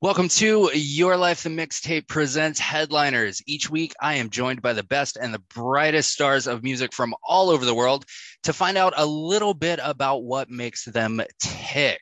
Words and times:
Welcome 0.00 0.28
to 0.28 0.70
Your 0.72 1.18
Life 1.18 1.42
the 1.42 1.50
Mixtape 1.50 2.08
presents 2.08 2.58
Headliners. 2.60 3.42
Each 3.46 3.68
week, 3.68 3.92
I 4.00 4.14
am 4.14 4.30
joined 4.30 4.62
by 4.62 4.72
the 4.72 4.82
best 4.82 5.18
and 5.20 5.34
the 5.34 5.42
brightest 5.54 6.10
stars 6.10 6.46
of 6.46 6.62
music 6.62 6.94
from 6.94 7.14
all 7.22 7.50
over 7.50 7.66
the 7.66 7.74
world 7.74 8.06
to 8.44 8.54
find 8.54 8.78
out 8.78 8.94
a 8.96 9.04
little 9.04 9.52
bit 9.52 9.80
about 9.82 10.22
what 10.22 10.48
makes 10.48 10.86
them 10.86 11.20
tick. 11.38 12.00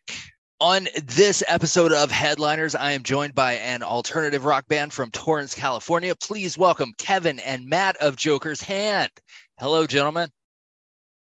On 0.61 0.87
this 1.03 1.43
episode 1.49 1.93
of 1.93 2.13
Headliners, 2.13 2.77
I 2.77 2.93
am 2.93 3.03
joined 3.03 3.35
by 3.35 3.55
an 3.55 3.83
alternative 3.83 4.45
rock 4.45 4.69
band 4.69 4.93
from 4.93 5.11
Torrance, 5.11 5.53
California. 5.53 6.15
Please 6.15 6.57
welcome 6.57 6.95
Kevin 6.97 7.41
and 7.41 7.67
Matt 7.67 7.97
of 7.97 8.15
Joker's 8.15 8.63
Hand. 8.63 9.11
Hello, 9.59 9.85
gentlemen. 9.85 10.29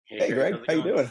Hey, 0.04 0.34
Greg, 0.34 0.56
how 0.68 0.74
you 0.74 0.84
doing? 0.84 1.10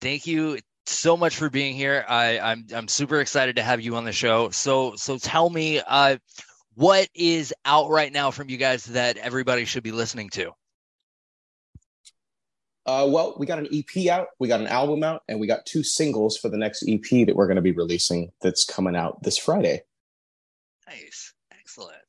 Thank 0.00 0.26
you 0.26 0.58
so 0.84 1.16
much 1.16 1.36
for 1.36 1.48
being 1.48 1.76
here. 1.76 2.04
I, 2.08 2.40
I'm 2.40 2.66
I'm 2.74 2.88
super 2.88 3.20
excited 3.20 3.56
to 3.56 3.62
have 3.62 3.80
you 3.80 3.94
on 3.94 4.04
the 4.04 4.12
show. 4.12 4.50
So 4.50 4.96
so 4.96 5.18
tell 5.18 5.48
me, 5.48 5.80
uh, 5.86 6.16
what 6.74 7.08
is 7.14 7.54
out 7.64 7.88
right 7.88 8.12
now 8.12 8.32
from 8.32 8.50
you 8.50 8.56
guys 8.56 8.84
that 8.86 9.16
everybody 9.16 9.64
should 9.64 9.84
be 9.84 9.92
listening 9.92 10.28
to? 10.30 10.52
Uh, 12.84 13.06
well, 13.08 13.36
we 13.38 13.46
got 13.46 13.60
an 13.60 13.68
EP 13.72 14.08
out, 14.08 14.28
we 14.40 14.48
got 14.48 14.60
an 14.60 14.66
album 14.66 15.04
out, 15.04 15.22
and 15.28 15.38
we 15.38 15.46
got 15.46 15.64
two 15.66 15.84
singles 15.84 16.36
for 16.36 16.48
the 16.48 16.56
next 16.56 16.84
EP 16.88 17.26
that 17.26 17.36
we're 17.36 17.46
going 17.46 17.56
to 17.56 17.62
be 17.62 17.72
releasing. 17.72 18.32
That's 18.40 18.64
coming 18.64 18.96
out 18.96 19.22
this 19.22 19.38
Friday. 19.38 19.82
Nice, 20.88 21.32
excellent. 21.52 22.02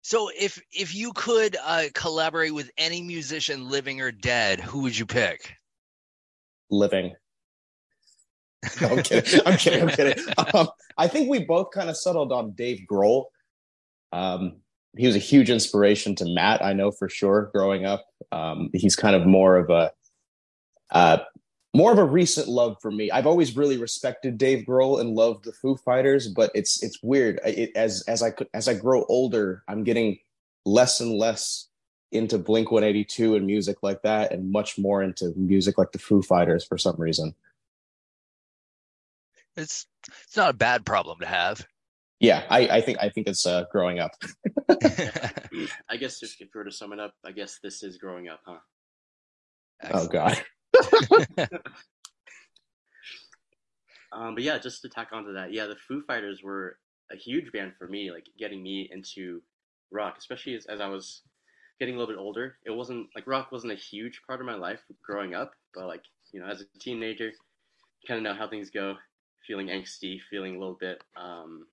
So 0.00 0.30
if 0.38 0.60
if 0.72 0.94
you 0.94 1.12
could 1.12 1.56
uh, 1.62 1.84
collaborate 1.94 2.54
with 2.54 2.70
any 2.78 3.02
musician, 3.02 3.68
living 3.68 4.00
or 4.00 4.10
dead, 4.10 4.60
who 4.60 4.80
would 4.82 4.98
you 4.98 5.06
pick? 5.06 5.54
Living. 6.70 7.14
No, 8.80 8.88
I'm 8.88 9.02
kidding. 9.02 9.40
I'm 9.44 9.58
kidding. 9.58 9.82
I'm 9.82 9.88
kidding. 9.90 10.24
Um, 10.54 10.68
I 10.96 11.06
think 11.06 11.28
we 11.28 11.44
both 11.44 11.70
kind 11.70 11.90
of 11.90 11.98
settled 11.98 12.32
on 12.32 12.52
Dave 12.52 12.86
Grohl. 12.90 13.26
Um, 14.10 14.62
he 14.96 15.06
was 15.06 15.16
a 15.16 15.20
huge 15.20 15.50
inspiration 15.50 16.14
to 16.16 16.24
Matt. 16.24 16.64
I 16.64 16.72
know 16.72 16.90
for 16.90 17.08
sure. 17.08 17.50
Growing 17.52 17.84
up, 17.84 18.06
um, 18.32 18.70
he's 18.72 18.96
kind 18.96 19.16
of 19.16 19.26
more 19.26 19.56
of 19.56 19.70
a 19.70 19.92
uh, 20.90 21.18
more 21.74 21.90
of 21.90 21.98
a 21.98 22.04
recent 22.04 22.48
love 22.48 22.76
for 22.80 22.90
me. 22.90 23.10
I've 23.10 23.26
always 23.26 23.56
really 23.56 23.76
respected 23.76 24.38
Dave 24.38 24.64
Grohl 24.64 25.00
and 25.00 25.10
loved 25.10 25.44
the 25.44 25.52
Foo 25.52 25.76
Fighters, 25.76 26.28
but 26.28 26.50
it's 26.54 26.82
it's 26.82 27.02
weird. 27.02 27.40
It, 27.44 27.72
as 27.74 28.04
as 28.06 28.22
I 28.22 28.32
as 28.54 28.68
I 28.68 28.74
grow 28.74 29.04
older, 29.08 29.64
I'm 29.68 29.82
getting 29.82 30.18
less 30.64 31.00
and 31.00 31.12
less 31.12 31.68
into 32.12 32.38
Blink 32.38 32.70
182 32.70 33.34
and 33.34 33.44
music 33.44 33.78
like 33.82 34.02
that, 34.02 34.32
and 34.32 34.52
much 34.52 34.78
more 34.78 35.02
into 35.02 35.32
music 35.36 35.76
like 35.76 35.90
the 35.90 35.98
Foo 35.98 36.22
Fighters 36.22 36.64
for 36.64 36.78
some 36.78 36.96
reason. 36.96 37.34
It's 39.56 39.86
it's 40.06 40.36
not 40.36 40.50
a 40.50 40.54
bad 40.56 40.86
problem 40.86 41.18
to 41.20 41.26
have. 41.26 41.66
Yeah, 42.24 42.44
I, 42.48 42.68
I 42.68 42.80
think 42.80 42.98
I 43.00 43.10
think 43.10 43.26
it's 43.26 43.44
uh, 43.44 43.64
growing 43.70 43.98
up. 43.98 44.12
I 45.88 45.96
guess 45.98 46.18
just 46.20 46.40
if 46.40 46.48
we 46.54 46.58
were 46.58 46.64
to 46.64 46.72
sum 46.72 46.92
it 46.92 46.98
up, 46.98 47.14
I 47.24 47.32
guess 47.32 47.58
this 47.62 47.82
is 47.82 47.98
growing 47.98 48.28
up, 48.28 48.40
huh? 48.44 48.58
oh 49.92 50.06
God. 50.08 50.42
Um, 54.14 54.36
but 54.36 54.44
yeah, 54.44 54.58
just 54.58 54.80
to 54.82 54.88
tack 54.88 55.08
onto 55.12 55.32
that, 55.32 55.52
yeah, 55.52 55.66
the 55.66 55.74
Foo 55.88 56.00
Fighters 56.06 56.40
were 56.40 56.78
a 57.10 57.16
huge 57.16 57.50
band 57.50 57.72
for 57.76 57.88
me, 57.88 58.12
like 58.12 58.28
getting 58.38 58.62
me 58.62 58.88
into 58.92 59.42
rock, 59.90 60.14
especially 60.18 60.54
as, 60.54 60.66
as 60.66 60.80
I 60.80 60.86
was 60.86 61.22
getting 61.80 61.96
a 61.96 61.98
little 61.98 62.14
bit 62.14 62.20
older. 62.20 62.56
It 62.64 62.70
wasn't 62.70 63.08
like 63.16 63.26
rock 63.26 63.50
wasn't 63.50 63.72
a 63.72 63.76
huge 63.76 64.22
part 64.24 64.38
of 64.38 64.46
my 64.46 64.54
life 64.54 64.84
growing 65.04 65.34
up, 65.34 65.54
but 65.74 65.88
like 65.88 66.04
you 66.32 66.38
know, 66.38 66.46
as 66.46 66.60
a 66.60 66.78
teenager, 66.78 67.32
kind 68.06 68.18
of 68.18 68.22
know 68.22 68.38
how 68.38 68.48
things 68.48 68.70
go. 68.70 68.94
Feeling 69.48 69.66
angsty, 69.66 70.20
feeling 70.30 70.54
a 70.54 70.58
little 70.60 70.78
bit, 70.80 71.02
um, 71.16 71.66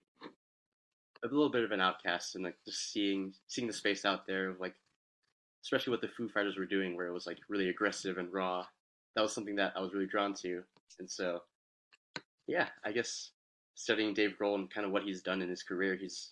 a 1.23 1.27
little 1.27 1.49
bit 1.49 1.63
of 1.63 1.71
an 1.71 1.81
outcast, 1.81 2.35
and 2.35 2.43
like 2.43 2.55
just 2.65 2.91
seeing 2.91 3.33
seeing 3.47 3.67
the 3.67 3.73
space 3.73 4.05
out 4.05 4.25
there, 4.25 4.55
like 4.59 4.75
especially 5.63 5.91
what 5.91 6.01
the 6.01 6.07
Foo 6.07 6.29
Fighters 6.29 6.57
were 6.57 6.65
doing, 6.65 6.95
where 6.95 7.07
it 7.07 7.13
was 7.13 7.27
like 7.27 7.37
really 7.49 7.69
aggressive 7.69 8.17
and 8.17 8.31
raw. 8.33 8.65
That 9.15 9.21
was 9.21 9.33
something 9.33 9.55
that 9.55 9.73
I 9.75 9.81
was 9.81 9.93
really 9.93 10.07
drawn 10.07 10.33
to, 10.35 10.63
and 10.99 11.09
so 11.09 11.41
yeah, 12.47 12.67
I 12.83 12.91
guess 12.91 13.31
studying 13.75 14.13
Dave 14.13 14.35
Grohl 14.39 14.55
and 14.55 14.69
kind 14.69 14.85
of 14.85 14.91
what 14.91 15.03
he's 15.03 15.21
done 15.21 15.41
in 15.41 15.49
his 15.49 15.63
career, 15.63 15.95
he's 15.95 16.31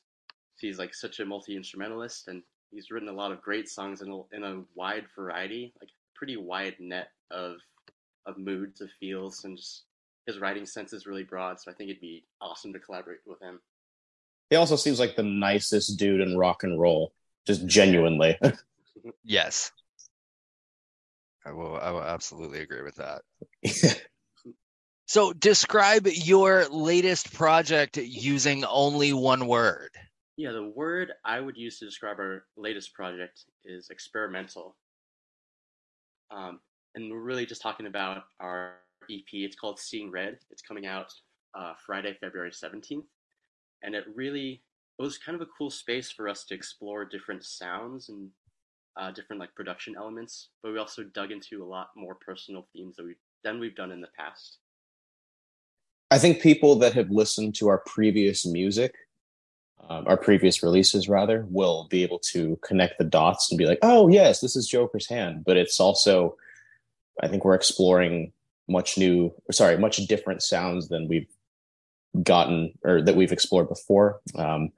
he's 0.60 0.80
like 0.80 0.94
such 0.94 1.20
a 1.20 1.26
multi 1.26 1.56
instrumentalist, 1.56 2.28
and 2.28 2.44
he's 2.72 2.92
written 2.92 3.10
a 3.10 3.14
lot 3.14 3.32
of 3.32 3.42
great 3.42 3.70
songs 3.70 4.02
in 4.02 4.12
a, 4.12 4.36
in 4.36 4.44
a 4.44 4.64
wide 4.76 5.06
variety, 5.16 5.74
like 5.82 5.90
pretty 6.16 6.38
wide 6.38 6.76
net 6.80 7.10
of 7.32 7.58
of 8.26 8.38
moods, 8.38 8.82
of 8.82 8.90
feels, 9.00 9.46
and 9.46 9.58
just 9.58 9.84
his 10.26 10.40
writing 10.40 10.66
sense 10.66 10.94
is 10.94 11.08
really 11.08 11.24
broad. 11.24 11.60
So 11.60 11.72
I 11.72 11.74
think 11.74 11.90
it'd 11.90 12.02
be 12.02 12.26
awesome 12.42 12.74
to 12.74 12.80
collaborate 12.80 13.20
with 13.26 13.42
him. 13.42 13.60
He 14.50 14.56
also 14.56 14.76
seems 14.76 15.00
like 15.00 15.16
the 15.16 15.24
nicest 15.24 15.98
dude 15.98 16.22
in 16.22 16.38
rock 16.38 16.64
and 16.64 16.80
roll, 16.80 17.14
just 17.46 17.66
genuinely. 17.66 18.38
Yes. 19.24 19.72
I 21.46 21.54
will 21.54 21.78
I 21.78 21.92
will 21.92 22.04
absolutely 22.04 22.60
agree 22.60 22.82
with 22.82 22.98
that. 22.98 23.22
So 25.10 25.34
describe 25.34 26.06
your 26.06 26.68
latest 26.70 27.34
project 27.34 27.98
using 27.98 28.64
only 28.64 29.12
one 29.12 29.48
word. 29.48 29.90
Yeah, 30.38 30.52
the 30.52 30.72
word 30.76 31.14
I 31.26 31.40
would 31.40 31.58
use 31.58 31.80
to 31.80 31.86
describe 31.86 32.20
our 32.20 32.46
latest 32.56 32.94
project 32.94 33.44
is 33.66 33.90
experimental. 33.90 34.78
Um, 36.30 36.60
and 36.94 37.12
we're 37.12 37.24
really 37.24 37.48
just 37.48 37.64
talking 37.64 37.88
about 37.88 38.22
our 38.40 38.76
EP. 39.10 39.26
It's 39.34 39.56
called 39.56 39.80
Seeing 39.80 40.12
Red. 40.12 40.38
It's 40.52 40.62
coming 40.62 40.86
out 40.86 41.12
uh, 41.58 41.74
Friday, 41.84 42.16
February 42.22 42.52
17th. 42.52 43.02
And 43.84 43.96
it 43.96 44.06
really 44.14 44.62
it 44.98 45.02
was 45.02 45.18
kind 45.18 45.36
of 45.36 45.42
a 45.42 45.50
cool 45.58 45.70
space 45.70 46.12
for 46.12 46.28
us 46.28 46.44
to 46.46 46.54
explore 46.54 47.06
different 47.06 47.46
sounds 47.46 48.10
and 48.10 48.30
uh, 48.98 49.12
different 49.12 49.40
like 49.40 49.56
production 49.56 49.96
elements, 49.98 50.50
but 50.62 50.74
we 50.74 50.78
also 50.78 51.04
dug 51.04 51.32
into 51.32 51.64
a 51.64 51.66
lot 51.66 51.90
more 51.96 52.16
personal 52.16 52.68
themes 52.74 52.98
that 52.98 53.06
we 53.06 53.16
than 53.44 53.60
we've 53.60 53.76
done 53.76 53.92
in 53.92 54.02
the 54.02 54.10
past. 54.18 54.58
I 56.12 56.18
think 56.18 56.42
people 56.42 56.76
that 56.80 56.94
have 56.94 57.10
listened 57.10 57.56
to 57.56 57.70
our 57.70 57.78
previous 57.86 58.46
music, 58.46 58.96
um, 59.88 60.06
our 60.08 60.18
previous 60.18 60.62
releases 60.62 61.08
rather, 61.08 61.46
will 61.50 61.88
be 61.90 62.04
able 62.04 62.20
to 62.32 62.58
connect 62.62 62.98
the 62.98 63.06
dots 63.06 63.50
and 63.50 63.58
be 63.58 63.66
like, 63.66 63.80
"Oh, 63.82 64.10
yes, 64.10 64.42
this 64.42 64.58
is 64.58 64.68
Joker's 64.68 65.08
Hand." 65.08 65.46
But 65.46 65.56
it's 65.56 65.80
also, 65.80 66.36
I 67.24 67.30
think 67.30 67.46
we're 67.46 67.56
exploring 67.56 68.34
much 68.68 68.98
new, 68.98 69.34
sorry, 69.52 69.78
much 69.78 69.98
different 70.08 70.44
sounds 70.44 70.90
than 70.90 71.08
we've 71.08 71.28
gotten 72.24 72.74
or 72.84 73.02
that 73.02 73.16
we've 73.16 73.32
explored 73.32 73.70
before. 73.70 74.20
Um, 74.36 74.70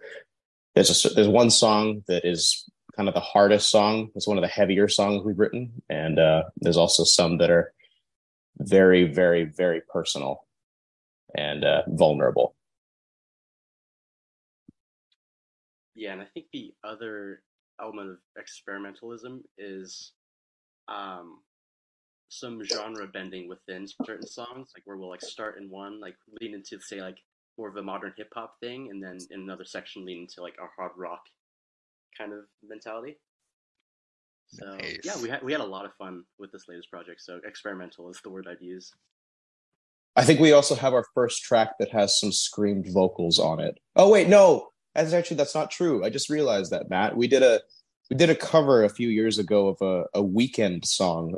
there's 0.75 1.05
a 1.05 1.09
there's 1.09 1.27
one 1.27 1.49
song 1.49 2.03
that 2.07 2.25
is 2.25 2.69
kind 2.95 3.07
of 3.07 3.15
the 3.15 3.21
hardest 3.21 3.69
song. 3.69 4.09
It's 4.15 4.27
one 4.27 4.37
of 4.37 4.41
the 4.41 4.47
heavier 4.47 4.87
songs 4.87 5.23
we've 5.23 5.39
written, 5.39 5.81
and 5.89 6.19
uh, 6.19 6.43
there's 6.57 6.77
also 6.77 7.03
some 7.03 7.37
that 7.37 7.49
are 7.49 7.73
very, 8.57 9.05
very, 9.05 9.45
very 9.45 9.81
personal 9.81 10.45
and 11.35 11.63
uh, 11.63 11.83
vulnerable. 11.87 12.55
Yeah, 15.95 16.13
and 16.13 16.21
I 16.21 16.25
think 16.25 16.47
the 16.51 16.73
other 16.83 17.43
element 17.81 18.09
of 18.09 18.17
experimentalism 18.37 19.41
is 19.57 20.13
um, 20.87 21.39
some 22.31 22.63
genre 22.63 23.05
bending 23.07 23.49
within 23.49 23.85
certain 24.05 24.25
songs, 24.25 24.71
like 24.73 24.83
where 24.85 24.95
we'll 24.95 25.09
like 25.09 25.21
start 25.21 25.57
in 25.59 25.69
one, 25.69 25.99
like 25.99 26.15
lean 26.39 26.53
into 26.53 26.79
say 26.79 27.01
like 27.01 27.17
more 27.57 27.67
of 27.67 27.75
a 27.75 27.83
modern 27.83 28.13
hip 28.17 28.29
hop 28.33 28.55
thing, 28.61 28.89
and 28.89 29.03
then 29.03 29.17
in 29.31 29.41
another 29.41 29.65
section 29.65 30.05
lean 30.05 30.21
into 30.21 30.41
like 30.41 30.55
a 30.57 30.67
hard 30.77 30.93
rock 30.95 31.21
kind 32.17 32.31
of 32.31 32.45
mentality. 32.63 33.17
So 34.47 34.77
yeah, 35.03 35.21
we 35.21 35.29
had 35.29 35.43
we 35.43 35.51
had 35.51 35.61
a 35.61 35.65
lot 35.65 35.85
of 35.85 35.93
fun 35.95 36.23
with 36.39 36.53
this 36.53 36.63
latest 36.69 36.89
project. 36.89 37.21
So 37.21 37.41
experimental 37.45 38.09
is 38.09 38.19
the 38.23 38.29
word 38.29 38.47
I'd 38.49 38.61
use. 38.61 38.91
I 40.15 40.23
think 40.23 40.39
we 40.39 40.53
also 40.53 40.75
have 40.75 40.93
our 40.93 41.05
first 41.13 41.41
track 41.41 41.73
that 41.79 41.91
has 41.91 42.17
some 42.17 42.31
screamed 42.31 42.87
vocals 42.93 43.39
on 43.39 43.59
it. 43.59 43.77
Oh 43.97 44.09
wait, 44.09 44.29
no, 44.29 44.69
that's 44.95 45.11
actually 45.11 45.37
that's 45.37 45.55
not 45.55 45.69
true. 45.69 46.05
I 46.05 46.09
just 46.09 46.29
realized 46.29 46.71
that 46.71 46.89
Matt. 46.89 47.17
We 47.17 47.27
did 47.27 47.43
a 47.43 47.59
we 48.09 48.15
did 48.15 48.29
a 48.29 48.35
cover 48.35 48.85
a 48.85 48.89
few 48.89 49.09
years 49.09 49.37
ago 49.37 49.67
of 49.67 49.77
a, 49.81 50.19
a 50.19 50.23
Weeknd 50.23 50.85
song. 50.85 51.35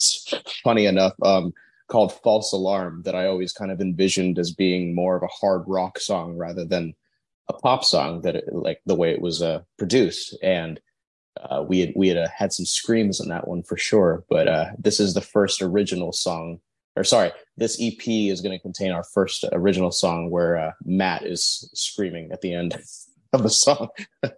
Funny 0.64 0.86
enough, 0.86 1.14
um, 1.22 1.52
called 1.88 2.12
"False 2.12 2.52
Alarm" 2.52 3.02
that 3.04 3.14
I 3.14 3.26
always 3.26 3.52
kind 3.52 3.70
of 3.70 3.80
envisioned 3.80 4.38
as 4.38 4.52
being 4.52 4.94
more 4.94 5.16
of 5.16 5.22
a 5.22 5.28
hard 5.28 5.64
rock 5.66 5.98
song 5.98 6.36
rather 6.36 6.64
than 6.64 6.94
a 7.48 7.52
pop 7.52 7.84
song. 7.84 8.22
That 8.22 8.36
it, 8.36 8.52
like 8.52 8.80
the 8.86 8.94
way 8.94 9.12
it 9.12 9.22
was 9.22 9.42
uh, 9.42 9.60
produced, 9.78 10.36
and 10.42 10.80
uh, 11.40 11.64
we 11.66 11.80
had 11.80 11.92
we 11.96 12.08
had 12.08 12.18
uh, 12.18 12.28
had 12.34 12.52
some 12.52 12.66
screams 12.66 13.20
in 13.20 13.28
that 13.28 13.48
one 13.48 13.62
for 13.62 13.76
sure. 13.76 14.24
But 14.28 14.48
uh, 14.48 14.66
this 14.78 15.00
is 15.00 15.14
the 15.14 15.20
first 15.20 15.62
original 15.62 16.12
song 16.12 16.60
or 16.96 17.04
sorry, 17.04 17.32
this 17.56 17.78
EP 17.80 18.06
is 18.06 18.40
going 18.40 18.56
to 18.56 18.62
contain 18.62 18.90
our 18.90 19.04
first 19.04 19.44
original 19.52 19.90
song 19.90 20.30
where 20.30 20.56
uh, 20.58 20.72
Matt 20.84 21.24
is 21.24 21.70
screaming 21.74 22.30
at 22.32 22.40
the 22.40 22.52
end 22.52 22.76
of 23.32 23.42
the 23.42 23.50
song. 23.50 23.88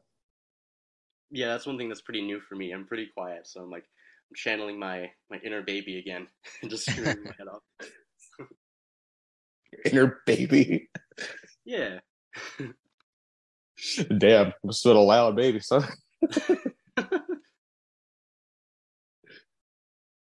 Yeah, 1.35 1.47
that's 1.47 1.65
one 1.65 1.79
thing 1.79 1.89
that's 1.89 2.03
pretty 2.03 2.21
new 2.21 2.41
for 2.41 2.57
me. 2.57 2.73
I'm 2.73 2.85
pretty 2.85 3.07
quiet, 3.07 3.47
so 3.47 3.63
I'm 3.63 3.71
like 3.71 3.87
I'm 4.33 4.37
channeling 4.37 4.79
my 4.79 5.11
my 5.31 5.39
inner 5.45 5.61
baby 5.61 5.99
again, 5.99 6.27
and 6.63 6.71
just 6.71 6.91
screaming 6.91 7.23
my 7.23 7.33
head 7.37 7.49
off. 7.49 7.61
Inner 9.85 10.21
baby. 10.25 10.89
Yeah. 11.67 11.99
Damn, 14.19 14.55
must 14.65 14.85
have 14.85 14.91
been 14.91 14.97
a 14.97 15.01
loud 15.01 15.37
baby, 15.37 15.61
son. 15.61 15.87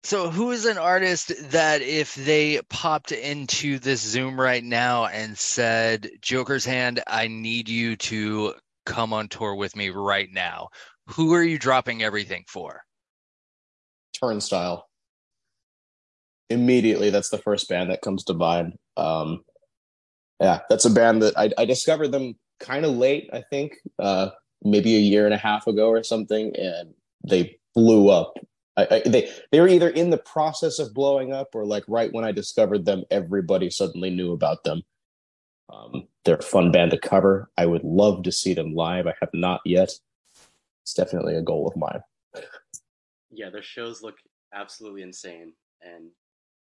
So, 0.05 0.31
who 0.31 0.53
is 0.53 0.67
an 0.67 0.79
artist 0.79 1.33
that 1.51 1.83
if 1.83 2.15
they 2.15 2.61
popped 2.69 3.11
into 3.11 3.81
this 3.81 4.01
Zoom 4.03 4.41
right 4.41 4.63
now 4.63 5.07
and 5.07 5.37
said, 5.37 6.11
Joker's 6.21 6.65
Hand, 6.65 7.03
I 7.09 7.27
need 7.27 7.69
you 7.69 7.97
to 7.97 8.55
come 8.85 9.13
on 9.13 9.29
tour 9.29 9.57
with 9.57 9.75
me 9.75 9.91
right 9.91 10.29
now, 10.31 10.69
who 11.09 11.35
are 11.35 11.43
you 11.43 11.59
dropping 11.59 12.05
everything 12.05 12.45
for? 12.47 12.86
Turnstile. 14.19 14.89
Immediately, 16.49 17.11
that's 17.11 17.31
the 17.31 17.39
first 17.39 17.69
band 17.69 17.91
that 17.91 18.03
comes 18.03 18.25
to 18.25 18.35
mind. 18.35 18.75
Um, 18.97 19.45
yeah, 20.41 20.61
that's 20.69 20.85
a 20.85 20.91
band 20.91 21.23
that 21.23 21.37
I, 21.39 21.51
I 21.59 21.65
discovered 21.65 22.13
them 22.13 22.35
kind 22.61 22.85
of 22.85 22.97
late, 22.97 23.31
I 23.33 23.43
think, 23.51 23.75
uh, 23.99 24.31
maybe 24.63 24.97
a 24.97 25.01
year 25.01 25.25
and 25.25 25.35
a 25.35 25.39
half 25.39 25.67
ago 25.67 25.89
or 25.89 26.03
something, 26.03 26.55
and 26.57 26.95
they 27.29 27.59
blew 27.75 28.11
up. 28.11 28.35
I, 28.77 28.87
I, 28.91 29.03
they 29.09 29.31
they 29.51 29.61
were 29.61 29.69
either 29.69 29.89
in 29.89 30.11
the 30.11 30.19
process 30.19 30.79
of 30.79 30.95
blowing 30.95 31.33
up 31.33 31.49
or 31.55 31.65
like 31.65 31.85
right 31.89 32.13
when 32.13 32.25
I 32.25 32.33
discovered 32.33 32.85
them, 32.85 33.05
everybody 33.11 33.71
suddenly 33.71 34.11
knew 34.11 34.33
about 34.33 34.65
them. 34.65 34.83
Um, 35.73 36.07
they're 36.25 36.37
a 36.37 36.43
fun 36.43 36.71
band 36.71 36.93
to 36.93 36.99
cover. 36.99 37.51
I 37.57 37.67
would 37.67 37.83
love 37.83 38.23
to 38.25 38.33
see 38.33 38.55
them 38.55 38.75
live. 38.75 39.07
I 39.07 39.15
have 39.21 39.31
not 39.33 39.61
yet. 39.65 39.91
It's 40.85 40.95
definitely 40.95 41.35
a 41.35 41.43
goal 41.43 41.67
of 41.67 41.77
mine. 41.77 42.01
Yeah, 43.37 43.51
their 43.51 43.63
shows 43.63 44.03
look 44.03 44.17
absolutely 44.55 45.03
insane, 45.03 45.53
and 45.83 46.11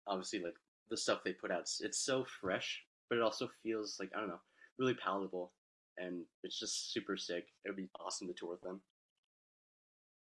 obviously, 0.08 0.40
like 0.40 0.56
the 0.90 0.98
stuff 0.98 1.20
they 1.24 1.34
put 1.34 1.52
out, 1.52 1.70
it's, 1.82 2.00
so 2.00 2.26
fresh, 2.42 2.82
but 3.10 3.18
it 3.18 3.22
also 3.22 3.50
feels 3.64 3.98
like 4.00 4.10
I 4.16 4.20
don't 4.20 4.30
know, 4.30 4.42
really 4.80 4.96
palatable, 4.96 5.52
and 5.98 6.24
it's 6.44 6.60
just 6.60 6.94
super 6.94 7.18
sick. 7.18 7.46
It 7.66 7.70
would 7.70 7.78
be 7.78 7.90
awesome 8.00 8.28
to 8.28 8.34
tour 8.34 8.52
with 8.52 8.62
them. 8.62 8.82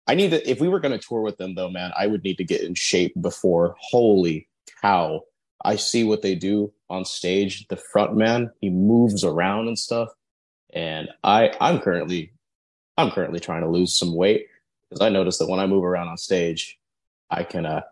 I 0.06 0.14
need 0.14 0.30
to, 0.30 0.50
if 0.50 0.60
we 0.60 0.68
were 0.68 0.80
going 0.80 0.98
to 0.98 1.06
tour 1.06 1.20
with 1.20 1.36
them 1.36 1.54
though, 1.54 1.70
man, 1.70 1.92
I 1.96 2.06
would 2.06 2.24
need 2.24 2.38
to 2.38 2.44
get 2.44 2.62
in 2.62 2.74
shape 2.74 3.14
before. 3.20 3.76
Holy 3.78 4.48
cow. 4.82 5.20
I 5.62 5.76
see 5.76 6.04
what 6.04 6.22
they 6.22 6.34
do 6.34 6.72
on 6.88 7.04
stage. 7.04 7.68
The 7.68 7.76
front 7.76 8.16
man, 8.16 8.50
he 8.60 8.70
moves 8.70 9.24
around 9.24 9.68
and 9.68 9.78
stuff. 9.78 10.08
And 10.72 11.10
I, 11.22 11.54
I'm 11.60 11.78
currently, 11.78 12.32
I'm 12.96 13.10
currently 13.10 13.40
trying 13.40 13.62
to 13.62 13.68
lose 13.68 13.96
some 13.96 14.14
weight 14.14 14.48
because 14.90 15.00
I 15.00 15.08
noticed 15.08 15.38
that 15.38 15.48
when 15.48 15.60
I 15.60 15.66
move 15.66 15.84
around 15.84 16.08
on 16.08 16.18
stage, 16.18 16.78
I 17.30 17.44
can, 17.44 17.64
uh, 17.64 17.82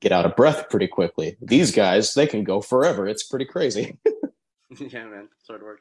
get 0.00 0.12
out 0.12 0.24
of 0.24 0.36
breath 0.36 0.70
pretty 0.70 0.86
quickly. 0.88 1.36
These 1.42 1.72
guys, 1.72 2.14
they 2.14 2.26
can 2.26 2.44
go 2.44 2.60
forever. 2.60 3.06
It's 3.06 3.24
pretty 3.24 3.44
crazy. 3.44 3.98
yeah, 4.78 5.04
man, 5.06 5.28
sort 5.44 5.60
of 5.60 5.64
work. 5.66 5.80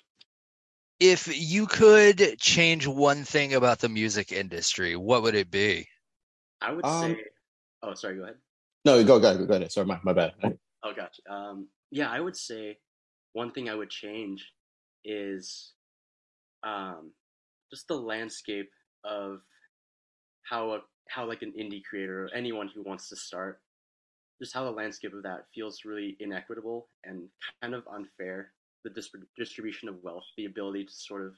If 0.99 1.27
you 1.39 1.67
could 1.67 2.37
change 2.39 2.87
one 2.87 3.23
thing 3.23 3.53
about 3.53 3.79
the 3.79 3.89
music 3.89 4.31
industry, 4.31 4.95
what 4.95 5.21
would 5.23 5.35
it 5.35 5.51
be? 5.51 5.87
I 6.61 6.71
would 6.73 6.83
Um, 6.83 7.01
say. 7.13 7.23
Oh, 7.83 7.93
sorry. 7.93 8.17
Go 8.17 8.23
ahead. 8.23 8.35
no, 8.85 9.03
go, 9.03 9.19
go, 9.19 9.45
go 9.45 9.53
ahead. 9.53 9.71
Sorry, 9.71 9.85
my, 9.85 9.99
my 10.03 10.13
bad. 10.13 10.33
Oh, 10.83 10.93
gotcha. 10.95 11.21
Um, 11.29 11.67
yeah, 11.91 12.09
I 12.09 12.19
would 12.19 12.35
say 12.35 12.77
one 13.33 13.51
thing 13.51 13.67
I 13.67 13.75
would 13.75 13.89
change 13.89 14.47
is 15.03 15.73
um, 16.63 17.11
just 17.71 17.87
the 17.87 17.95
landscape 17.95 18.69
of 19.03 19.41
how 20.49 20.71
a, 20.73 20.79
how 21.09 21.25
like 21.27 21.41
an 21.41 21.53
indie 21.59 21.83
creator 21.83 22.25
or 22.25 22.29
anyone 22.33 22.69
who 22.73 22.83
wants 22.83 23.09
to 23.09 23.15
start, 23.15 23.61
just 24.41 24.53
how 24.53 24.63
the 24.63 24.71
landscape 24.71 25.13
of 25.13 25.23
that 25.23 25.45
feels 25.53 25.85
really 25.85 26.15
inequitable 26.19 26.87
and 27.03 27.27
kind 27.61 27.73
of 27.73 27.83
unfair. 27.91 28.51
The 28.83 28.91
dis- 28.91 29.09
distribution 29.37 29.89
of 29.89 30.01
wealth, 30.03 30.23
the 30.37 30.45
ability 30.45 30.85
to 30.85 30.93
sort 30.93 31.25
of 31.25 31.33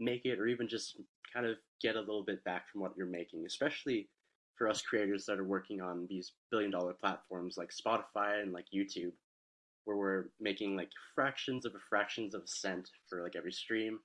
make 0.00 0.24
it, 0.24 0.38
or 0.38 0.46
even 0.46 0.68
just 0.68 1.00
kind 1.32 1.44
of 1.44 1.56
get 1.82 1.96
a 1.96 2.00
little 2.00 2.22
bit 2.22 2.42
back 2.44 2.68
from 2.70 2.80
what 2.80 2.92
you're 2.96 3.06
making, 3.06 3.44
especially 3.46 4.08
for 4.56 4.68
us 4.68 4.80
creators 4.80 5.26
that 5.26 5.38
are 5.38 5.44
working 5.44 5.82
on 5.82 6.06
these 6.08 6.32
billion 6.50 6.70
dollar 6.70 6.94
platforms 6.94 7.58
like 7.58 7.70
Spotify 7.70 8.42
and 8.42 8.52
like 8.52 8.66
YouTube, 8.74 9.12
where 9.84 9.96
we're 9.96 10.24
making 10.40 10.76
like 10.76 10.88
fractions 11.14 11.66
of 11.66 11.74
a 11.74 11.78
fractions 11.90 12.34
of 12.34 12.42
a 12.42 12.48
cent 12.48 12.88
for 13.08 13.22
like 13.22 13.36
every 13.36 13.52
stream, 13.52 13.98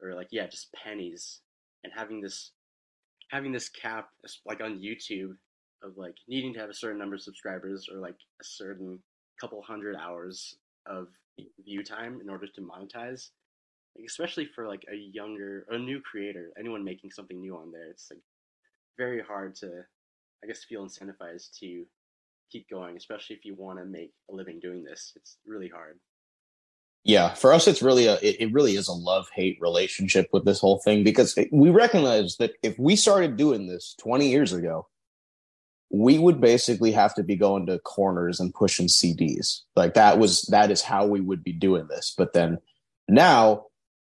or 0.00 0.14
like 0.14 0.28
yeah, 0.30 0.46
just 0.46 0.72
pennies, 0.72 1.40
and 1.82 1.92
having 1.96 2.20
this 2.20 2.52
having 3.30 3.52
this 3.52 3.68
cap 3.68 4.08
like 4.46 4.60
on 4.60 4.80
YouTube 4.80 5.36
of 5.82 5.96
like 5.96 6.14
needing 6.26 6.52
to 6.54 6.60
have 6.60 6.70
a 6.70 6.74
certain 6.74 6.98
number 6.98 7.14
of 7.14 7.22
subscribers 7.22 7.88
or 7.92 7.98
like 7.98 8.16
a 8.40 8.44
certain 8.44 8.98
couple 9.40 9.62
hundred 9.62 9.96
hours 9.96 10.56
of 10.86 11.08
view 11.64 11.84
time 11.84 12.20
in 12.20 12.28
order 12.28 12.46
to 12.46 12.60
monetize. 12.60 13.30
Like, 13.96 14.06
especially 14.06 14.46
for 14.54 14.66
like 14.66 14.84
a 14.92 14.96
younger 14.96 15.66
a 15.70 15.78
new 15.78 16.00
creator, 16.00 16.50
anyone 16.58 16.84
making 16.84 17.10
something 17.10 17.40
new 17.40 17.56
on 17.56 17.70
there, 17.72 17.90
it's 17.90 18.08
like 18.10 18.20
very 18.96 19.22
hard 19.22 19.54
to, 19.56 19.82
I 20.42 20.46
guess, 20.46 20.64
feel 20.64 20.84
incentivized 20.84 21.58
to 21.60 21.84
keep 22.50 22.68
going, 22.70 22.96
especially 22.96 23.36
if 23.36 23.44
you 23.44 23.54
want 23.54 23.78
to 23.78 23.84
make 23.84 24.12
a 24.30 24.34
living 24.34 24.58
doing 24.60 24.82
this. 24.84 25.12
It's 25.16 25.36
really 25.46 25.68
hard. 25.68 25.98
Yeah, 27.04 27.34
for 27.34 27.52
us, 27.52 27.66
it's 27.66 27.82
really 27.82 28.06
a 28.06 28.14
it, 28.16 28.36
it 28.40 28.52
really 28.52 28.76
is 28.76 28.88
a 28.88 28.92
love 28.92 29.28
hate 29.34 29.58
relationship 29.60 30.28
with 30.32 30.44
this 30.44 30.60
whole 30.60 30.78
thing 30.80 31.04
because 31.04 31.38
we 31.52 31.70
recognize 31.70 32.36
that 32.36 32.52
if 32.62 32.78
we 32.78 32.96
started 32.96 33.36
doing 33.36 33.66
this 33.66 33.94
20 33.98 34.28
years 34.28 34.52
ago, 34.52 34.86
we 35.90 36.18
would 36.18 36.40
basically 36.40 36.92
have 36.92 37.14
to 37.14 37.22
be 37.22 37.36
going 37.36 37.66
to 37.66 37.78
corners 37.78 38.40
and 38.40 38.52
pushing 38.52 38.88
CDs. 38.88 39.60
Like 39.74 39.94
that 39.94 40.18
was 40.18 40.42
that 40.50 40.70
is 40.70 40.82
how 40.82 41.06
we 41.06 41.20
would 41.20 41.42
be 41.42 41.52
doing 41.52 41.86
this. 41.88 42.14
But 42.16 42.34
then 42.34 42.58
now 43.08 43.66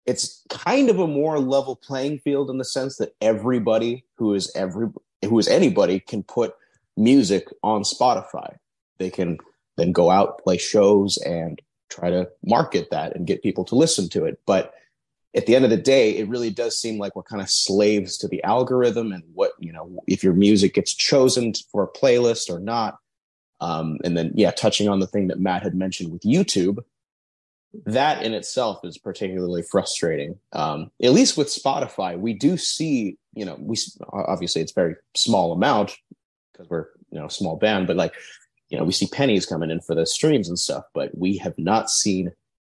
it's 0.05 0.43
kind 0.49 0.89
of 0.89 0.99
a 0.99 1.07
more 1.07 1.39
level 1.39 1.75
playing 1.75 2.19
field 2.19 2.49
in 2.49 2.59
the 2.59 2.65
sense 2.65 2.97
that 2.97 3.13
everybody 3.21 4.05
who 4.15 4.33
is 4.33 4.51
every 4.55 4.87
who 5.23 5.37
is 5.39 5.47
anybody 5.47 5.99
can 5.99 6.23
put 6.23 6.53
music 6.95 7.47
on 7.63 7.83
Spotify. 7.83 8.55
They 8.99 9.09
can 9.09 9.37
then 9.77 9.91
go 9.91 10.09
out, 10.09 10.39
play 10.43 10.57
shows, 10.57 11.17
and 11.25 11.61
try 11.89 12.09
to 12.09 12.29
market 12.43 12.89
that 12.91 13.15
and 13.15 13.27
get 13.27 13.43
people 13.43 13.65
to 13.65 13.75
listen 13.75 14.09
to 14.09 14.25
it. 14.25 14.39
But 14.45 14.73
at 15.35 15.45
the 15.45 15.55
end 15.55 15.65
of 15.65 15.71
the 15.71 15.77
day, 15.77 16.17
it 16.17 16.29
really 16.29 16.49
does 16.49 16.79
seem 16.79 16.97
like 16.97 17.15
we're 17.15 17.23
kind 17.23 17.41
of 17.41 17.49
slaves 17.49 18.17
to 18.17 18.27
the 18.27 18.43
algorithm 18.43 19.11
and 19.11 19.23
what, 19.33 19.51
you 19.59 19.73
know, 19.73 20.01
if 20.07 20.23
your 20.23 20.33
music 20.33 20.73
gets 20.73 20.93
chosen 20.93 21.53
for 21.71 21.83
a 21.83 21.87
playlist 21.87 22.49
or 22.49 22.59
not. 22.59 22.97
Um, 23.59 23.97
and 24.03 24.17
then, 24.17 24.31
yeah, 24.35 24.51
touching 24.51 24.87
on 24.87 24.99
the 24.99 25.07
thing 25.07 25.27
that 25.27 25.39
Matt 25.39 25.63
had 25.63 25.75
mentioned 25.75 26.11
with 26.11 26.21
YouTube, 26.21 26.79
that 27.85 28.23
in 28.23 28.33
itself 28.33 28.79
is 28.85 28.97
particularly 28.97 29.61
frustrating. 29.61 30.39
Um, 30.53 30.91
at 31.03 31.11
least 31.11 31.37
with 31.37 31.47
Spotify, 31.47 32.17
we 32.17 32.33
do 32.33 32.57
see, 32.57 33.17
you 33.33 33.45
know, 33.45 33.57
we 33.59 33.77
obviously 34.11 34.61
it's 34.61 34.71
very 34.71 34.95
small 35.15 35.51
amount 35.51 35.97
because 36.53 36.69
we're, 36.69 36.87
you 37.11 37.19
know, 37.19 37.27
small 37.27 37.57
band, 37.57 37.87
but 37.87 37.97
like 37.97 38.13
you 38.69 38.77
know, 38.77 38.83
we 38.83 38.91
see 38.91 39.07
pennies 39.07 39.45
coming 39.45 39.69
in 39.69 39.79
for 39.81 39.95
the 39.95 40.05
streams 40.05 40.49
and 40.49 40.57
stuff, 40.57 40.85
but 40.93 41.17
we 41.17 41.37
have 41.37 41.57
not 41.57 41.89
seen 41.89 42.31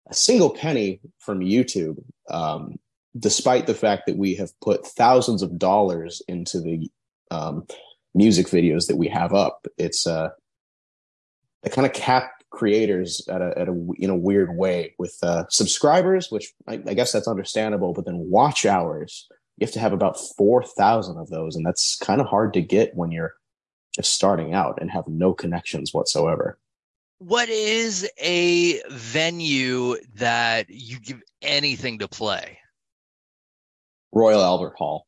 a 0.08 0.14
single 0.14 0.50
penny 0.50 1.00
from 1.18 1.40
YouTube, 1.40 2.02
um, 2.30 2.78
despite 3.18 3.66
the 3.66 3.74
fact 3.74 4.06
that 4.06 4.16
we 4.16 4.34
have 4.34 4.58
put 4.60 4.86
thousands 4.86 5.42
of 5.42 5.58
dollars 5.58 6.22
into 6.28 6.60
the 6.60 6.90
um, 7.30 7.66
music 8.14 8.46
videos 8.46 8.86
that 8.86 8.96
we 8.96 9.08
have 9.08 9.34
up. 9.34 9.66
It's 9.78 10.06
uh, 10.06 10.30
kind 11.70 11.86
of 11.86 11.92
cap 11.92 12.30
creators 12.50 13.26
at 13.28 13.40
a, 13.40 13.58
at 13.58 13.68
a 13.68 13.86
in 13.98 14.10
a 14.10 14.16
weird 14.16 14.56
way 14.56 14.94
with 14.98 15.16
uh, 15.22 15.44
subscribers, 15.48 16.30
which 16.30 16.52
I, 16.66 16.74
I 16.86 16.94
guess 16.94 17.12
that's 17.12 17.28
understandable, 17.28 17.92
but 17.92 18.04
then 18.04 18.30
watch 18.30 18.66
hours. 18.66 19.28
You 19.58 19.66
have 19.66 19.74
to 19.74 19.80
have 19.80 19.92
about 19.92 20.18
four 20.36 20.62
thousand 20.62 21.18
of 21.18 21.28
those, 21.28 21.56
and 21.56 21.64
that's 21.64 21.96
kind 21.96 22.20
of 22.20 22.26
hard 22.26 22.54
to 22.54 22.62
get 22.62 22.94
when 22.94 23.10
you're 23.10 23.34
just 23.94 24.12
starting 24.12 24.54
out 24.54 24.78
and 24.80 24.90
have 24.90 25.06
no 25.06 25.32
connections 25.32 25.92
whatsoever. 25.92 26.58
What 27.18 27.48
is 27.48 28.08
a 28.18 28.82
venue 28.90 29.96
that 30.16 30.70
you 30.70 30.98
give 30.98 31.22
anything 31.40 32.00
to 32.00 32.08
play? 32.08 32.58
Royal 34.12 34.42
Albert 34.42 34.74
Hall. 34.76 35.06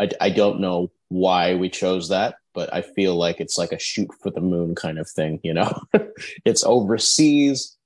I, 0.00 0.10
I 0.20 0.30
don't 0.30 0.60
know 0.60 0.90
why 1.08 1.54
we 1.54 1.68
chose 1.68 2.08
that, 2.08 2.36
but 2.54 2.72
I 2.72 2.82
feel 2.82 3.14
like 3.14 3.40
it's 3.40 3.58
like 3.58 3.72
a 3.72 3.78
shoot 3.78 4.10
for 4.22 4.30
the 4.30 4.40
moon 4.40 4.74
kind 4.74 4.98
of 4.98 5.08
thing, 5.08 5.40
you 5.42 5.54
know? 5.54 5.82
it's 6.44 6.64
overseas. 6.64 7.76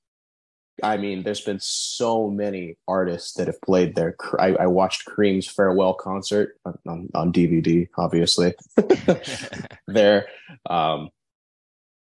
I 0.82 0.96
mean, 0.96 1.22
there's 1.22 1.40
been 1.40 1.60
so 1.60 2.28
many 2.28 2.76
artists 2.86 3.34
that 3.34 3.46
have 3.46 3.60
played 3.62 3.94
there. 3.94 4.16
I, 4.38 4.54
I 4.54 4.66
watched 4.66 5.04
Cream's 5.04 5.46
farewell 5.46 5.94
concert 5.94 6.56
on, 6.64 6.78
on, 6.86 7.08
on 7.14 7.32
DVD, 7.32 7.88
obviously. 7.96 8.54
there, 9.86 10.26
um, 10.68 11.10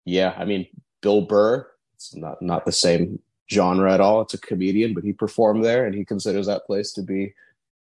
yeah. 0.06 0.34
I 0.38 0.46
mean, 0.46 0.68
Bill 1.02 1.22
Burr. 1.22 1.68
It's 1.96 2.16
not 2.16 2.42
not 2.42 2.66
the 2.66 2.72
same 2.72 3.20
genre 3.52 3.92
at 3.92 4.02
all. 4.02 4.22
It's 4.22 4.34
a 4.34 4.38
comedian, 4.40 4.94
but 4.94 5.04
he 5.04 5.14
performed 5.14 5.64
there, 5.64 5.86
and 5.86 5.96
he 5.96 6.06
considers 6.06 6.46
that 6.48 6.66
place 6.66 6.94
to 6.94 7.02
be, 7.02 7.34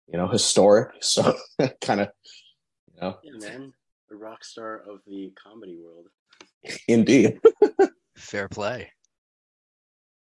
you 0.09 0.19
know, 0.19 0.27
historic. 0.29 0.91
So, 1.01 1.37
kind 1.81 2.01
of, 2.01 2.09
you 2.93 3.01
know, 3.01 3.19
Yeah, 3.23 3.49
man, 3.49 3.73
a 4.11 4.17
rock 4.17 4.45
star 4.45 4.83
of 4.89 5.01
the 5.07 5.33
comedy 5.43 5.79
world. 5.79 6.09
indeed. 6.89 7.41
Fair 8.17 8.49
play. 8.49 8.91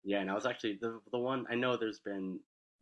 Yeah, 0.03 0.19
and 0.19 0.31
I 0.31 0.33
was 0.33 0.45
actually 0.45 0.79
the 0.81 0.99
the 1.11 1.19
one 1.19 1.45
I 1.49 1.55
know. 1.55 1.77
There's 1.77 1.99
been 1.99 2.39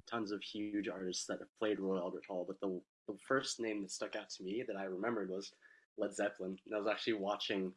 tons 0.09 0.31
of 0.31 0.41
huge 0.41 0.87
artists 0.87 1.25
that 1.27 1.39
have 1.39 1.53
played 1.59 1.79
Royal 1.79 2.01
Albert 2.01 2.23
Hall, 2.27 2.45
but 2.47 2.59
the 2.61 2.81
the 3.07 3.17
first 3.27 3.59
name 3.59 3.81
that 3.81 3.91
stuck 3.91 4.15
out 4.15 4.29
to 4.29 4.43
me 4.43 4.63
that 4.67 4.77
I 4.77 4.83
remembered 4.83 5.29
was 5.29 5.51
Led 5.97 6.15
Zeppelin. 6.15 6.57
And 6.65 6.75
I 6.75 6.77
was 6.77 6.87
actually 6.87 7.13
watching 7.13 7.73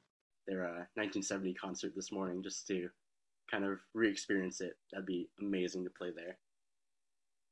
their 0.47 0.65
uh, 0.65 0.85
1970 0.95 1.55
concert 1.55 1.93
this 1.97 2.13
morning 2.13 2.43
just 2.43 2.67
to 2.69 2.89
kind 3.51 3.65
of 3.65 3.79
re-experience 3.95 4.61
it. 4.61 4.75
That'd 4.93 5.07
be 5.07 5.29
amazing 5.41 5.85
to 5.85 5.91
play 5.91 6.11
there. 6.15 6.39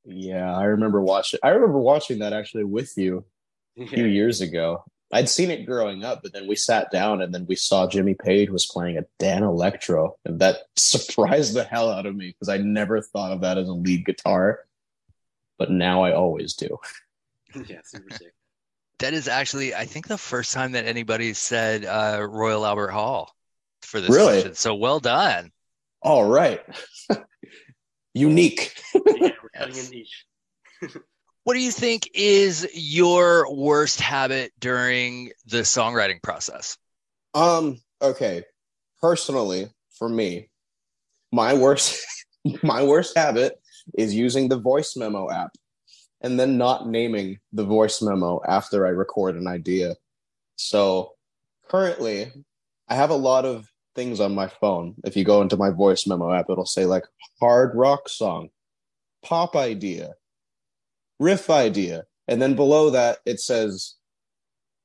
Yeah, 0.05 0.57
I 0.57 0.65
remember 0.65 1.01
watching. 1.01 1.41
I 1.43 1.51
remember 1.51 1.79
watching 1.79 2.19
that 2.21 2.33
actually 2.33 2.65
with 2.65 2.97
you 2.97 3.25
a 3.79 3.87
few 3.87 4.05
years 4.07 4.41
ago. 4.41 4.85
I'd 5.13 5.29
seen 5.29 5.51
it 5.51 5.67
growing 5.67 6.05
up, 6.05 6.23
but 6.23 6.33
then 6.33 6.47
we 6.47 6.55
sat 6.55 6.91
down 6.93 7.21
and 7.21 7.35
then 7.35 7.45
we 7.47 7.57
saw 7.57 7.89
Jimmy 7.89 8.15
Page 8.15 8.49
was 8.51 8.67
playing 8.67 8.97
a 8.97 9.05
Danelectro, 9.19 10.13
and 10.25 10.39
that 10.41 10.59
surprised 10.77 11.55
the 11.55 11.65
hell 11.65 11.91
out 11.91 12.07
of 12.07 12.15
me 12.15 12.29
because 12.29 12.49
I 12.49 12.59
never 12.59 13.01
thought 13.03 13.33
of 13.33 13.41
that 13.41 13.59
as 13.59 13.69
a 13.69 13.73
lead 13.73 14.05
guitar, 14.07 14.61
but 15.59 15.71
now 15.71 16.03
I 16.05 16.13
always 16.13 16.55
do. 16.55 16.79
yeah, 17.67 17.81
super 17.85 18.11
sick. 18.17 18.33
That 19.01 19.15
is 19.15 19.29
actually, 19.29 19.75
I 19.75 19.87
think, 19.87 20.07
the 20.07 20.19
first 20.19 20.53
time 20.53 20.73
that 20.73 20.85
anybody 20.87 21.33
said 21.33 21.85
uh, 21.85 22.25
Royal 22.29 22.65
Albert 22.67 22.91
Hall 22.91 23.35
for 23.83 24.01
this 24.01 24.11
Really? 24.11 24.41
session. 24.41 24.55
So 24.55 24.75
well 24.75 25.01
done. 25.01 25.51
All 26.03 26.25
right, 26.25 26.61
unique. 28.15 28.75
Yeah, 28.95 29.33
we're 29.43 29.49
cutting 29.55 30.05
Yes. 30.83 30.97
What 31.45 31.55
do 31.55 31.61
you 31.61 31.71
think 31.71 32.11
is 32.15 32.69
your 32.75 33.53
worst 33.55 34.01
habit 34.01 34.53
during 34.59 35.31
the 35.47 35.59
songwriting 35.59 36.23
process? 36.23 36.77
Um. 37.35 37.81
Okay. 38.03 38.45
Personally, 39.01 39.69
for 39.93 40.09
me, 40.09 40.51
my 41.33 41.55
worst 41.55 42.05
my 42.63 42.83
worst 42.83 43.17
habit 43.17 43.61
is 43.95 44.15
using 44.15 44.49
the 44.49 44.59
voice 44.59 44.97
memo 44.97 45.31
app 45.31 45.53
and 46.21 46.39
then 46.39 46.59
not 46.59 46.89
naming 46.89 47.39
the 47.53 47.65
voice 47.65 48.03
memo 48.03 48.41
after 48.47 48.87
I 48.87 48.91
record 48.91 49.37
an 49.37 49.47
idea. 49.47 49.97
So 50.57 51.13
currently, 51.69 52.31
I 52.89 52.95
have 52.95 53.11
a 53.11 53.15
lot 53.15 53.45
of 53.45 53.67
things 53.95 54.21
on 54.21 54.35
my 54.35 54.49
phone. 54.49 54.95
If 55.05 55.17
you 55.17 55.25
go 55.25 55.43
into 55.43 55.57
my 55.57 55.71
voice 55.71 56.07
memo 56.07 56.33
app, 56.33 56.51
it'll 56.51 56.67
say 56.67 56.85
like 56.85 57.05
hard 57.41 57.75
rock 57.75 58.09
song, 58.09 58.51
pop 59.23 59.57
idea, 59.57 60.15
riff 61.21 61.49
idea, 61.51 62.07
and 62.27 62.43
then 62.43 62.55
below 62.55 62.91
that 62.91 63.19
it 63.25 63.39
says 63.39 63.95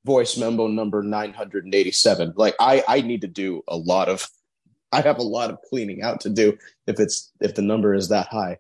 voice 0.06 0.38
memo 0.38 0.68
number 0.68 1.01
987 1.01 2.34
like 2.36 2.54
i 2.60 2.84
i 2.88 3.01
need 3.01 3.22
to 3.22 3.27
do 3.27 3.63
a 3.68 3.75
lot 3.75 4.08
of 4.08 4.27
i 4.92 5.01
have 5.01 5.18
a 5.18 5.24
lot 5.24 5.50
of 5.50 5.58
cleaning 5.68 6.04
out 6.04 6.20
to 6.22 6.30
do 6.30 6.56
if 6.86 7.00
it's 7.00 7.32
if 7.42 7.56
the 7.56 7.62
number 7.62 7.94
is 7.96 8.10
that 8.10 8.27
high. 8.27 8.58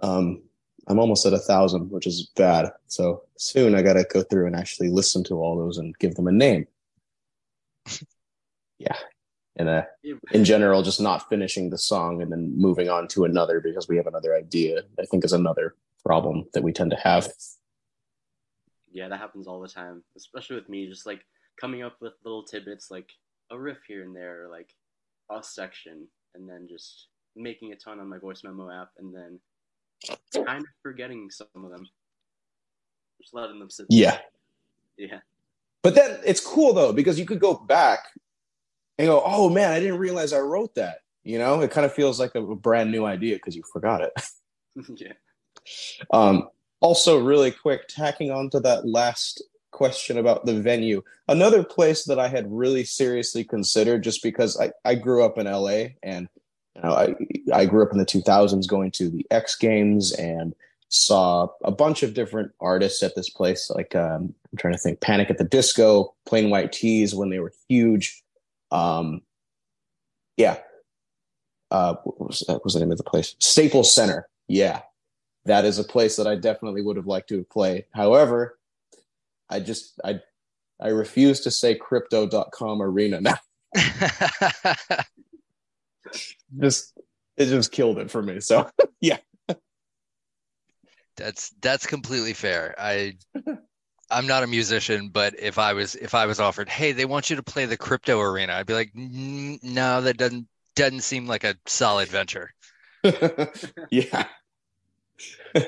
Um 0.00 0.42
i'm 0.86 1.00
almost 1.00 1.26
at 1.26 1.32
a 1.32 1.38
thousand 1.38 1.90
which 1.90 2.06
is 2.06 2.30
bad. 2.36 2.70
So 2.86 3.22
soon 3.36 3.74
i 3.74 3.82
gotta 3.82 4.04
go 4.04 4.22
through 4.22 4.46
and 4.46 4.54
actually 4.54 4.88
listen 4.88 5.24
to 5.24 5.40
all 5.40 5.58
those 5.58 5.78
and 5.78 5.98
give 5.98 6.14
them 6.14 6.28
a 6.28 6.32
name. 6.32 6.66
Yeah. 8.78 8.96
And 9.54 9.68
uh 9.68 9.82
in 10.32 10.44
general 10.44 10.82
just 10.82 11.00
not 11.00 11.28
finishing 11.28 11.70
the 11.70 11.78
song 11.78 12.20
and 12.20 12.32
then 12.32 12.52
moving 12.56 12.88
on 12.88 13.06
to 13.08 13.24
another 13.24 13.60
because 13.60 13.86
we 13.88 13.96
have 13.96 14.08
another 14.08 14.34
idea 14.34 14.82
i 14.98 15.04
think 15.04 15.24
is 15.24 15.32
another 15.32 15.76
problem 16.04 16.44
that 16.54 16.62
we 16.62 16.72
tend 16.72 16.90
to 16.90 16.96
have 16.96 17.28
Yeah, 18.92 19.08
that 19.08 19.18
happens 19.18 19.46
all 19.46 19.60
the 19.60 19.68
time, 19.68 20.02
especially 20.16 20.56
with 20.56 20.68
me. 20.68 20.88
Just 20.88 21.06
like 21.06 21.24
coming 21.60 21.82
up 21.82 21.96
with 22.00 22.14
little 22.24 22.44
tidbits, 22.44 22.90
like 22.90 23.08
a 23.50 23.58
riff 23.58 23.78
here 23.86 24.02
and 24.02 24.14
there, 24.14 24.44
or 24.44 24.48
like 24.48 24.70
a 25.30 25.42
section, 25.42 26.06
and 26.34 26.48
then 26.48 26.66
just 26.68 27.08
making 27.36 27.72
a 27.72 27.76
ton 27.76 28.00
on 28.00 28.08
my 28.08 28.18
voice 28.18 28.42
memo 28.44 28.70
app, 28.70 28.90
and 28.98 29.14
then 29.14 29.40
kind 30.34 30.62
of 30.62 30.68
forgetting 30.82 31.30
some 31.30 31.46
of 31.54 31.70
them. 31.70 31.86
Just 33.20 33.34
letting 33.34 33.58
them 33.58 33.70
sit. 33.70 33.86
yeah 33.88 34.18
Yeah. 34.96 35.20
But 35.82 35.94
then 35.94 36.20
it's 36.24 36.40
cool 36.40 36.72
though 36.72 36.92
because 36.92 37.18
you 37.18 37.26
could 37.26 37.40
go 37.40 37.54
back 37.54 38.00
and 38.98 39.08
go, 39.08 39.22
"Oh 39.24 39.48
man, 39.48 39.72
I 39.72 39.80
didn't 39.80 39.98
realize 39.98 40.32
I 40.32 40.40
wrote 40.40 40.74
that." 40.76 40.98
You 41.24 41.38
know, 41.38 41.60
it 41.60 41.70
kind 41.70 41.84
of 41.84 41.92
feels 41.92 42.18
like 42.18 42.34
a, 42.34 42.42
a 42.44 42.56
brand 42.56 42.90
new 42.90 43.04
idea 43.04 43.36
because 43.36 43.54
you 43.54 43.62
forgot 43.72 44.00
it. 44.02 44.12
yeah. 44.96 45.12
Um, 46.12 46.48
also, 46.80 47.18
really 47.18 47.50
quick, 47.50 47.88
tacking 47.88 48.30
on 48.30 48.50
to 48.50 48.60
that 48.60 48.86
last 48.86 49.42
question 49.70 50.18
about 50.18 50.46
the 50.46 50.60
venue, 50.60 51.02
another 51.28 51.64
place 51.64 52.04
that 52.04 52.18
I 52.18 52.28
had 52.28 52.46
really 52.50 52.84
seriously 52.84 53.44
considered, 53.44 54.02
just 54.02 54.22
because 54.22 54.58
I, 54.60 54.72
I 54.84 54.94
grew 54.94 55.24
up 55.24 55.38
in 55.38 55.46
LA 55.46 55.94
and 56.02 56.28
you 56.76 56.82
know 56.82 56.92
I 56.92 57.14
I 57.52 57.66
grew 57.66 57.82
up 57.82 57.92
in 57.92 57.98
the 57.98 58.06
2000s, 58.06 58.66
going 58.68 58.90
to 58.92 59.08
the 59.08 59.26
X 59.30 59.56
Games 59.56 60.12
and 60.12 60.54
saw 60.88 61.48
a 61.64 61.70
bunch 61.70 62.02
of 62.02 62.14
different 62.14 62.52
artists 62.60 63.02
at 63.02 63.14
this 63.14 63.30
place. 63.30 63.70
Like 63.74 63.96
um, 63.96 64.34
I'm 64.52 64.58
trying 64.58 64.74
to 64.74 64.78
think, 64.78 65.00
Panic 65.00 65.30
at 65.30 65.38
the 65.38 65.44
Disco, 65.44 66.14
Plain 66.26 66.50
White 66.50 66.72
T's 66.72 67.14
when 67.14 67.30
they 67.30 67.40
were 67.40 67.52
huge. 67.68 68.22
Um, 68.70 69.22
yeah. 70.36 70.58
Uh, 71.70 71.94
what 72.04 72.20
was, 72.20 72.40
that? 72.40 72.52
what 72.54 72.64
was 72.64 72.74
the 72.74 72.80
name 72.80 72.92
of 72.92 72.98
the 72.98 73.04
place? 73.04 73.34
Staples 73.38 73.94
Center. 73.94 74.28
Yeah, 74.48 74.82
that 75.44 75.64
is 75.64 75.78
a 75.78 75.84
place 75.84 76.16
that 76.16 76.26
I 76.26 76.36
definitely 76.36 76.82
would 76.82 76.96
have 76.96 77.06
liked 77.06 77.28
to 77.30 77.38
have 77.38 77.50
played. 77.50 77.84
However, 77.92 78.58
I 79.48 79.60
just 79.60 80.00
I 80.04 80.20
I 80.80 80.88
refuse 80.88 81.40
to 81.40 81.50
say 81.50 81.74
crypto.com 81.74 82.82
arena 82.82 83.20
now. 83.20 83.38
Just 86.60 86.98
it 87.36 87.46
just 87.46 87.72
killed 87.72 87.98
it 87.98 88.10
for 88.10 88.22
me. 88.22 88.40
So 88.40 88.68
yeah. 89.00 89.18
That's 91.16 91.50
that's 91.60 91.86
completely 91.86 92.32
fair. 92.34 92.74
I 92.78 93.14
I'm 94.10 94.26
not 94.26 94.42
a 94.42 94.46
musician, 94.46 95.08
but 95.08 95.38
if 95.38 95.58
I 95.58 95.72
was 95.72 95.94
if 95.94 96.14
I 96.14 96.26
was 96.26 96.40
offered, 96.40 96.68
hey, 96.68 96.92
they 96.92 97.04
want 97.04 97.30
you 97.30 97.36
to 97.36 97.42
play 97.42 97.66
the 97.66 97.76
crypto 97.76 98.20
arena, 98.20 98.54
I'd 98.54 98.66
be 98.66 98.74
like, 98.74 98.92
"Mm, 98.94 99.62
no, 99.62 100.00
that 100.02 100.16
doesn't 100.16 100.46
doesn't 100.74 101.00
seem 101.00 101.26
like 101.26 101.44
a 101.44 101.56
solid 101.66 102.08
venture. 102.08 102.50
yeah. 103.90 104.26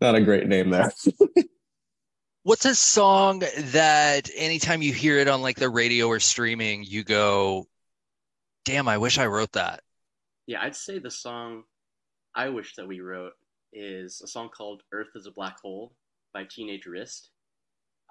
Not 0.00 0.14
a 0.14 0.20
great 0.20 0.46
name 0.46 0.70
there. 0.70 0.92
What's 2.42 2.64
a 2.64 2.74
song 2.74 3.40
that 3.40 4.30
anytime 4.36 4.82
you 4.82 4.92
hear 4.92 5.18
it 5.18 5.26
on 5.26 5.42
like 5.42 5.56
the 5.56 5.68
radio 5.68 6.06
or 6.06 6.20
streaming, 6.20 6.84
you 6.84 7.02
go, 7.02 7.66
damn, 8.64 8.86
I 8.86 8.98
wish 8.98 9.18
I 9.18 9.26
wrote 9.26 9.52
that. 9.52 9.80
Yeah, 10.46 10.62
I'd 10.62 10.76
say 10.76 10.98
the 10.98 11.10
song 11.10 11.64
I 12.36 12.50
wish 12.50 12.76
that 12.76 12.86
we 12.86 13.00
wrote 13.00 13.32
is 13.72 14.20
a 14.22 14.28
song 14.28 14.50
called 14.56 14.82
"Earth 14.92 15.08
Is 15.14 15.26
a 15.26 15.32
Black 15.32 15.58
Hole" 15.60 15.96
by 16.32 16.44
Teenage 16.44 16.86
Wrist. 16.86 17.30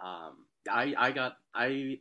Um, 0.03 0.48
I 0.70 0.94
I 0.98 1.12
got 1.12 1.38
I 1.53 2.00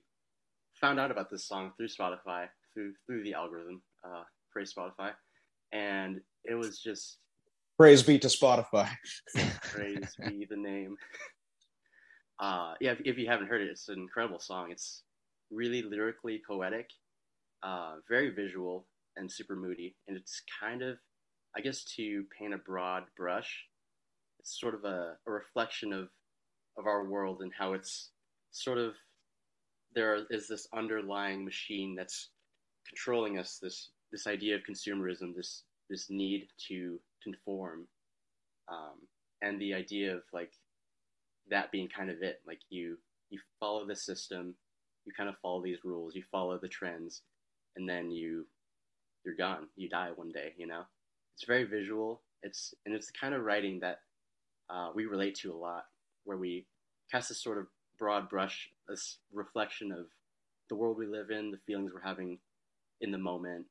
found 0.80 0.98
out 0.98 1.10
about 1.10 1.30
this 1.30 1.46
song 1.46 1.72
through 1.76 1.88
Spotify, 1.88 2.48
through 2.72 2.94
through 3.06 3.22
the 3.22 3.34
algorithm, 3.34 3.82
uh, 4.04 4.24
praise 4.50 4.74
Spotify, 4.74 5.12
and 5.72 6.20
it 6.44 6.54
was 6.54 6.80
just 6.80 7.18
Praise 7.78 8.02
be 8.02 8.18
to 8.20 8.28
Spotify. 8.28 8.88
praise 9.62 10.14
be 10.28 10.46
the 10.48 10.56
name. 10.56 10.96
Uh, 12.38 12.74
yeah, 12.80 12.92
if, 12.92 13.00
if 13.04 13.18
you 13.18 13.28
haven't 13.28 13.48
heard 13.48 13.62
it, 13.62 13.68
it's 13.68 13.88
an 13.88 13.98
incredible 13.98 14.38
song. 14.38 14.70
It's 14.70 15.02
really 15.50 15.82
lyrically 15.82 16.40
poetic, 16.46 16.88
uh, 17.64 17.96
very 18.08 18.30
visual, 18.30 18.86
and 19.16 19.30
super 19.30 19.56
moody. 19.56 19.96
And 20.06 20.16
it's 20.16 20.42
kind 20.60 20.82
of, 20.82 20.98
I 21.56 21.60
guess, 21.60 21.84
to 21.96 22.24
paint 22.38 22.54
a 22.54 22.58
broad 22.58 23.04
brush, 23.16 23.66
it's 24.44 24.60
sort 24.60 24.74
of 24.74 24.84
a, 24.84 25.16
a 25.26 25.30
reflection 25.30 25.92
of 25.92 26.08
of 26.76 26.86
our 26.86 27.08
world 27.08 27.40
and 27.40 27.52
how 27.56 27.72
it's 27.72 28.10
sort 28.50 28.78
of 28.78 28.94
there 29.94 30.26
is 30.30 30.48
this 30.48 30.66
underlying 30.74 31.44
machine 31.44 31.94
that's 31.96 32.30
controlling 32.86 33.38
us. 33.38 33.58
This 33.60 33.90
this 34.12 34.26
idea 34.26 34.54
of 34.56 34.62
consumerism, 34.68 35.34
this 35.34 35.64
this 35.90 36.10
need 36.10 36.48
to 36.68 36.98
conform, 37.22 37.86
um, 38.68 38.98
and 39.42 39.60
the 39.60 39.74
idea 39.74 40.14
of 40.14 40.22
like 40.32 40.52
that 41.50 41.70
being 41.72 41.88
kind 41.88 42.10
of 42.10 42.22
it. 42.22 42.40
Like 42.46 42.60
you 42.70 42.98
you 43.30 43.38
follow 43.60 43.86
the 43.86 43.96
system, 43.96 44.54
you 45.04 45.12
kind 45.16 45.28
of 45.28 45.36
follow 45.42 45.62
these 45.62 45.84
rules, 45.84 46.14
you 46.14 46.22
follow 46.30 46.58
the 46.58 46.68
trends, 46.68 47.22
and 47.76 47.88
then 47.88 48.10
you 48.10 48.46
you're 49.24 49.34
gone. 49.34 49.68
You 49.76 49.88
die 49.88 50.10
one 50.14 50.32
day. 50.32 50.52
You 50.56 50.66
know, 50.66 50.82
it's 51.34 51.46
very 51.46 51.64
visual. 51.64 52.22
It's 52.42 52.74
and 52.86 52.94
it's 52.94 53.06
the 53.06 53.18
kind 53.20 53.34
of 53.34 53.42
writing 53.42 53.80
that 53.80 54.00
uh, 54.70 54.90
we 54.94 55.06
relate 55.06 55.34
to 55.36 55.52
a 55.52 55.56
lot, 55.56 55.84
where 56.24 56.36
we 56.36 56.66
cast 57.10 57.28
this 57.28 57.42
sort 57.42 57.58
of 57.58 57.66
broad 57.98 58.28
brush, 58.28 58.70
this 58.88 59.18
reflection 59.32 59.92
of 59.92 60.06
the 60.68 60.74
world 60.74 60.98
we 60.98 61.06
live 61.06 61.30
in, 61.30 61.50
the 61.50 61.58
feelings 61.66 61.92
we're 61.92 62.00
having 62.00 62.38
in 63.00 63.10
the 63.10 63.18
moment. 63.18 63.66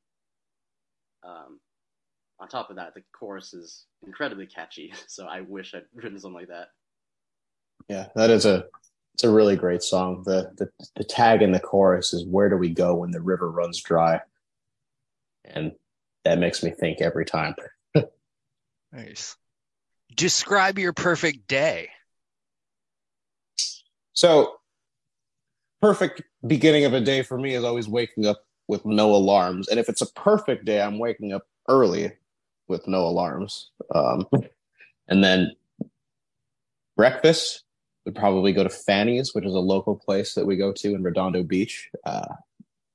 Um, 1.23 1.59
on 2.43 2.49
top 2.49 2.69
of 2.69 2.75
that, 2.75 2.93
the 2.93 3.01
chorus 3.17 3.53
is 3.53 3.85
incredibly 4.05 4.45
catchy. 4.45 4.93
So 5.07 5.25
I 5.25 5.41
wish 5.41 5.73
I'd 5.73 5.85
written 5.95 6.19
something 6.19 6.39
like 6.39 6.49
that. 6.49 6.67
Yeah, 7.87 8.07
that 8.15 8.29
is 8.29 8.45
a 8.45 8.65
it's 9.13 9.23
a 9.23 9.29
really 9.29 9.55
great 9.55 9.81
song. 9.81 10.23
The 10.25 10.51
the 10.57 10.69
the 10.95 11.03
tag 11.03 11.41
in 11.41 11.51
the 11.51 11.59
chorus 11.59 12.13
is 12.13 12.25
"Where 12.25 12.49
do 12.49 12.57
we 12.57 12.69
go 12.69 12.95
when 12.95 13.11
the 13.11 13.21
river 13.21 13.49
runs 13.49 13.81
dry?" 13.81 14.21
And 15.45 15.73
that 16.25 16.39
makes 16.39 16.63
me 16.63 16.71
think 16.71 17.01
every 17.01 17.25
time. 17.25 17.55
Nice. 18.91 19.35
Describe 20.15 20.77
your 20.77 20.93
perfect 20.93 21.47
day. 21.47 21.89
So, 24.13 24.57
perfect 25.81 26.21
beginning 26.45 26.85
of 26.85 26.93
a 26.93 27.01
day 27.01 27.23
for 27.23 27.39
me 27.39 27.55
is 27.55 27.63
always 27.63 27.87
waking 27.87 28.27
up 28.27 28.45
with 28.67 28.85
no 28.85 29.15
alarms. 29.15 29.67
And 29.67 29.79
if 29.79 29.89
it's 29.89 30.03
a 30.03 30.13
perfect 30.13 30.65
day, 30.65 30.79
I'm 30.79 30.99
waking 30.99 31.33
up 31.33 31.47
early 31.67 32.11
with 32.73 32.87
no 32.87 33.05
alarms. 33.05 33.69
Um, 33.93 34.25
and 35.07 35.23
then 35.23 35.51
breakfast 36.97 37.63
would 38.05 38.15
probably 38.15 38.51
go 38.51 38.63
to 38.63 38.69
Fanny's, 38.69 39.33
which 39.33 39.45
is 39.45 39.53
a 39.53 39.59
local 39.59 39.95
place 39.95 40.33
that 40.33 40.45
we 40.45 40.57
go 40.57 40.73
to 40.73 40.93
in 40.93 41.03
Redondo 41.03 41.43
Beach. 41.43 41.89
Uh, 42.03 42.33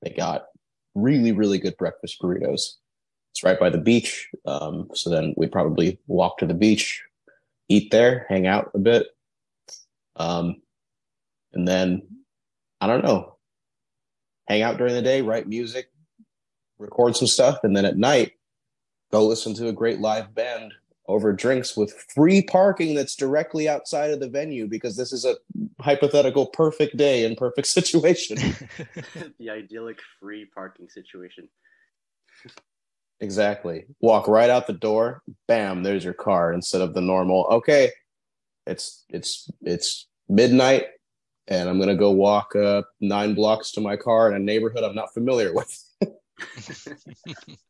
they 0.02 0.10
got 0.10 0.46
really, 0.94 1.32
really 1.32 1.58
good 1.58 1.76
breakfast 1.76 2.20
burritos. 2.20 2.74
It's 3.30 3.44
right 3.44 3.58
by 3.58 3.70
the 3.70 3.78
beach. 3.78 4.28
Um, 4.44 4.88
so 4.94 5.10
then 5.10 5.34
we'd 5.36 5.52
probably 5.52 5.98
walk 6.06 6.38
to 6.38 6.46
the 6.46 6.54
beach, 6.54 7.02
eat 7.68 7.90
there, 7.90 8.26
hang 8.28 8.46
out 8.46 8.70
a 8.74 8.78
bit. 8.78 9.06
Um, 10.16 10.56
and 11.52 11.66
then, 11.66 12.02
I 12.80 12.86
don't 12.88 13.04
know, 13.04 13.36
hang 14.48 14.62
out 14.62 14.76
during 14.76 14.94
the 14.94 15.02
day, 15.02 15.22
write 15.22 15.46
music, 15.46 15.90
record 16.78 17.16
some 17.16 17.28
stuff. 17.28 17.60
And 17.62 17.76
then 17.76 17.84
at 17.84 17.96
night, 17.96 18.32
go 19.10 19.26
listen 19.26 19.54
to 19.54 19.68
a 19.68 19.72
great 19.72 20.00
live 20.00 20.34
band 20.34 20.72
over 21.08 21.32
drinks 21.32 21.76
with 21.76 21.92
free 22.14 22.42
parking 22.42 22.94
that's 22.94 23.16
directly 23.16 23.68
outside 23.68 24.10
of 24.10 24.20
the 24.20 24.28
venue 24.28 24.66
because 24.66 24.94
this 24.96 25.12
is 25.12 25.24
a 25.24 25.36
hypothetical 25.80 26.46
perfect 26.46 26.96
day 26.96 27.24
and 27.24 27.36
perfect 27.36 27.66
situation. 27.78 28.36
the 29.38 29.50
idyllic 29.50 29.98
free 30.20 30.44
parking 30.54 30.88
situation. 30.88 31.48
exactly. 33.20 33.86
Walk 34.00 34.28
right 34.28 34.50
out 34.50 34.66
the 34.66 34.74
door, 34.74 35.22
bam, 35.46 35.82
there's 35.82 36.04
your 36.04 36.14
car 36.14 36.52
instead 36.52 36.82
of 36.82 36.92
the 36.92 37.00
normal, 37.00 37.46
okay, 37.50 37.90
it's 38.66 39.04
it's 39.08 39.50
it's 39.62 40.06
midnight 40.28 40.84
and 41.48 41.70
I'm 41.70 41.78
going 41.78 41.88
to 41.88 41.96
go 41.96 42.10
walk 42.10 42.54
uh, 42.54 42.82
9 43.00 43.34
blocks 43.34 43.72
to 43.72 43.80
my 43.80 43.96
car 43.96 44.28
in 44.28 44.36
a 44.36 44.38
neighborhood 44.38 44.84
I'm 44.84 44.94
not 44.94 45.14
familiar 45.14 45.54
with. 45.54 45.84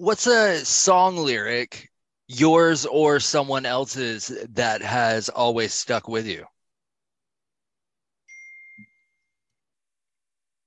What's 0.00 0.26
a 0.26 0.64
song 0.64 1.18
lyric, 1.18 1.90
yours 2.26 2.86
or 2.86 3.20
someone 3.20 3.66
else's, 3.66 4.32
that 4.54 4.80
has 4.80 5.28
always 5.28 5.74
stuck 5.74 6.08
with 6.08 6.26
you? 6.26 6.46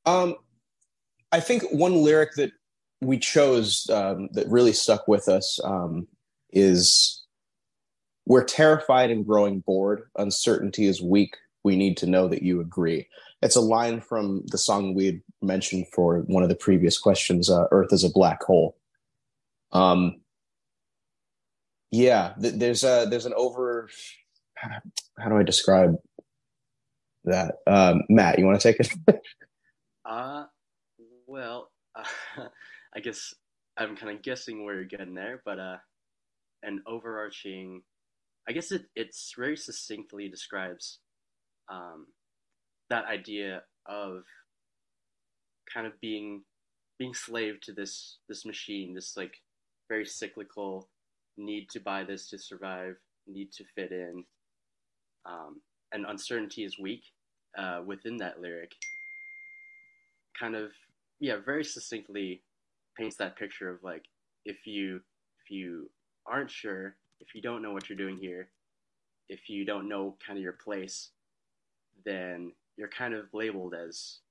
Um, 0.05 0.35
I 1.31 1.39
think 1.39 1.63
one 1.71 2.03
lyric 2.03 2.35
that 2.35 2.51
we 3.01 3.17
chose 3.17 3.89
um, 3.89 4.29
that 4.33 4.47
really 4.49 4.71
stuck 4.71 5.07
with 5.07 5.27
us 5.27 5.59
um, 5.63 6.07
is 6.51 7.25
We're 8.25 8.43
terrified 8.43 9.11
and 9.11 9.25
growing 9.25 9.61
bored. 9.61 10.03
Uncertainty 10.15 10.85
is 10.85 11.01
weak. 11.01 11.35
We 11.63 11.75
need 11.75 11.97
to 11.97 12.07
know 12.07 12.27
that 12.27 12.43
you 12.43 12.61
agree. 12.61 13.07
It's 13.41 13.55
a 13.55 13.61
line 13.61 13.99
from 13.99 14.43
the 14.47 14.57
song 14.57 14.93
we 14.93 15.05
had 15.07 15.21
mentioned 15.41 15.87
for 15.93 16.19
one 16.19 16.43
of 16.43 16.49
the 16.49 16.55
previous 16.55 16.97
questions 16.97 17.49
uh, 17.49 17.65
Earth 17.71 17.91
is 17.91 18.03
a 18.03 18.09
Black 18.09 18.43
Hole. 18.43 18.77
Um, 19.73 20.21
yeah, 21.91 22.33
th- 22.41 22.55
there's 22.55 22.83
a 22.83 23.07
there's 23.09 23.25
an 23.25 23.33
over. 23.35 23.89
How 25.19 25.29
do 25.29 25.37
I 25.37 25.43
describe 25.43 25.95
that? 27.25 27.55
Um, 27.67 28.03
Matt, 28.09 28.39
you 28.39 28.45
want 28.45 28.59
to 28.59 28.71
take 28.73 28.79
it? 28.79 28.93
Uh, 30.05 30.45
well, 31.27 31.71
uh, 31.95 32.03
I 32.95 32.99
guess 32.99 33.33
I'm 33.77 33.95
kind 33.95 34.15
of 34.15 34.21
guessing 34.21 34.65
where 34.65 34.75
you're 34.75 34.85
getting 34.85 35.13
there, 35.13 35.41
but 35.45 35.59
uh, 35.59 35.77
an 36.63 36.81
overarching, 36.87 37.83
I 38.47 38.51
guess 38.51 38.71
it 38.71 38.83
it's 38.95 39.33
very 39.37 39.55
succinctly 39.57 40.29
describes 40.29 40.99
um, 41.71 42.07
that 42.89 43.05
idea 43.05 43.63
of 43.87 44.23
kind 45.73 45.87
of 45.87 45.99
being 46.01 46.43
being 46.99 47.13
slave 47.13 47.61
to 47.61 47.73
this 47.73 48.17
this 48.29 48.45
machine, 48.45 48.93
this 48.93 49.15
like 49.17 49.35
very 49.93 50.05
cyclical 50.05 50.89
need 51.37 51.69
to 51.69 51.79
buy 51.79 52.03
this 52.03 52.27
to 52.27 52.37
survive, 52.39 52.95
need 53.27 53.51
to 53.51 53.63
fit 53.75 53.91
in, 53.91 54.23
um, 55.25 55.61
and 55.91 56.05
uncertainty 56.07 56.63
is 56.63 56.79
weak 56.79 57.03
uh, 57.59 57.81
within 57.85 58.17
that 58.17 58.41
lyric. 58.41 58.71
Kind 60.39 60.55
of, 60.55 60.71
yeah, 61.19 61.35
very 61.45 61.63
succinctly 61.63 62.41
paints 62.97 63.17
that 63.17 63.37
picture 63.37 63.69
of 63.69 63.83
like 63.83 64.05
if 64.45 64.65
you 64.65 64.99
if 65.41 65.51
you 65.51 65.91
aren't 66.25 66.49
sure, 66.49 66.95
if 67.19 67.35
you 67.35 67.41
don't 67.41 67.61
know 67.61 67.71
what 67.71 67.87
you're 67.87 68.03
doing 68.05 68.17
here, 68.17 68.49
if 69.29 69.47
you 69.47 69.63
don't 69.63 69.87
know 69.87 70.17
kind 70.25 70.39
of 70.39 70.43
your 70.43 70.57
place, 70.65 71.11
then 72.03 72.51
you're 72.77 72.89
kind 72.89 73.13
of 73.13 73.25
labeled 73.31 73.75
as 73.75 74.21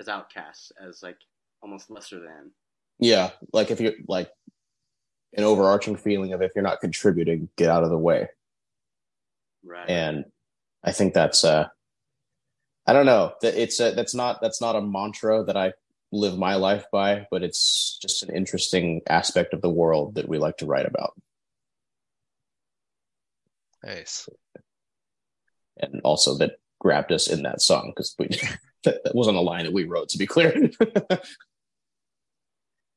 as 0.00 0.08
outcasts, 0.08 0.72
as 0.84 1.00
like 1.00 1.18
almost 1.62 1.90
lesser 1.90 2.18
than. 2.18 2.50
yeah, 2.98 3.30
like 3.52 3.70
if 3.70 3.80
you're 3.80 3.94
like 4.08 4.30
an 5.34 5.44
overarching 5.44 5.96
feeling 5.96 6.32
of 6.32 6.42
if 6.42 6.52
you're 6.54 6.64
not 6.64 6.80
contributing, 6.80 7.48
get 7.56 7.70
out 7.70 7.84
of 7.84 7.90
the 7.90 7.98
way. 7.98 8.28
Right. 9.64 9.90
and 9.90 10.24
I 10.82 10.92
think 10.92 11.12
that's 11.12 11.44
uh 11.44 11.66
I 12.86 12.92
don't 12.94 13.06
know 13.06 13.34
that 13.42 13.54
it's 13.60 13.78
a, 13.78 13.92
that's 13.92 14.14
not 14.14 14.40
that's 14.40 14.60
not 14.60 14.74
a 14.74 14.80
mantra 14.80 15.44
that 15.44 15.56
I 15.56 15.74
live 16.12 16.38
my 16.38 16.54
life 16.56 16.86
by, 16.90 17.26
but 17.30 17.42
it's 17.42 17.98
just 18.02 18.22
an 18.22 18.34
interesting 18.34 19.02
aspect 19.08 19.52
of 19.54 19.60
the 19.60 19.70
world 19.70 20.14
that 20.16 20.28
we 20.28 20.38
like 20.38 20.56
to 20.56 20.66
write 20.66 20.86
about, 20.86 21.12
Nice. 23.84 24.28
and 25.76 26.00
also 26.02 26.36
that 26.38 26.52
grabbed 26.80 27.12
us 27.12 27.28
in 27.28 27.42
that 27.42 27.60
song 27.60 27.92
because 27.94 28.14
we 28.18 28.26
that, 28.84 29.04
that 29.04 29.14
wasn't 29.14 29.36
a 29.36 29.40
line 29.40 29.64
that 29.64 29.72
we 29.72 29.84
wrote 29.84 30.08
to 30.08 30.18
be 30.18 30.26
clear. 30.26 30.70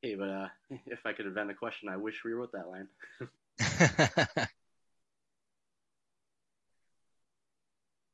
hey, 0.03 0.15
but 0.15 0.29
uh, 0.29 0.47
if 0.85 1.03
I 1.05 1.13
could 1.13 1.25
invent 1.25 1.49
a 1.49 1.55
question, 1.55 1.89
I 1.89 1.97
wish 1.97 2.23
we 2.23 2.33
wrote 2.33 2.51
that 2.51 2.69
line. 2.69 2.87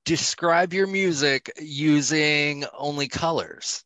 Describe 0.06 0.74
your 0.74 0.88
music 0.88 1.52
using 1.60 2.66
only 2.78 3.10
colors. 3.10 3.84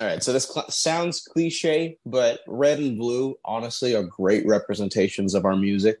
All 0.00 0.06
right, 0.06 0.22
so 0.22 0.32
this 0.32 0.48
cl- 0.48 0.70
sounds 0.70 1.20
cliche, 1.20 1.98
but 2.04 2.40
red 2.46 2.78
and 2.78 2.98
blue 2.98 3.36
honestly 3.44 3.94
are 3.94 4.02
great 4.02 4.46
representations 4.46 5.34
of 5.34 5.44
our 5.44 5.56
music. 5.56 6.00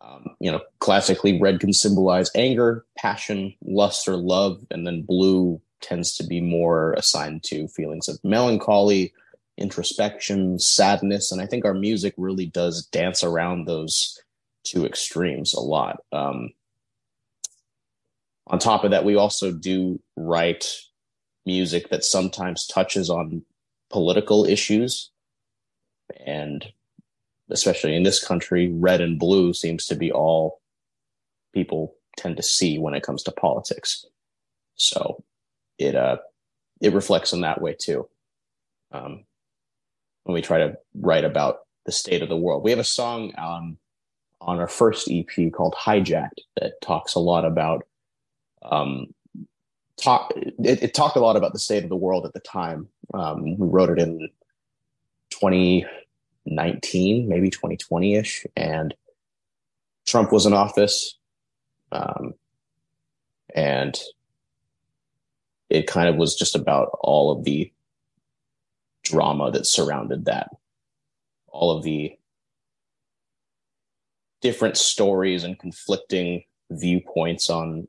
Um, 0.00 0.36
you 0.38 0.52
know, 0.52 0.60
classically, 0.78 1.40
red 1.40 1.60
can 1.60 1.72
symbolize 1.72 2.30
anger, 2.34 2.84
passion, 2.96 3.54
lust, 3.64 4.08
or 4.08 4.16
love, 4.16 4.64
and 4.70 4.86
then 4.86 5.02
blue 5.02 5.60
tends 5.80 6.16
to 6.16 6.24
be 6.24 6.40
more 6.40 6.92
assigned 6.94 7.42
to 7.44 7.68
feelings 7.68 8.08
of 8.08 8.22
melancholy, 8.24 9.12
introspection, 9.56 10.58
sadness, 10.58 11.32
and 11.32 11.40
I 11.40 11.46
think 11.46 11.64
our 11.64 11.74
music 11.74 12.14
really 12.16 12.46
does 12.46 12.86
dance 12.86 13.22
around 13.22 13.66
those 13.66 14.20
two 14.64 14.84
extremes 14.84 15.54
a 15.54 15.60
lot. 15.60 16.02
Um, 16.12 16.52
on 18.48 18.58
top 18.58 18.84
of 18.84 18.90
that, 18.90 19.04
we 19.04 19.16
also 19.16 19.52
do 19.52 20.00
write 20.16 20.66
music 21.44 21.88
that 21.90 22.04
sometimes 22.04 22.66
touches 22.66 23.08
on 23.08 23.42
political 23.90 24.44
issues. 24.44 25.10
And 26.24 26.64
especially 27.50 27.96
in 27.96 28.02
this 28.02 28.24
country, 28.24 28.70
red 28.72 29.00
and 29.00 29.18
blue 29.18 29.52
seems 29.52 29.86
to 29.86 29.94
be 29.94 30.12
all 30.12 30.60
people 31.54 31.94
tend 32.16 32.36
to 32.36 32.42
see 32.42 32.78
when 32.78 32.94
it 32.94 33.02
comes 33.02 33.22
to 33.24 33.32
politics. 33.32 34.06
So 34.74 35.22
it 35.78 35.94
uh 35.94 36.18
it 36.80 36.92
reflects 36.92 37.32
in 37.32 37.40
that 37.40 37.60
way 37.60 37.74
too. 37.78 38.08
Um, 38.92 39.24
when 40.24 40.34
we 40.34 40.42
try 40.42 40.58
to 40.58 40.76
write 40.94 41.24
about 41.24 41.60
the 41.84 41.92
state 41.92 42.22
of 42.22 42.28
the 42.28 42.36
world, 42.36 42.62
we 42.62 42.70
have 42.70 42.78
a 42.80 42.84
song 42.84 43.32
um, 43.38 43.78
on 44.40 44.58
our 44.58 44.68
first 44.68 45.10
EP 45.10 45.52
called 45.52 45.74
Hijacked 45.74 46.40
that 46.60 46.80
talks 46.80 47.14
a 47.14 47.20
lot 47.20 47.44
about 47.44 47.86
um, 48.62 49.14
talk. 49.96 50.32
It, 50.36 50.82
it, 50.82 50.94
talked 50.94 51.16
a 51.16 51.20
lot 51.20 51.36
about 51.36 51.52
the 51.52 51.58
state 51.58 51.84
of 51.84 51.88
the 51.88 51.96
world 51.96 52.26
at 52.26 52.32
the 52.32 52.40
time. 52.40 52.88
Um, 53.14 53.56
we 53.56 53.68
wrote 53.68 53.90
it 53.90 53.98
in 53.98 54.28
2019, 55.30 57.28
maybe 57.28 57.50
2020 57.50 58.16
ish, 58.16 58.46
and 58.56 58.94
Trump 60.06 60.32
was 60.32 60.46
in 60.46 60.52
office, 60.52 61.16
um, 61.92 62.34
and 63.54 63.98
it 65.68 65.86
kind 65.86 66.08
of 66.08 66.16
was 66.16 66.36
just 66.36 66.54
about 66.54 66.90
all 67.00 67.32
of 67.32 67.44
the 67.44 67.72
drama 69.04 69.50
that 69.50 69.66
surrounded 69.66 70.24
that, 70.26 70.50
all 71.48 71.70
of 71.76 71.82
the 71.82 72.12
different 74.42 74.76
stories 74.76 75.44
and 75.44 75.58
conflicting 75.58 76.42
viewpoints 76.70 77.50
on 77.50 77.88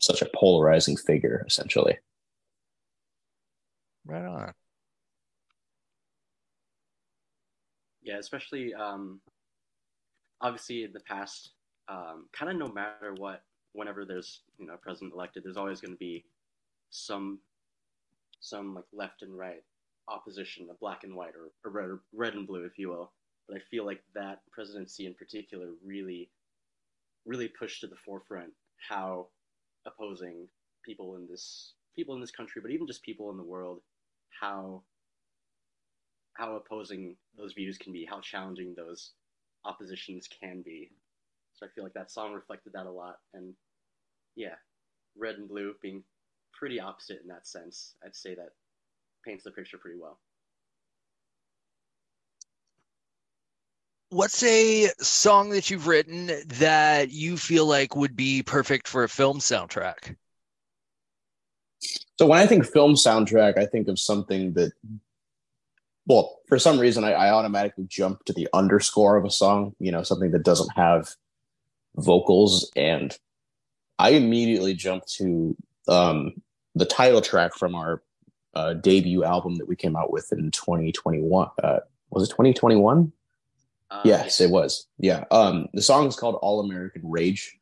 such 0.00 0.22
a 0.22 0.28
polarizing 0.34 0.96
figure, 0.96 1.44
essentially. 1.46 1.98
Right 4.04 4.24
on. 4.24 4.52
Yeah, 8.02 8.18
especially 8.18 8.74
um, 8.74 9.20
obviously 10.40 10.84
in 10.84 10.92
the 10.92 11.00
past, 11.00 11.52
um, 11.88 12.26
kind 12.32 12.52
of 12.52 12.58
no 12.58 12.72
matter 12.72 13.14
what, 13.16 13.42
whenever 13.72 14.04
there's 14.04 14.42
you 14.58 14.66
know 14.66 14.74
a 14.74 14.78
president 14.78 15.14
elected, 15.14 15.42
there's 15.42 15.56
always 15.56 15.80
going 15.80 15.94
to 15.94 15.98
be 15.98 16.24
some 16.94 17.40
some 18.40 18.74
like 18.74 18.84
left 18.92 19.22
and 19.22 19.36
right 19.36 19.62
opposition, 20.08 20.68
a 20.70 20.74
black 20.74 21.02
and 21.02 21.14
white 21.16 21.32
or, 21.34 21.50
or 21.64 21.70
red, 21.70 21.98
red 22.12 22.34
and 22.34 22.46
blue, 22.46 22.64
if 22.64 22.78
you 22.78 22.90
will. 22.90 23.10
But 23.48 23.56
I 23.56 23.60
feel 23.70 23.86
like 23.86 24.02
that 24.14 24.40
presidency 24.52 25.06
in 25.06 25.14
particular 25.14 25.68
really, 25.84 26.30
really 27.26 27.48
pushed 27.48 27.80
to 27.80 27.86
the 27.86 27.96
forefront 28.04 28.52
how 28.88 29.28
opposing 29.86 30.46
people 30.84 31.16
in 31.16 31.26
this 31.28 31.72
people 31.96 32.14
in 32.14 32.20
this 32.20 32.30
country, 32.30 32.60
but 32.60 32.70
even 32.70 32.86
just 32.86 33.02
people 33.02 33.30
in 33.30 33.36
the 33.36 33.42
world, 33.42 33.80
how 34.40 34.82
how 36.34 36.56
opposing 36.56 37.16
those 37.36 37.52
views 37.54 37.78
can 37.78 37.92
be, 37.92 38.06
how 38.08 38.20
challenging 38.20 38.74
those 38.76 39.12
oppositions 39.64 40.28
can 40.40 40.62
be. 40.62 40.90
So 41.54 41.64
I 41.64 41.68
feel 41.74 41.84
like 41.84 41.94
that 41.94 42.10
song 42.10 42.34
reflected 42.34 42.72
that 42.74 42.86
a 42.86 42.90
lot. 42.90 43.16
And 43.32 43.54
yeah, 44.36 44.56
red 45.16 45.36
and 45.36 45.48
blue 45.48 45.74
being 45.80 46.02
pretty 46.58 46.80
opposite 46.80 47.20
in 47.22 47.28
that 47.28 47.46
sense. 47.46 47.94
I'd 48.04 48.14
say 48.14 48.34
that 48.34 48.50
paints 49.24 49.44
the 49.44 49.50
picture 49.50 49.78
pretty 49.78 49.98
well. 49.98 50.18
What's 54.10 54.42
a 54.44 54.90
song 55.00 55.50
that 55.50 55.70
you've 55.70 55.88
written 55.88 56.30
that 56.46 57.10
you 57.10 57.36
feel 57.36 57.66
like 57.66 57.96
would 57.96 58.14
be 58.14 58.42
perfect 58.42 58.86
for 58.86 59.02
a 59.02 59.08
film 59.08 59.40
soundtrack? 59.40 60.14
So 62.18 62.26
when 62.26 62.38
I 62.38 62.46
think 62.46 62.64
film 62.64 62.94
soundtrack, 62.94 63.58
I 63.58 63.66
think 63.66 63.88
of 63.88 63.98
something 63.98 64.52
that, 64.52 64.72
well, 66.06 66.40
for 66.48 66.60
some 66.60 66.78
reason, 66.78 67.02
I, 67.02 67.12
I 67.12 67.30
automatically 67.30 67.86
jump 67.88 68.24
to 68.26 68.32
the 68.32 68.48
underscore 68.52 69.16
of 69.16 69.24
a 69.24 69.30
song. 69.30 69.74
You 69.80 69.90
know, 69.90 70.04
something 70.04 70.30
that 70.30 70.44
doesn't 70.44 70.70
have 70.76 71.08
vocals, 71.96 72.70
and 72.76 73.16
I 73.98 74.10
immediately 74.10 74.74
jump 74.74 75.06
to 75.16 75.56
um, 75.88 76.34
the 76.74 76.86
title 76.86 77.20
track 77.20 77.54
from 77.54 77.74
our 77.74 78.02
uh, 78.54 78.74
debut 78.74 79.24
album 79.24 79.56
that 79.56 79.68
we 79.68 79.76
came 79.76 79.96
out 79.96 80.12
with 80.12 80.32
in 80.32 80.50
2021. 80.50 81.48
Uh, 81.62 81.80
was 82.10 82.24
it 82.24 82.30
2021? 82.30 83.12
Uh, 83.90 84.02
yes, 84.04 84.40
it 84.40 84.50
was. 84.50 84.86
Yeah. 84.98 85.24
Um, 85.30 85.68
the 85.72 85.82
song 85.82 86.06
is 86.06 86.16
called 86.16 86.36
All 86.36 86.60
American 86.60 87.02
Rage. 87.04 87.58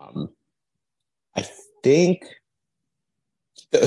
Um, 0.00 0.30
I 1.36 1.46
think 1.82 2.24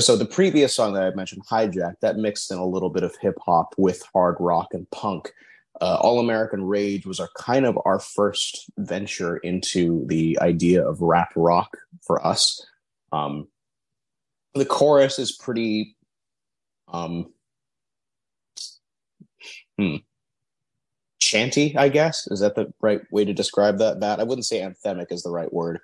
so. 0.00 0.16
The 0.16 0.24
previous 0.24 0.74
song 0.74 0.94
that 0.94 1.04
I 1.04 1.14
mentioned, 1.14 1.42
Hijack, 1.46 1.94
that 2.00 2.16
mixed 2.16 2.50
in 2.50 2.58
a 2.58 2.66
little 2.66 2.90
bit 2.90 3.02
of 3.02 3.14
hip 3.20 3.36
hop 3.44 3.74
with 3.78 4.02
hard 4.12 4.36
rock 4.40 4.68
and 4.72 4.90
punk. 4.90 5.32
Uh, 5.80 5.98
All 6.00 6.20
American 6.20 6.64
Rage 6.64 7.06
was 7.06 7.20
our 7.20 7.30
kind 7.36 7.64
of 7.66 7.78
our 7.84 7.98
first 7.98 8.70
venture 8.78 9.38
into 9.38 10.06
the 10.06 10.38
idea 10.40 10.86
of 10.86 11.00
rap 11.00 11.32
rock 11.36 11.76
for 12.02 12.24
us. 12.26 12.64
Um, 13.12 13.48
the 14.54 14.66
chorus 14.66 15.18
is 15.18 15.32
pretty 15.32 15.96
um 16.92 17.32
hmm, 19.78 19.96
chanty 21.18 21.76
i 21.76 21.88
guess? 21.88 22.26
Is 22.30 22.40
that 22.40 22.54
the 22.54 22.72
right 22.80 23.00
way 23.10 23.24
to 23.24 23.32
describe 23.32 23.78
that? 23.78 23.98
Matt 23.98 24.20
i 24.20 24.24
wouldn't 24.24 24.46
say 24.46 24.60
anthemic 24.60 25.10
is 25.10 25.22
the 25.22 25.30
right 25.30 25.52
word. 25.52 25.80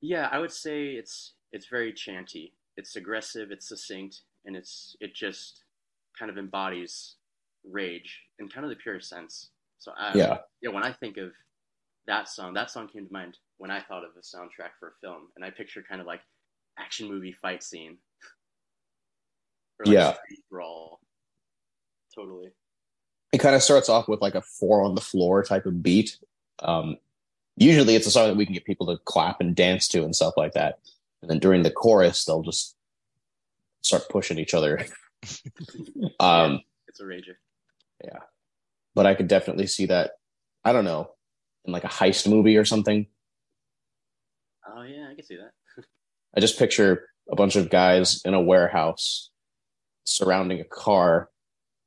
Yeah 0.00 0.28
i 0.30 0.38
would 0.38 0.52
say 0.52 0.90
it's 0.90 1.34
it's 1.52 1.66
very 1.68 1.92
chanty. 1.92 2.52
It's 2.76 2.96
aggressive 2.96 3.50
it's 3.50 3.68
succinct 3.68 4.20
and 4.44 4.54
it's 4.54 4.96
it 5.00 5.14
just 5.14 5.64
kind 6.18 6.30
of 6.30 6.38
embodies 6.38 7.16
rage 7.64 8.20
in 8.38 8.48
kind 8.48 8.64
of 8.64 8.70
the 8.70 8.76
purest 8.76 9.08
sense. 9.08 9.50
So 9.78 9.92
I, 9.98 10.14
yeah. 10.14 10.38
Yeah 10.62 10.70
when 10.70 10.82
i 10.84 10.92
think 10.92 11.16
of 11.16 11.32
that 12.06 12.28
song 12.28 12.54
that 12.54 12.70
song 12.70 12.88
came 12.88 13.06
to 13.06 13.12
mind 13.12 13.38
when 13.58 13.70
i 13.70 13.80
thought 13.80 14.04
of 14.04 14.10
a 14.16 14.20
soundtrack 14.20 14.70
for 14.78 14.88
a 14.88 14.92
film 15.00 15.28
and 15.36 15.44
i 15.44 15.50
picture 15.50 15.82
kind 15.88 16.00
of 16.00 16.06
like 16.06 16.20
action 16.78 17.08
movie 17.08 17.32
fight 17.32 17.62
scene. 17.62 17.98
like 19.84 19.94
yeah. 19.94 20.14
Brawl. 20.50 21.00
Totally. 22.14 22.52
It 23.32 23.38
kind 23.38 23.54
of 23.54 23.62
starts 23.62 23.88
off 23.88 24.08
with 24.08 24.22
like 24.22 24.34
a 24.34 24.42
four 24.42 24.82
on 24.82 24.94
the 24.94 25.00
floor 25.00 25.42
type 25.42 25.66
of 25.66 25.82
beat. 25.82 26.18
Um, 26.60 26.96
usually 27.56 27.94
it's 27.94 28.06
a 28.06 28.10
song 28.10 28.28
that 28.28 28.36
we 28.36 28.46
can 28.46 28.54
get 28.54 28.64
people 28.64 28.86
to 28.86 29.02
clap 29.04 29.40
and 29.40 29.54
dance 29.54 29.88
to 29.88 30.04
and 30.04 30.14
stuff 30.14 30.34
like 30.36 30.52
that. 30.52 30.78
And 31.20 31.30
then 31.30 31.38
during 31.38 31.62
the 31.62 31.70
chorus, 31.70 32.24
they'll 32.24 32.42
just 32.42 32.74
start 33.82 34.08
pushing 34.08 34.38
each 34.38 34.54
other. 34.54 34.86
um, 36.20 36.60
it's 36.88 37.00
a 37.00 37.04
rager. 37.04 37.36
Yeah. 38.02 38.20
But 38.94 39.06
I 39.06 39.14
could 39.14 39.28
definitely 39.28 39.66
see 39.66 39.86
that. 39.86 40.12
I 40.64 40.72
don't 40.72 40.84
know, 40.84 41.10
in 41.64 41.72
like 41.72 41.84
a 41.84 41.88
heist 41.88 42.28
movie 42.28 42.56
or 42.56 42.64
something. 42.64 43.06
Oh, 44.66 44.82
yeah, 44.82 45.08
I 45.10 45.14
can 45.14 45.24
see 45.24 45.36
that. 45.36 45.52
I 46.36 46.40
just 46.40 46.58
picture 46.58 47.08
a 47.30 47.36
bunch 47.36 47.56
of 47.56 47.70
guys 47.70 48.20
in 48.24 48.34
a 48.34 48.40
warehouse 48.40 49.30
surrounding 50.04 50.60
a 50.60 50.64
car, 50.64 51.30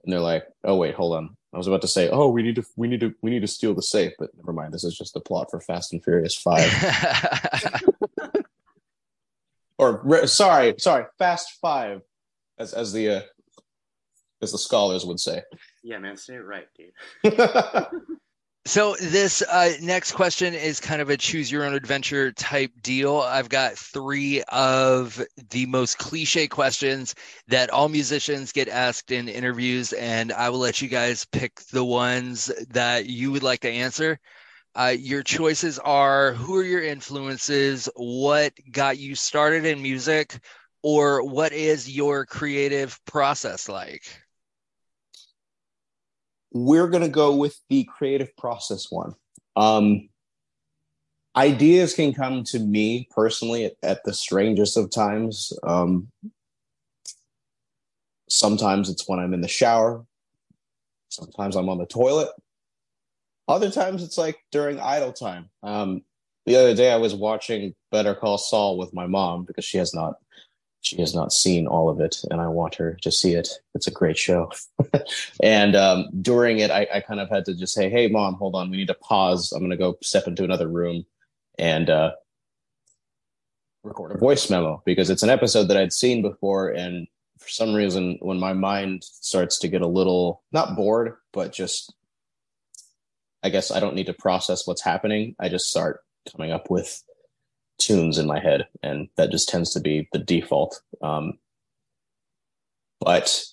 and 0.03 0.11
they're 0.11 0.19
like, 0.19 0.45
"Oh 0.63 0.75
wait, 0.75 0.95
hold 0.95 1.15
on." 1.15 1.37
I 1.53 1.57
was 1.57 1.67
about 1.67 1.81
to 1.81 1.87
say, 1.87 2.09
"Oh, 2.09 2.29
we 2.29 2.43
need 2.43 2.55
to, 2.55 2.65
we 2.75 2.87
need 2.87 2.99
to, 3.01 3.13
we 3.21 3.31
need 3.31 3.41
to 3.41 3.47
steal 3.47 3.73
the 3.73 3.81
safe," 3.81 4.13
but 4.17 4.31
never 4.35 4.53
mind. 4.53 4.73
This 4.73 4.83
is 4.83 4.97
just 4.97 5.13
the 5.13 5.19
plot 5.19 5.49
for 5.51 5.59
Fast 5.59 5.93
and 5.93 6.03
Furious 6.03 6.35
Five. 6.35 6.71
or 9.77 10.27
sorry, 10.27 10.75
sorry, 10.77 11.05
Fast 11.17 11.57
Five, 11.61 12.01
as 12.57 12.73
as 12.73 12.91
the 12.91 13.09
uh, 13.09 13.21
as 14.41 14.51
the 14.51 14.57
scholars 14.57 15.05
would 15.05 15.19
say. 15.19 15.43
Yeah, 15.83 15.99
man, 15.99 16.17
say 16.17 16.35
it 16.35 16.45
right, 16.45 16.67
dude. 16.75 16.91
So 18.65 18.95
this 19.01 19.41
uh, 19.41 19.73
next 19.81 20.11
question 20.11 20.53
is 20.53 20.79
kind 20.79 21.01
of 21.01 21.09
a 21.09 21.17
choose 21.17 21.51
your 21.51 21.65
own 21.65 21.73
adventure 21.73 22.31
type 22.31 22.71
deal. 22.81 23.17
I've 23.19 23.49
got 23.49 23.77
three 23.77 24.43
of 24.49 25.21
the 25.49 25.65
most 25.65 25.97
cliche 25.97 26.47
questions 26.47 27.15
that 27.47 27.71
all 27.71 27.89
musicians 27.89 28.51
get 28.51 28.69
asked 28.69 29.11
in 29.11 29.27
interviews, 29.27 29.93
and 29.93 30.31
I 30.31 30.49
will 30.49 30.59
let 30.59 30.81
you 30.81 30.87
guys 30.87 31.25
pick 31.25 31.61
the 31.71 31.83
ones 31.83 32.51
that 32.69 33.07
you 33.07 33.31
would 33.31 33.43
like 33.43 33.61
to 33.61 33.69
answer. 33.69 34.19
Uh, 34.75 34.95
your 34.97 35.23
choices 35.23 35.79
are 35.79 36.33
who 36.33 36.55
are 36.57 36.63
your 36.63 36.83
influences, 36.83 37.89
what 37.95 38.53
got 38.71 38.99
you 38.99 39.15
started 39.15 39.65
in 39.65 39.81
music, 39.81 40.39
or 40.83 41.23
what 41.23 41.53
is 41.53 41.89
your 41.89 42.25
creative 42.25 42.99
process 43.05 43.67
like? 43.67 44.03
We're 46.51 46.87
going 46.87 47.03
to 47.03 47.09
go 47.09 47.35
with 47.35 47.59
the 47.69 47.83
creative 47.83 48.35
process 48.37 48.87
one. 48.89 49.13
Um, 49.55 50.09
ideas 51.35 51.93
can 51.93 52.13
come 52.13 52.43
to 52.45 52.59
me 52.59 53.07
personally 53.11 53.65
at, 53.65 53.73
at 53.83 54.03
the 54.03 54.13
strangest 54.13 54.77
of 54.77 54.91
times. 54.91 55.53
Um, 55.63 56.09
sometimes 58.29 58.89
it's 58.89 59.07
when 59.07 59.19
I'm 59.19 59.33
in 59.33 59.41
the 59.41 59.47
shower. 59.47 60.05
Sometimes 61.09 61.55
I'm 61.55 61.69
on 61.69 61.77
the 61.77 61.85
toilet. 61.85 62.29
Other 63.47 63.71
times 63.71 64.03
it's 64.03 64.17
like 64.17 64.37
during 64.51 64.79
idle 64.79 65.11
time. 65.11 65.49
Um, 65.63 66.03
the 66.45 66.55
other 66.55 66.75
day 66.75 66.91
I 66.91 66.97
was 66.97 67.15
watching 67.15 67.73
Better 67.91 68.15
Call 68.15 68.37
Saul 68.37 68.77
with 68.77 68.93
my 68.93 69.07
mom 69.07 69.43
because 69.45 69.65
she 69.65 69.77
has 69.77 69.93
not 69.93 70.15
she 70.81 70.97
has 70.99 71.13
not 71.13 71.33
seen 71.33 71.67
all 71.67 71.89
of 71.89 71.99
it 71.99 72.17
and 72.31 72.39
I 72.39 72.47
want 72.47 72.75
her 72.75 72.97
to 73.01 73.11
see 73.11 73.33
it. 73.33 73.49
It's 73.75 73.87
a 73.87 73.91
great 73.91 74.17
show. 74.17 74.51
and 75.43 75.75
um, 75.75 76.07
during 76.21 76.59
it, 76.59 76.71
I, 76.71 76.87
I, 76.93 77.01
kind 77.01 77.19
of 77.19 77.29
had 77.29 77.45
to 77.45 77.53
just 77.53 77.73
say, 77.73 77.89
Hey, 77.89 78.07
mom, 78.07 78.35
hold 78.35 78.55
on. 78.55 78.69
We 78.69 78.77
need 78.77 78.87
to 78.87 78.93
pause. 78.93 79.51
I'm 79.51 79.59
going 79.59 79.71
to 79.71 79.77
go 79.77 79.97
step 80.01 80.27
into 80.27 80.43
another 80.43 80.67
room 80.67 81.05
and 81.57 81.89
uh, 81.89 82.11
record 83.83 84.13
a 84.13 84.17
voice 84.17 84.49
memo 84.49 84.81
because 84.85 85.09
it's 85.09 85.23
an 85.23 85.29
episode 85.29 85.65
that 85.65 85.77
I'd 85.77 85.93
seen 85.93 86.21
before. 86.21 86.69
And 86.69 87.07
for 87.39 87.49
some 87.49 87.73
reason, 87.73 88.17
when 88.21 88.39
my 88.39 88.53
mind 88.53 89.03
starts 89.03 89.59
to 89.59 89.67
get 89.67 89.81
a 89.81 89.87
little, 89.87 90.43
not 90.51 90.75
bored, 90.75 91.15
but 91.33 91.51
just, 91.51 91.93
I 93.43 93.49
guess 93.49 93.69
I 93.69 93.81
don't 93.81 93.95
need 93.95 94.07
to 94.07 94.13
process 94.13 94.65
what's 94.65 94.83
happening. 94.83 95.35
I 95.39 95.49
just 95.49 95.69
start 95.69 96.01
coming 96.31 96.51
up 96.51 96.69
with 96.69 97.03
tunes 97.79 98.17
in 98.17 98.27
my 98.27 98.39
head, 98.39 98.67
and 98.83 99.09
that 99.15 99.31
just 99.31 99.49
tends 99.49 99.71
to 99.73 99.79
be 99.79 100.07
the 100.13 100.19
default. 100.19 100.81
Um, 101.01 101.39
but 102.99 103.43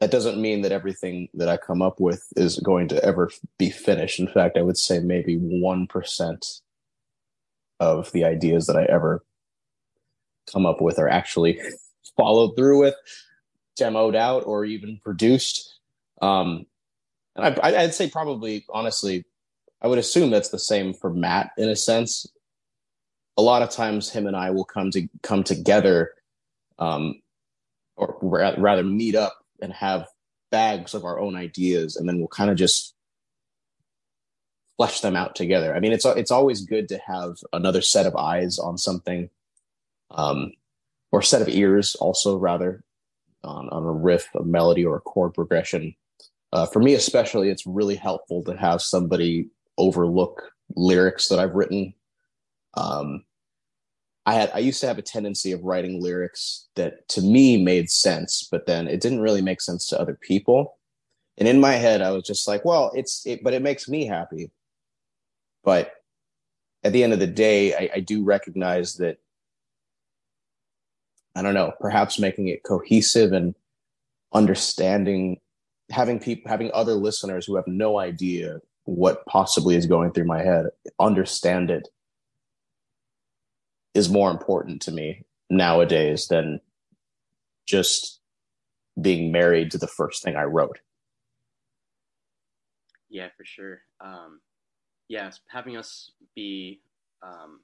that 0.00 0.10
doesn't 0.10 0.40
mean 0.40 0.62
that 0.62 0.72
everything 0.72 1.28
that 1.34 1.48
I 1.48 1.56
come 1.56 1.80
up 1.80 2.00
with 2.00 2.26
is 2.34 2.58
going 2.58 2.88
to 2.88 3.04
ever 3.04 3.30
be 3.58 3.70
finished. 3.70 4.18
In 4.18 4.26
fact, 4.26 4.56
I 4.56 4.62
would 4.62 4.78
say 4.78 4.98
maybe 4.98 5.38
1% 5.38 6.60
of 7.78 8.10
the 8.10 8.24
ideas 8.24 8.66
that 8.66 8.76
I 8.76 8.84
ever 8.84 9.24
come 10.52 10.66
up 10.66 10.80
with 10.80 10.98
are 10.98 11.08
actually 11.08 11.60
followed 12.16 12.56
through 12.56 12.80
with, 12.80 12.94
demoed 13.78 14.16
out, 14.16 14.44
or 14.44 14.64
even 14.64 14.98
produced. 15.02 15.78
Um, 16.20 16.66
and 17.36 17.60
I, 17.62 17.82
I'd 17.82 17.94
say 17.94 18.10
probably, 18.10 18.64
honestly, 18.70 19.24
I 19.80 19.88
would 19.88 19.98
assume 19.98 20.30
that's 20.30 20.50
the 20.50 20.58
same 20.58 20.94
for 20.94 21.10
Matt 21.10 21.50
in 21.56 21.68
a 21.68 21.76
sense 21.76 22.26
a 23.36 23.42
lot 23.42 23.62
of 23.62 23.70
times 23.70 24.10
him 24.10 24.26
and 24.26 24.36
I 24.36 24.50
will 24.50 24.64
come 24.64 24.90
to 24.90 25.08
come 25.22 25.42
together, 25.42 26.12
um, 26.78 27.20
or 27.96 28.18
rather 28.22 28.82
meet 28.82 29.14
up 29.14 29.38
and 29.60 29.72
have 29.72 30.08
bags 30.50 30.94
of 30.94 31.04
our 31.04 31.18
own 31.18 31.36
ideas, 31.36 31.96
and 31.96 32.08
then 32.08 32.18
we'll 32.18 32.28
kind 32.28 32.50
of 32.50 32.56
just 32.56 32.94
flesh 34.76 35.00
them 35.00 35.16
out 35.16 35.34
together. 35.34 35.74
I 35.74 35.80
mean, 35.80 35.92
it's 35.92 36.04
it's 36.04 36.30
always 36.30 36.64
good 36.64 36.88
to 36.88 36.98
have 37.06 37.36
another 37.52 37.80
set 37.80 38.06
of 38.06 38.16
eyes 38.16 38.58
on 38.58 38.76
something, 38.78 39.30
um, 40.10 40.52
or 41.10 41.22
set 41.22 41.42
of 41.42 41.48
ears 41.48 41.94
also 41.96 42.36
rather 42.36 42.84
on 43.44 43.68
on 43.70 43.84
a 43.84 43.92
riff, 43.92 44.28
a 44.34 44.44
melody, 44.44 44.84
or 44.84 44.96
a 44.96 45.00
chord 45.00 45.34
progression. 45.34 45.94
Uh, 46.52 46.66
for 46.66 46.80
me, 46.80 46.92
especially, 46.94 47.48
it's 47.48 47.66
really 47.66 47.96
helpful 47.96 48.44
to 48.44 48.54
have 48.56 48.82
somebody 48.82 49.48
overlook 49.78 50.52
lyrics 50.76 51.28
that 51.28 51.38
I've 51.38 51.54
written 51.54 51.94
um, 52.74 53.24
I 54.24 54.34
had 54.34 54.50
I 54.54 54.58
used 54.58 54.80
to 54.80 54.86
have 54.86 54.98
a 54.98 55.02
tendency 55.02 55.52
of 55.52 55.64
writing 55.64 56.00
lyrics 56.00 56.68
that 56.76 57.08
to 57.08 57.20
me 57.20 57.62
made 57.62 57.90
sense, 57.90 58.46
but 58.50 58.66
then 58.66 58.86
it 58.86 59.00
didn't 59.00 59.20
really 59.20 59.42
make 59.42 59.60
sense 59.60 59.88
to 59.88 60.00
other 60.00 60.18
people. 60.20 60.78
And 61.38 61.48
in 61.48 61.60
my 61.60 61.72
head, 61.72 62.02
I 62.02 62.10
was 62.10 62.24
just 62.24 62.46
like, 62.46 62.64
well, 62.64 62.92
it's 62.94 63.26
it, 63.26 63.42
but 63.42 63.54
it 63.54 63.62
makes 63.62 63.88
me 63.88 64.06
happy. 64.06 64.50
But 65.64 65.92
at 66.84 66.92
the 66.92 67.02
end 67.02 67.12
of 67.12 67.18
the 67.18 67.26
day, 67.26 67.74
I, 67.74 67.90
I 67.96 68.00
do 68.00 68.24
recognize 68.24 68.96
that 68.96 69.18
I 71.34 71.42
don't 71.42 71.54
know, 71.54 71.72
perhaps 71.80 72.18
making 72.18 72.48
it 72.48 72.62
cohesive 72.62 73.32
and 73.32 73.54
understanding 74.32 75.40
having 75.90 76.18
people 76.18 76.50
having 76.50 76.70
other 76.72 76.94
listeners 76.94 77.46
who 77.46 77.56
have 77.56 77.66
no 77.66 77.98
idea 77.98 78.60
what 78.84 79.24
possibly 79.26 79.76
is 79.76 79.86
going 79.86 80.10
through 80.12 80.24
my 80.24 80.42
head 80.42 80.66
understand 80.98 81.70
it 81.70 81.88
is 83.94 84.08
more 84.08 84.30
important 84.30 84.82
to 84.82 84.92
me 84.92 85.24
nowadays 85.50 86.28
than 86.28 86.60
just 87.66 88.20
being 89.00 89.32
married 89.32 89.70
to 89.70 89.78
the 89.78 89.86
first 89.86 90.22
thing 90.22 90.36
I 90.36 90.44
wrote. 90.44 90.80
Yeah, 93.08 93.28
for 93.36 93.44
sure. 93.44 93.80
Um, 94.00 94.40
yeah, 95.08 95.30
having 95.48 95.76
us 95.76 96.12
be 96.34 96.80
um, 97.22 97.60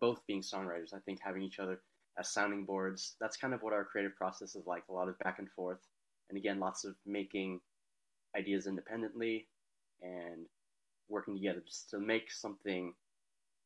both 0.00 0.20
being 0.26 0.42
songwriters, 0.42 0.92
I 0.92 0.98
think 1.04 1.20
having 1.22 1.42
each 1.42 1.60
other 1.60 1.80
as 2.18 2.32
sounding 2.32 2.64
boards, 2.64 3.14
that's 3.20 3.36
kind 3.36 3.54
of 3.54 3.62
what 3.62 3.72
our 3.72 3.84
creative 3.84 4.16
process 4.16 4.56
is 4.56 4.66
like 4.66 4.82
a 4.90 4.92
lot 4.92 5.08
of 5.08 5.18
back 5.20 5.38
and 5.38 5.48
forth. 5.50 5.78
And 6.28 6.36
again, 6.36 6.58
lots 6.58 6.84
of 6.84 6.96
making 7.06 7.60
ideas 8.36 8.66
independently 8.66 9.46
and 10.02 10.46
working 11.08 11.34
together 11.34 11.62
just 11.66 11.88
to 11.90 12.00
make 12.00 12.30
something 12.30 12.92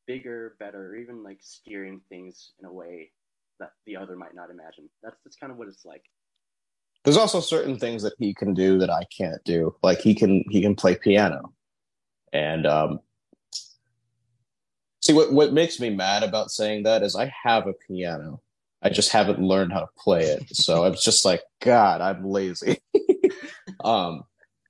bigger, 0.07 0.57
better, 0.59 0.91
or 0.91 0.97
even 0.97 1.23
like 1.23 1.39
steering 1.41 2.01
things 2.09 2.53
in 2.61 2.67
a 2.67 2.73
way 2.73 3.11
that 3.59 3.71
the 3.87 3.97
other 3.97 4.17
might 4.17 4.35
not 4.35 4.51
imagine. 4.51 4.89
That's 5.03 5.17
that's 5.25 5.37
kind 5.37 5.53
of 5.53 5.59
what 5.59 5.69
it's 5.69 5.85
like. 5.85 6.03
There's 7.05 7.17
also 7.17 7.41
certain 7.41 7.79
things 7.79 8.03
that 8.03 8.15
he 8.19 8.35
can 8.35 8.55
do 8.55 8.79
that 8.79 8.91
I 8.91 9.05
can't 9.17 9.43
do. 9.45 9.75
Like 9.83 9.99
he 10.01 10.15
can 10.15 10.45
he 10.51 10.61
can 10.63 10.75
play 10.75 10.97
piano. 10.97 11.53
And 12.33 12.67
um 12.67 13.01
see 15.01 15.13
what 15.13 15.33
what 15.33 15.53
makes 15.53 15.81
me 15.81 15.91
mad 15.91 16.23
about 16.23 16.51
saying 16.51 16.85
that 16.85 17.03
is 17.03 17.17
I 17.17 17.33
have 17.45 17.67
a 17.67 17.73
piano. 17.73 18.41
I 18.83 18.89
just 18.89 19.13
haven't 19.13 19.41
learned 19.41 19.73
how 19.73 19.81
to 19.81 19.89
play 19.97 20.25
it. 20.25 20.55
So 20.55 20.85
I'm 20.85 20.95
just 20.95 21.25
like, 21.25 21.43
God, 21.61 22.01
I'm 22.01 22.25
lazy. 22.25 22.79
um 23.85 24.23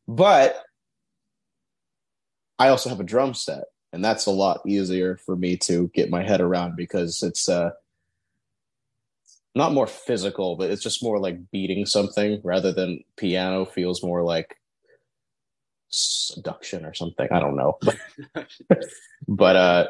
but 0.09 0.62
I 2.59 2.68
also 2.68 2.90
have 2.90 3.01
a 3.01 3.05
drum 3.05 3.35
set 3.35 3.64
and 3.92 4.05
that's 4.05 4.26
a 4.26 4.31
lot 4.31 4.61
easier 4.66 5.16
for 5.16 5.37
me 5.37 5.57
to 5.57 5.88
get 5.94 6.11
my 6.11 6.22
head 6.22 6.40
around 6.40 6.76
because 6.76 7.22
it's 7.22 7.48
uh 7.48 7.70
not 9.55 9.72
more 9.72 9.87
physical 9.87 10.57
but 10.57 10.70
it's 10.70 10.83
just 10.83 11.02
more 11.02 11.18
like 11.18 11.50
beating 11.50 11.85
something 11.85 12.40
rather 12.42 12.72
than 12.72 13.02
piano 13.16 13.66
feels 13.66 14.02
more 14.02 14.22
like 14.22 14.57
seduction 15.94 16.87
or 16.87 16.94
something. 16.94 17.28
I 17.31 17.38
don't 17.38 17.57
know. 17.57 17.78
But 19.28 19.57
uh 19.57 19.87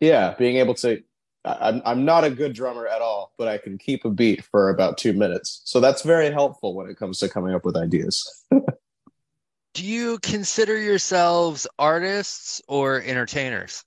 yeah 0.00 0.34
being 0.34 0.56
able 0.56 0.74
to 0.74 1.02
I'm, 1.44 1.80
I'm 1.84 2.04
not 2.04 2.24
a 2.24 2.30
good 2.30 2.52
drummer 2.52 2.86
at 2.86 3.00
all 3.00 3.32
but 3.38 3.48
i 3.48 3.58
can 3.58 3.78
keep 3.78 4.04
a 4.04 4.10
beat 4.10 4.44
for 4.44 4.68
about 4.68 4.98
two 4.98 5.12
minutes. 5.12 5.62
So 5.64 5.80
that's 5.80 6.02
very 6.02 6.30
helpful 6.30 6.74
when 6.74 6.88
it 6.88 6.96
comes 6.96 7.18
to 7.20 7.28
coming 7.28 7.54
up 7.54 7.64
with 7.64 7.76
ideas 7.76 8.44
do 9.74 9.84
you 9.84 10.18
consider 10.20 10.78
yourselves 10.78 11.66
artists 11.78 12.62
or 12.68 13.02
entertainers? 13.02 13.84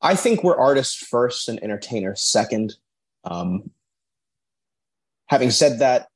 I 0.00 0.14
think 0.14 0.44
we're 0.44 0.56
artists 0.56 0.94
first 0.94 1.48
and 1.48 1.62
entertainers 1.62 2.20
second. 2.20 2.74
Um, 3.24 3.70
having 5.26 5.50
said 5.50 5.80
that, 5.80 6.08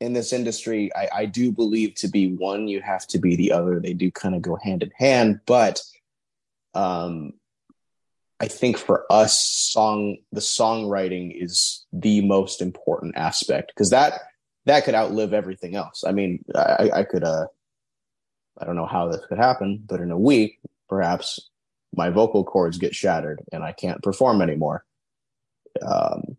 in 0.00 0.12
this 0.12 0.32
industry, 0.32 0.94
I, 0.94 1.08
I, 1.12 1.26
do 1.26 1.50
believe 1.50 1.96
to 1.96 2.08
be 2.08 2.32
one, 2.32 2.68
you 2.68 2.80
have 2.80 3.04
to 3.08 3.18
be 3.18 3.34
the 3.34 3.50
other. 3.50 3.80
They 3.80 3.94
do 3.94 4.12
kind 4.12 4.36
of 4.36 4.42
go 4.42 4.54
hand 4.54 4.84
in 4.84 4.92
hand, 4.96 5.40
but 5.44 5.82
um, 6.72 7.32
I 8.38 8.46
think 8.46 8.78
for 8.78 9.04
us, 9.10 9.40
song 9.40 10.18
the 10.30 10.40
songwriting 10.40 11.42
is 11.42 11.84
the 11.92 12.20
most 12.20 12.62
important 12.62 13.16
aspect 13.16 13.72
because 13.74 13.90
that 13.90 14.20
that 14.68 14.84
could 14.84 14.94
outlive 14.94 15.32
everything 15.32 15.74
else. 15.74 16.04
I 16.06 16.12
mean, 16.12 16.44
I, 16.54 16.90
I 16.94 17.02
could, 17.04 17.24
uh, 17.24 17.46
I 18.58 18.64
don't 18.64 18.76
know 18.76 18.86
how 18.86 19.08
this 19.08 19.24
could 19.26 19.38
happen, 19.38 19.82
but 19.86 20.00
in 20.00 20.10
a 20.10 20.18
week, 20.18 20.58
perhaps 20.88 21.48
my 21.94 22.10
vocal 22.10 22.44
cords 22.44 22.78
get 22.78 22.94
shattered 22.94 23.42
and 23.52 23.62
I 23.62 23.72
can't 23.72 24.02
perform 24.02 24.42
anymore. 24.42 24.84
Um, 25.82 26.36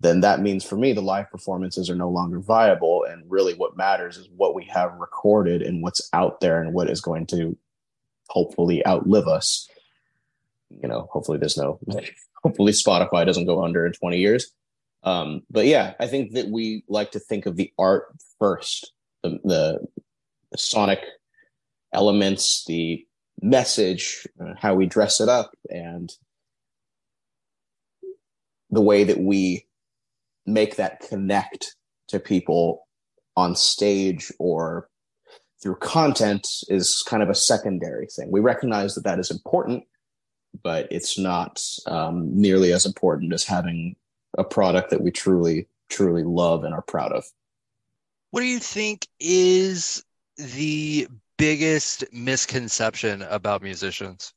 then 0.00 0.20
that 0.20 0.40
means 0.40 0.64
for 0.64 0.76
me, 0.76 0.92
the 0.92 1.00
live 1.00 1.30
performances 1.30 1.88
are 1.88 1.94
no 1.94 2.10
longer 2.10 2.38
viable. 2.38 3.04
And 3.04 3.22
really, 3.30 3.54
what 3.54 3.76
matters 3.76 4.16
is 4.16 4.28
what 4.36 4.54
we 4.54 4.64
have 4.64 4.92
recorded 4.94 5.62
and 5.62 5.82
what's 5.82 6.08
out 6.12 6.40
there 6.40 6.60
and 6.60 6.74
what 6.74 6.90
is 6.90 7.00
going 7.00 7.26
to 7.28 7.56
hopefully 8.28 8.86
outlive 8.86 9.26
us. 9.26 9.68
You 10.70 10.88
know, 10.88 11.08
hopefully, 11.10 11.38
there's 11.38 11.56
no, 11.56 11.78
hopefully, 12.42 12.72
Spotify 12.72 13.24
doesn't 13.24 13.46
go 13.46 13.64
under 13.64 13.86
in 13.86 13.92
20 13.92 14.18
years. 14.18 14.52
Um, 15.02 15.42
but 15.50 15.66
yeah, 15.66 15.94
I 16.00 16.06
think 16.06 16.32
that 16.32 16.48
we 16.48 16.84
like 16.88 17.12
to 17.12 17.20
think 17.20 17.46
of 17.46 17.56
the 17.56 17.72
art 17.78 18.06
first, 18.38 18.92
the, 19.22 19.38
the, 19.44 19.86
sonic 20.56 21.00
elements, 21.92 22.64
the 22.66 23.04
message, 23.42 24.26
uh, 24.40 24.54
how 24.58 24.74
we 24.74 24.86
dress 24.86 25.20
it 25.20 25.28
up, 25.28 25.50
and 25.68 26.10
the 28.70 28.80
way 28.80 29.04
that 29.04 29.18
we 29.18 29.66
make 30.46 30.76
that 30.76 31.00
connect 31.00 31.76
to 32.08 32.18
people 32.18 32.86
on 33.36 33.54
stage 33.54 34.32
or 34.38 34.88
through 35.62 35.76
content 35.76 36.46
is 36.68 37.02
kind 37.06 37.22
of 37.22 37.28
a 37.28 37.34
secondary 37.34 38.06
thing. 38.06 38.30
We 38.30 38.40
recognize 38.40 38.94
that 38.94 39.04
that 39.04 39.18
is 39.18 39.30
important, 39.30 39.84
but 40.62 40.86
it's 40.90 41.18
not 41.18 41.62
um, 41.86 42.30
nearly 42.34 42.72
as 42.72 42.86
important 42.86 43.32
as 43.32 43.44
having 43.44 43.96
a 44.38 44.44
product 44.44 44.90
that 44.90 45.00
we 45.00 45.10
truly, 45.10 45.68
truly 45.88 46.22
love 46.22 46.64
and 46.64 46.74
are 46.74 46.82
proud 46.82 47.12
of. 47.12 47.24
What 48.30 48.40
do 48.40 48.46
you 48.46 48.58
think 48.58 49.06
is 49.20 50.04
the 50.36 51.08
biggest 51.38 52.04
misconception 52.12 53.22
about 53.22 53.62
musicians? 53.62 54.32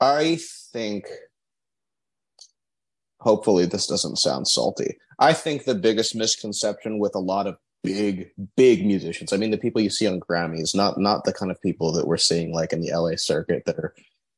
I 0.00 0.38
think, 0.72 1.06
hopefully, 3.20 3.66
this 3.66 3.86
doesn't 3.86 4.18
sound 4.18 4.46
salty. 4.48 4.98
I 5.18 5.32
think 5.32 5.64
the 5.64 5.74
biggest 5.74 6.14
misconception 6.14 6.98
with 6.98 7.14
a 7.14 7.20
lot 7.20 7.46
of 7.46 7.56
big, 7.82 8.30
big 8.56 8.84
musicians, 8.84 9.32
I 9.32 9.36
mean, 9.36 9.50
the 9.50 9.58
people 9.58 9.80
you 9.80 9.90
see 9.90 10.06
on 10.06 10.20
Grammys, 10.20 10.74
not 10.74 10.98
not 10.98 11.24
the 11.24 11.32
kind 11.32 11.50
of 11.50 11.60
people 11.62 11.92
that 11.92 12.06
we're 12.06 12.16
seeing 12.16 12.52
like 12.52 12.72
in 12.72 12.80
the 12.80 12.92
LA 12.92 13.16
circuit 13.16 13.64
that 13.66 13.78
are, 13.78 13.94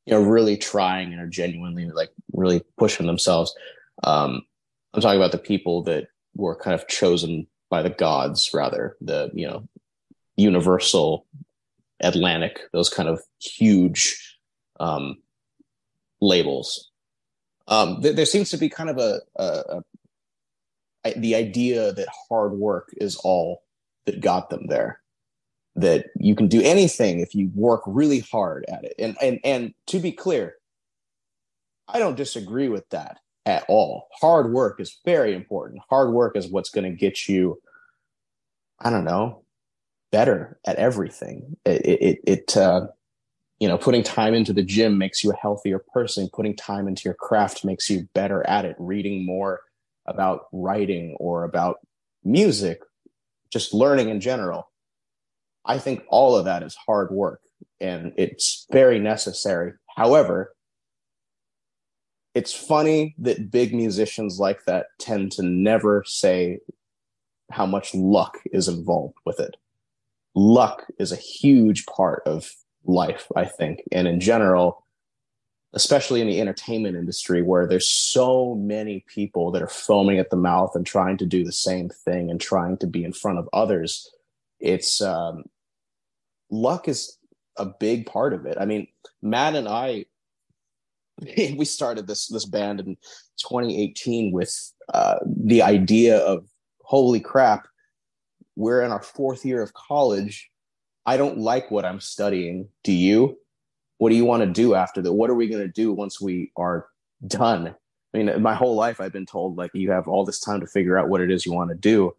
you 0.07 0.13
know, 0.13 0.21
really 0.21 0.55
trying 0.55 1.11
and 1.11 1.21
are 1.21 1.27
genuinely 1.27 1.85
like 1.89 2.11
really 2.31 2.61
pushing 2.77 3.05
themselves. 3.05 3.53
Um, 4.03 4.43
I'm 4.93 5.01
talking 5.01 5.19
about 5.19 5.33
the 5.33 5.37
people 5.37 5.83
that 5.83 6.07
were 6.33 6.55
kind 6.55 6.73
of 6.73 6.87
chosen 6.87 7.45
by 7.69 7.81
the 7.81 7.89
gods, 7.89 8.49
rather 8.53 8.95
the 9.01 9.29
you 9.33 9.45
know, 9.45 9.67
Universal, 10.37 11.25
Atlantic, 11.99 12.61
those 12.71 12.89
kind 12.89 13.09
of 13.09 13.21
huge 13.41 14.37
um, 14.79 15.17
labels. 16.21 16.89
Um, 17.67 18.01
th- 18.01 18.15
there 18.15 18.25
seems 18.25 18.49
to 18.51 18.57
be 18.57 18.69
kind 18.69 18.89
of 18.89 18.97
a, 18.99 19.19
a, 19.35 19.81
a, 21.03 21.19
the 21.19 21.35
idea 21.35 21.91
that 21.91 22.07
hard 22.29 22.53
work 22.53 22.93
is 22.95 23.17
all 23.17 23.63
that 24.05 24.21
got 24.21 24.49
them 24.49 24.67
there. 24.67 25.01
That 25.77 26.07
you 26.15 26.35
can 26.35 26.47
do 26.47 26.61
anything 26.61 27.19
if 27.19 27.35
you 27.35 27.51
work 27.53 27.83
really 27.85 28.19
hard 28.19 28.65
at 28.67 28.83
it. 28.83 28.95
And 28.97 29.15
and 29.21 29.39
and 29.43 29.73
to 29.87 29.99
be 29.99 30.11
clear, 30.11 30.55
I 31.87 31.99
don't 31.99 32.17
disagree 32.17 32.67
with 32.67 32.89
that 32.89 33.19
at 33.45 33.63
all. 33.69 34.07
Hard 34.19 34.51
work 34.51 34.79
is 34.79 34.99
very 35.05 35.33
important. 35.33 35.81
Hard 35.89 36.11
work 36.13 36.35
is 36.35 36.51
what's 36.51 36.69
going 36.69 36.91
to 36.91 36.97
get 36.97 37.29
you, 37.29 37.61
I 38.79 38.89
don't 38.89 39.05
know, 39.05 39.43
better 40.11 40.59
at 40.65 40.77
everything. 40.77 41.57
It 41.63 41.85
it, 41.85 42.19
it 42.25 42.57
uh, 42.57 42.87
you 43.59 43.67
know, 43.67 43.77
putting 43.77 44.03
time 44.03 44.33
into 44.33 44.53
the 44.53 44.63
gym 44.63 44.97
makes 44.97 45.23
you 45.23 45.31
a 45.31 45.35
healthier 45.35 45.79
person. 45.93 46.29
Putting 46.31 46.55
time 46.55 46.87
into 46.87 47.03
your 47.05 47.15
craft 47.15 47.65
makes 47.65 47.89
you 47.89 48.07
better 48.13 48.45
at 48.47 48.65
it. 48.65 48.75
Reading 48.77 49.25
more 49.25 49.61
about 50.05 50.47
writing 50.51 51.15
or 51.19 51.43
about 51.43 51.77
music, 52.23 52.81
just 53.51 53.73
learning 53.73 54.09
in 54.09 54.19
general. 54.21 54.69
I 55.67 55.77
think 55.77 56.03
all 56.07 56.35
of 56.35 56.45
that 56.45 56.63
is 56.63 56.75
hard 56.75 57.11
work 57.11 57.41
and 57.79 58.13
it's 58.17 58.65
very 58.71 58.99
necessary. 58.99 59.73
However, 59.95 60.55
it's 62.33 62.53
funny 62.53 63.15
that 63.19 63.51
big 63.51 63.73
musicians 63.73 64.39
like 64.39 64.65
that 64.65 64.87
tend 64.99 65.31
to 65.33 65.43
never 65.43 66.03
say 66.05 66.59
how 67.51 67.65
much 67.65 67.93
luck 67.93 68.37
is 68.51 68.67
involved 68.67 69.15
with 69.25 69.39
it. 69.39 69.57
Luck 70.35 70.85
is 70.99 71.11
a 71.11 71.15
huge 71.15 71.85
part 71.87 72.21
of 72.25 72.51
life, 72.85 73.27
I 73.35 73.45
think. 73.45 73.81
And 73.91 74.07
in 74.07 74.19
general, 74.19 74.85
especially 75.73 76.21
in 76.21 76.27
the 76.27 76.39
entertainment 76.39 76.95
industry 76.95 77.41
where 77.41 77.67
there's 77.67 77.87
so 77.87 78.55
many 78.55 79.03
people 79.07 79.51
that 79.51 79.61
are 79.61 79.67
foaming 79.67 80.19
at 80.19 80.29
the 80.29 80.35
mouth 80.37 80.75
and 80.75 80.85
trying 80.85 81.17
to 81.17 81.25
do 81.25 81.43
the 81.43 81.51
same 81.51 81.89
thing 81.89 82.29
and 82.29 82.39
trying 82.39 82.77
to 82.77 82.87
be 82.87 83.03
in 83.03 83.13
front 83.13 83.39
of 83.39 83.49
others, 83.51 84.09
it's 84.59 85.01
um, 85.01 85.43
luck 86.49 86.87
is 86.87 87.17
a 87.57 87.65
big 87.65 88.05
part 88.05 88.33
of 88.33 88.45
it. 88.45 88.57
I 88.59 88.65
mean, 88.65 88.87
Matt 89.21 89.55
and 89.55 89.67
I, 89.67 90.05
we 91.37 91.65
started 91.65 92.07
this 92.07 92.27
this 92.27 92.45
band 92.45 92.79
in 92.79 92.97
2018 93.37 94.31
with 94.31 94.53
uh, 94.93 95.17
the 95.25 95.61
idea 95.61 96.17
of 96.19 96.45
holy 96.81 97.19
crap, 97.19 97.67
we're 98.55 98.81
in 98.81 98.91
our 98.91 99.01
fourth 99.03 99.45
year 99.45 99.61
of 99.61 99.73
college 99.73 100.49
I 101.07 101.15
don't 101.15 101.37
like 101.37 101.71
what 101.71 101.85
I'm 101.85 102.01
studying. 102.01 102.67
Do 102.83 102.91
you? 102.91 103.39
What 103.97 104.09
do 104.09 104.15
you 104.15 104.25
want 104.25 104.43
to 104.43 104.47
do 104.47 104.75
after 104.75 105.01
that? 105.01 105.13
What 105.13 105.29
are 105.29 105.35
we 105.35 105.47
going 105.47 105.61
to 105.61 105.71
do 105.71 105.93
once 105.93 106.19
we 106.19 106.51
are 106.57 106.87
done? 107.25 107.73
I 108.13 108.17
mean, 108.17 108.41
my 108.41 108.53
whole 108.53 108.75
life 108.75 108.99
I've 108.99 109.13
been 109.13 109.25
told 109.25 109.57
like 109.57 109.71
you 109.73 109.89
have 109.91 110.07
all 110.07 110.25
this 110.25 110.41
time 110.41 110.59
to 110.59 110.67
figure 110.67 110.97
out 110.97 111.07
what 111.07 111.21
it 111.21 111.31
is 111.31 111.45
you 111.45 111.53
want 111.53 111.69
to 111.69 111.77
do. 111.77 112.13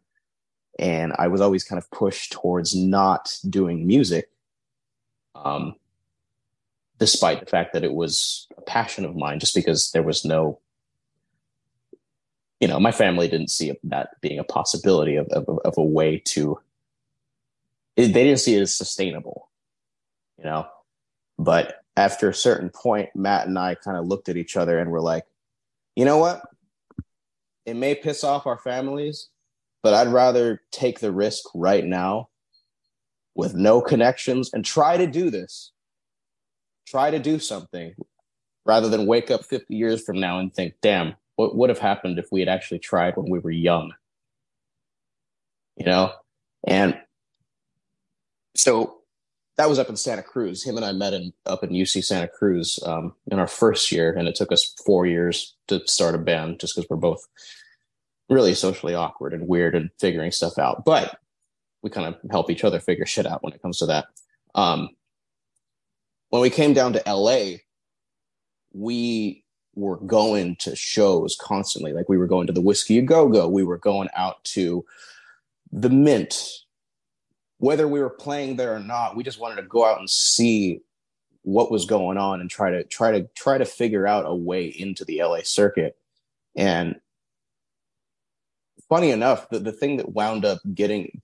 And 0.78 1.12
I 1.18 1.28
was 1.28 1.40
always 1.40 1.64
kind 1.64 1.78
of 1.78 1.90
pushed 1.90 2.32
towards 2.32 2.74
not 2.74 3.36
doing 3.48 3.86
music. 3.86 4.30
Um, 5.34 5.76
despite 6.98 7.40
the 7.40 7.46
fact 7.46 7.72
that 7.72 7.84
it 7.84 7.92
was 7.92 8.46
a 8.56 8.62
passion 8.62 9.04
of 9.04 9.16
mine, 9.16 9.38
just 9.38 9.54
because 9.54 9.92
there 9.92 10.02
was 10.02 10.24
no, 10.24 10.58
you 12.60 12.66
know, 12.66 12.80
my 12.80 12.92
family 12.92 13.28
didn't 13.28 13.50
see 13.50 13.72
that 13.84 14.20
being 14.20 14.38
a 14.38 14.44
possibility 14.44 15.16
of, 15.16 15.28
of, 15.28 15.48
of 15.64 15.78
a 15.78 15.82
way 15.82 16.18
to 16.26 16.58
they 17.96 18.12
didn't 18.12 18.38
see 18.38 18.54
it 18.54 18.62
as 18.62 18.74
sustainable, 18.74 19.48
you 20.38 20.44
know. 20.44 20.66
But 21.36 21.82
after 21.96 22.28
a 22.28 22.34
certain 22.34 22.70
point, 22.70 23.10
Matt 23.14 23.48
and 23.48 23.58
I 23.58 23.74
kind 23.74 23.96
of 23.96 24.06
looked 24.06 24.28
at 24.28 24.36
each 24.36 24.56
other 24.56 24.78
and 24.78 24.90
were 24.90 25.00
like, 25.00 25.24
you 25.96 26.04
know 26.04 26.18
what? 26.18 26.42
It 27.66 27.74
may 27.74 27.96
piss 27.96 28.22
off 28.22 28.46
our 28.46 28.56
families, 28.56 29.28
but 29.82 29.94
I'd 29.94 30.12
rather 30.12 30.62
take 30.70 31.00
the 31.00 31.12
risk 31.12 31.44
right 31.54 31.84
now 31.84 32.28
with 33.34 33.54
no 33.54 33.80
connections 33.80 34.50
and 34.52 34.64
try 34.64 34.96
to 34.96 35.06
do 35.06 35.30
this. 35.30 35.72
Try 36.86 37.10
to 37.10 37.18
do 37.18 37.38
something 37.38 37.94
rather 38.64 38.88
than 38.88 39.06
wake 39.06 39.30
up 39.30 39.44
50 39.44 39.74
years 39.74 40.04
from 40.04 40.18
now 40.20 40.38
and 40.38 40.52
think, 40.52 40.74
damn, 40.82 41.14
what 41.36 41.56
would 41.56 41.70
have 41.70 41.78
happened 41.78 42.18
if 42.18 42.26
we 42.32 42.40
had 42.40 42.48
actually 42.48 42.80
tried 42.80 43.16
when 43.16 43.30
we 43.30 43.38
were 43.38 43.50
young? 43.50 43.92
You 45.76 45.86
know? 45.86 46.12
And 46.66 46.98
so 48.56 48.98
that 49.56 49.68
was 49.68 49.78
up 49.78 49.88
in 49.88 49.96
Santa 49.96 50.22
Cruz. 50.22 50.64
Him 50.64 50.76
and 50.76 50.84
I 50.84 50.92
met 50.92 51.14
in 51.14 51.32
up 51.46 51.62
in 51.62 51.70
UC 51.70 52.04
Santa 52.04 52.28
Cruz 52.28 52.80
um, 52.84 53.14
in 53.30 53.38
our 53.38 53.46
first 53.46 53.92
year, 53.92 54.12
and 54.12 54.26
it 54.26 54.34
took 54.34 54.52
us 54.52 54.74
four 54.84 55.06
years 55.06 55.54
to 55.68 55.86
start 55.86 56.14
a 56.14 56.18
band 56.18 56.60
just 56.60 56.74
because 56.74 56.88
we're 56.90 56.96
both 56.96 57.26
really 58.28 58.54
socially 58.54 58.94
awkward 58.94 59.32
and 59.32 59.48
weird 59.48 59.74
and 59.74 59.90
figuring 59.98 60.30
stuff 60.30 60.58
out. 60.58 60.84
But 60.84 61.18
we 61.82 61.90
kind 61.90 62.06
of 62.06 62.30
help 62.30 62.50
each 62.50 62.64
other 62.64 62.80
figure 62.80 63.06
shit 63.06 63.26
out 63.26 63.42
when 63.42 63.52
it 63.52 63.62
comes 63.62 63.78
to 63.78 63.86
that. 63.86 64.06
Um, 64.54 64.90
when 66.30 66.42
we 66.42 66.50
came 66.50 66.74
down 66.74 66.92
to 66.92 67.02
LA, 67.06 67.58
we 68.72 69.44
were 69.74 69.96
going 69.96 70.56
to 70.56 70.74
shows 70.76 71.36
constantly. 71.40 71.92
Like 71.92 72.08
we 72.08 72.18
were 72.18 72.26
going 72.26 72.46
to 72.48 72.52
the 72.52 72.60
Whisky 72.60 72.98
a 72.98 73.02
Go 73.02 73.28
Go, 73.28 73.48
we 73.48 73.62
were 73.62 73.78
going 73.78 74.08
out 74.14 74.42
to 74.44 74.84
the 75.70 75.90
Mint, 75.90 76.64
whether 77.58 77.86
we 77.86 78.00
were 78.00 78.10
playing 78.10 78.56
there 78.56 78.74
or 78.74 78.80
not, 78.80 79.16
we 79.16 79.22
just 79.22 79.40
wanted 79.40 79.56
to 79.56 79.68
go 79.68 79.84
out 79.84 79.98
and 79.98 80.08
see 80.08 80.80
what 81.42 81.70
was 81.70 81.86
going 81.86 82.18
on 82.18 82.40
and 82.40 82.50
try 82.50 82.70
to 82.70 82.84
try 82.84 83.12
to 83.12 83.28
try 83.34 83.58
to 83.58 83.64
figure 83.64 84.06
out 84.06 84.26
a 84.26 84.34
way 84.34 84.66
into 84.66 85.04
the 85.04 85.22
LA 85.22 85.40
circuit. 85.42 85.96
And 86.56 86.96
funny 88.88 89.10
enough, 89.10 89.48
the, 89.50 89.58
the 89.58 89.72
thing 89.72 89.96
that 89.96 90.12
wound 90.12 90.44
up 90.44 90.58
getting 90.74 91.20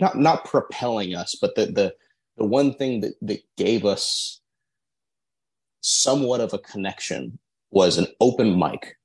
not 0.00 0.18
not 0.18 0.44
propelling 0.44 1.14
us, 1.14 1.34
but 1.40 1.54
the 1.54 1.66
the 1.66 1.94
the 2.36 2.44
one 2.44 2.74
thing 2.74 3.00
that, 3.00 3.14
that 3.22 3.40
gave 3.56 3.84
us 3.84 4.40
somewhat 5.80 6.40
of 6.40 6.52
a 6.52 6.58
connection 6.58 7.38
was 7.70 7.98
an 7.98 8.06
open 8.20 8.58
mic. 8.58 8.96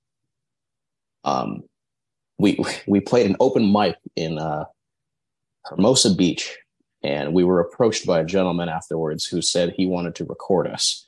Um, 1.23 1.63
we 2.37 2.59
we 2.87 2.99
played 2.99 3.29
an 3.29 3.37
open 3.39 3.71
mic 3.71 3.95
in 4.15 4.37
uh, 4.37 4.65
Hermosa 5.69 6.15
Beach. 6.15 6.57
And 7.03 7.33
we 7.33 7.43
were 7.43 7.59
approached 7.59 8.05
by 8.05 8.19
a 8.19 8.25
gentleman 8.25 8.69
afterwards 8.69 9.25
who 9.25 9.41
said 9.41 9.71
he 9.71 9.85
wanted 9.85 10.15
to 10.15 10.25
record 10.25 10.67
us. 10.67 11.07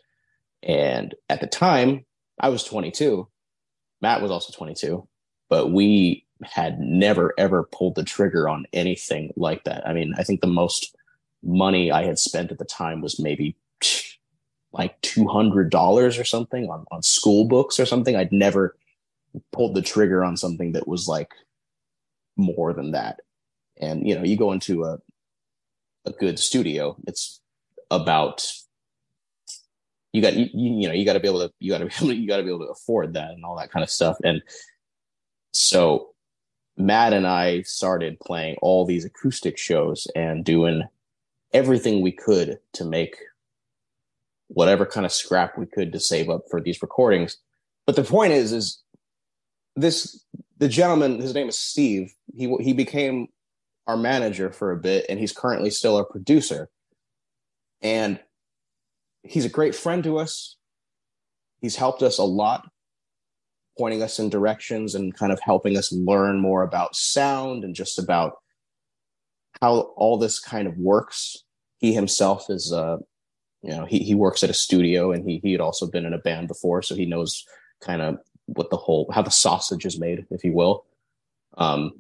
And 0.62 1.16
at 1.30 1.42
the 1.42 1.48
time, 1.48 2.06
I 2.40 2.50
was 2.50 2.64
22. 2.64 3.28
Matt 4.02 4.22
was 4.22 4.32
also 4.32 4.54
22, 4.54 5.08
but 5.50 5.72
we 5.72 6.26
had 6.44 6.80
never 6.80 7.34
ever 7.38 7.64
pulled 7.64 7.96
the 7.96 8.04
trigger 8.04 8.48
on 8.48 8.66
anything 8.74 9.34
like 9.36 9.64
that. 9.66 9.88
I 9.88 9.94
mean, 9.94 10.14
I 10.18 10.24
think 10.24 10.42
the 10.42 10.48
most 10.48 10.96
money 11.44 11.92
I 11.92 12.04
had 12.04 12.20
spent 12.20 12.52
at 12.52 12.58
the 12.58 12.66
time 12.66 13.02
was 13.02 13.20
maybe 13.20 13.56
like 14.72 15.02
$200 15.02 16.20
or 16.20 16.24
something 16.24 16.70
on, 16.70 16.86
on 16.92 17.02
school 17.02 17.46
books 17.46 17.80
or 17.80 17.86
something. 17.86 18.16
I'd 18.16 18.32
never 18.32 18.76
pulled 19.52 19.76
the 19.76 19.82
trigger 19.82 20.24
on 20.24 20.38
something 20.38 20.74
that 20.74 20.88
was 20.88 21.08
like 21.08 21.32
more 22.38 22.74
than 22.74 22.92
that 22.92 23.20
and 23.80 24.08
you 24.08 24.16
know 24.16 24.24
you 24.24 24.38
go 24.38 24.52
into 24.52 24.84
a 24.84 24.98
a 26.06 26.12
good 26.12 26.40
studio 26.40 26.96
it's 27.08 27.42
about 27.92 28.52
you 30.14 30.22
got 30.22 30.36
you, 30.36 30.48
you 30.54 30.88
know 30.88 30.94
you 30.94 31.06
got 31.06 31.14
to 31.14 31.20
be 31.20 31.28
able 31.28 31.40
to 31.40 31.52
you 31.60 31.72
got 31.72 31.80
to 31.80 31.86
be 31.86 31.94
able 31.94 32.08
to, 32.08 32.16
you 32.16 32.28
got 32.28 32.38
to 32.38 32.44
be 32.44 32.50
able 32.50 32.66
to 32.66 32.72
afford 32.72 33.14
that 33.14 33.32
and 33.32 33.44
all 33.44 33.58
that 33.58 33.72
kind 33.72 33.84
of 33.84 33.90
stuff 33.90 34.18
and 34.24 34.42
so 35.52 36.10
Matt 36.80 37.12
and 37.12 37.28
I 37.28 37.62
started 37.64 38.20
playing 38.22 38.56
all 38.62 38.86
these 38.86 39.04
acoustic 39.04 39.58
shows 39.58 40.08
and 40.16 40.46
doing 40.46 40.84
everything 41.54 42.02
we 42.02 42.14
could 42.14 42.58
to 42.74 42.86
make 42.86 43.18
whatever 44.48 44.86
kind 44.86 45.06
of 45.06 45.12
scrap 45.12 45.58
we 45.58 45.66
could 45.66 45.92
to 45.92 46.00
save 46.00 46.30
up 46.30 46.44
for 46.50 46.62
these 46.62 46.82
recordings. 46.82 47.38
But 47.86 47.98
the 47.98 48.04
point 48.04 48.32
is, 48.32 48.54
is 48.54 48.82
this 49.76 50.24
the 50.58 50.70
gentleman? 50.70 51.20
His 51.20 51.34
name 51.34 51.50
is 51.50 51.58
Steve. 51.58 52.14
He 52.34 52.56
he 52.62 52.72
became 52.72 53.28
our 53.86 53.98
manager 53.98 54.50
for 54.50 54.72
a 54.72 54.78
bit, 54.78 55.06
and 55.10 55.20
he's 55.20 55.34
currently 55.34 55.72
still 55.72 55.98
our 55.98 56.06
producer. 56.06 56.70
And 57.82 58.20
he's 59.24 59.46
a 59.46 59.50
great 59.50 59.76
friend 59.76 60.04
to 60.06 60.18
us. 60.18 60.56
He's 61.60 61.76
helped 61.76 62.04
us 62.04 62.20
a 62.20 62.24
lot, 62.24 62.70
pointing 63.80 64.04
us 64.04 64.20
in 64.20 64.30
directions 64.30 64.94
and 64.94 65.16
kind 65.16 65.32
of 65.32 65.40
helping 65.40 65.78
us 65.78 65.92
learn 65.92 66.40
more 66.40 66.62
about 66.64 66.96
sound 66.96 67.64
and 67.64 67.74
just 67.74 67.98
about 67.98 68.34
how 69.62 69.94
all 69.96 70.18
this 70.18 70.40
kind 70.40 70.68
of 70.68 70.78
works. 70.78 71.44
He 71.80 71.94
himself 71.94 72.50
is 72.50 72.74
uh, 72.74 72.98
you 73.62 73.72
know 73.72 73.86
he, 73.86 74.00
he 74.00 74.16
works 74.16 74.44
at 74.44 74.50
a 74.50 74.54
studio 74.54 75.12
and 75.12 75.28
he 75.28 75.40
he 75.44 75.52
had 75.52 75.62
also 75.62 75.88
been 75.88 76.06
in 76.06 76.14
a 76.14 76.20
band 76.20 76.48
before 76.48 76.82
so 76.82 76.96
he 76.96 77.06
knows 77.06 77.46
kind 77.82 78.02
of 78.02 78.18
what 78.46 78.70
the 78.70 78.78
whole 78.78 79.10
how 79.14 79.22
the 79.22 79.32
sausage 79.32 79.86
is 79.86 80.00
made 80.00 80.26
if 80.32 80.44
you 80.44 80.54
will 80.54 80.86
um 81.58 81.92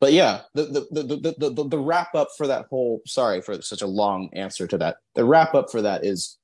but 0.00 0.12
yeah 0.12 0.42
the 0.54 0.64
the 0.64 1.02
the 1.02 1.34
the, 1.38 1.50
the, 1.50 1.68
the 1.68 1.78
wrap 1.78 2.14
up 2.14 2.28
for 2.36 2.46
that 2.46 2.66
whole 2.70 3.00
sorry 3.06 3.40
for 3.40 3.60
such 3.62 3.82
a 3.82 3.86
long 3.86 4.28
answer 4.34 4.66
to 4.66 4.78
that 4.78 4.96
the 5.14 5.24
wrap 5.24 5.54
up 5.54 5.70
for 5.70 5.82
that 5.82 6.04
is 6.04 6.38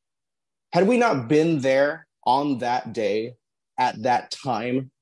had 0.72 0.86
we 0.86 0.96
not 0.96 1.28
been 1.28 1.60
there 1.60 2.06
on 2.24 2.58
that 2.58 2.92
day 2.92 3.34
at 3.80 4.00
that 4.02 4.30
time 4.30 4.92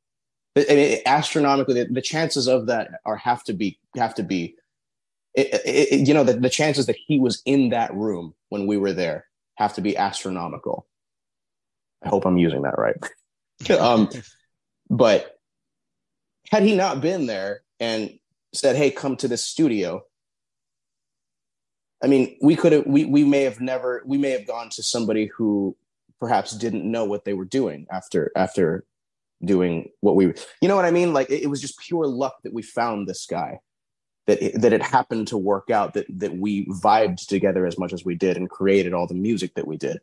I 0.57 0.75
mean, 0.75 0.99
astronomically 1.07 1.85
the, 1.85 2.03
chances 2.03 2.49
of 2.49 2.67
that 2.67 3.01
are 3.05 3.17
have 3.17 3.45
to 3.45 3.53
be 3.53 3.79
have 3.97 4.15
to 4.17 4.23
be 4.23 4.57
it, 5.35 5.61
it, 5.65 6.09
you 6.09 6.15
know, 6.15 6.25
the, 6.25 6.33
the 6.33 6.51
chances 6.51 6.87
that 6.87 6.97
he 7.07 7.21
was 7.21 7.43
in 7.45 7.69
that 7.69 7.95
room 7.95 8.35
when 8.49 8.67
we 8.67 8.77
were 8.77 8.93
there 8.93 9.27
have 9.57 9.75
to 9.75 9.81
be 9.81 9.97
astronomical. 9.97 10.87
I 12.03 12.09
hope 12.09 12.25
I'm 12.25 12.39
using 12.39 12.63
that 12.63 12.79
right. 12.79 12.97
um, 13.79 14.09
but 14.91 15.39
had 16.51 16.63
he 16.63 16.75
not 16.75 17.01
been 17.01 17.27
there 17.27 17.61
and 17.79 18.19
said, 18.53 18.75
"Hey, 18.75 18.91
come 18.91 19.17
to 19.17 19.29
this 19.29 19.45
studio," 19.45 20.03
I 22.03 22.07
mean, 22.07 22.37
we 22.41 22.57
could 22.57 22.73
have, 22.73 22.87
we 22.87 23.05
we 23.05 23.23
may 23.23 23.43
have 23.43 23.61
never, 23.61 24.03
we 24.07 24.19
may 24.19 24.31
have 24.31 24.47
gone 24.47 24.71
to 24.71 24.83
somebody 24.83 25.27
who 25.27 25.77
perhaps 26.21 26.57
didn't 26.57 26.91
know 26.91 27.05
what 27.05 27.25
they 27.25 27.35
were 27.35 27.45
doing 27.45 27.87
after 27.91 28.33
after 28.37 28.85
doing 29.45 29.91
what 30.01 30.17
we, 30.17 30.27
you 30.61 30.69
know 30.69 30.77
what 30.77 30.85
I 30.85 30.91
mean? 30.91 31.13
Like 31.13 31.31
it, 31.31 31.43
it 31.45 31.47
was 31.47 31.61
just 31.61 31.79
pure 31.79 32.07
luck 32.07 32.39
that 32.43 32.53
we 32.53 32.63
found 32.63 33.07
this 33.07 33.27
guy 33.27 33.61
that 34.27 34.43
it, 34.43 34.61
that 34.61 34.73
it 34.73 34.83
happened 34.83 35.29
to 35.29 35.39
work 35.39 35.71
out 35.71 35.95
that 35.95 36.07
that 36.09 36.37
we 36.37 36.67
vibed 36.67 37.27
together 37.27 37.67
as 37.67 37.79
much 37.79 37.93
as 37.93 38.05
we 38.05 38.15
did 38.15 38.37
and 38.37 38.51
created 38.51 38.93
all 38.93 39.07
the 39.07 39.15
music 39.15 39.55
that 39.55 39.67
we 39.67 39.77
did. 39.77 39.99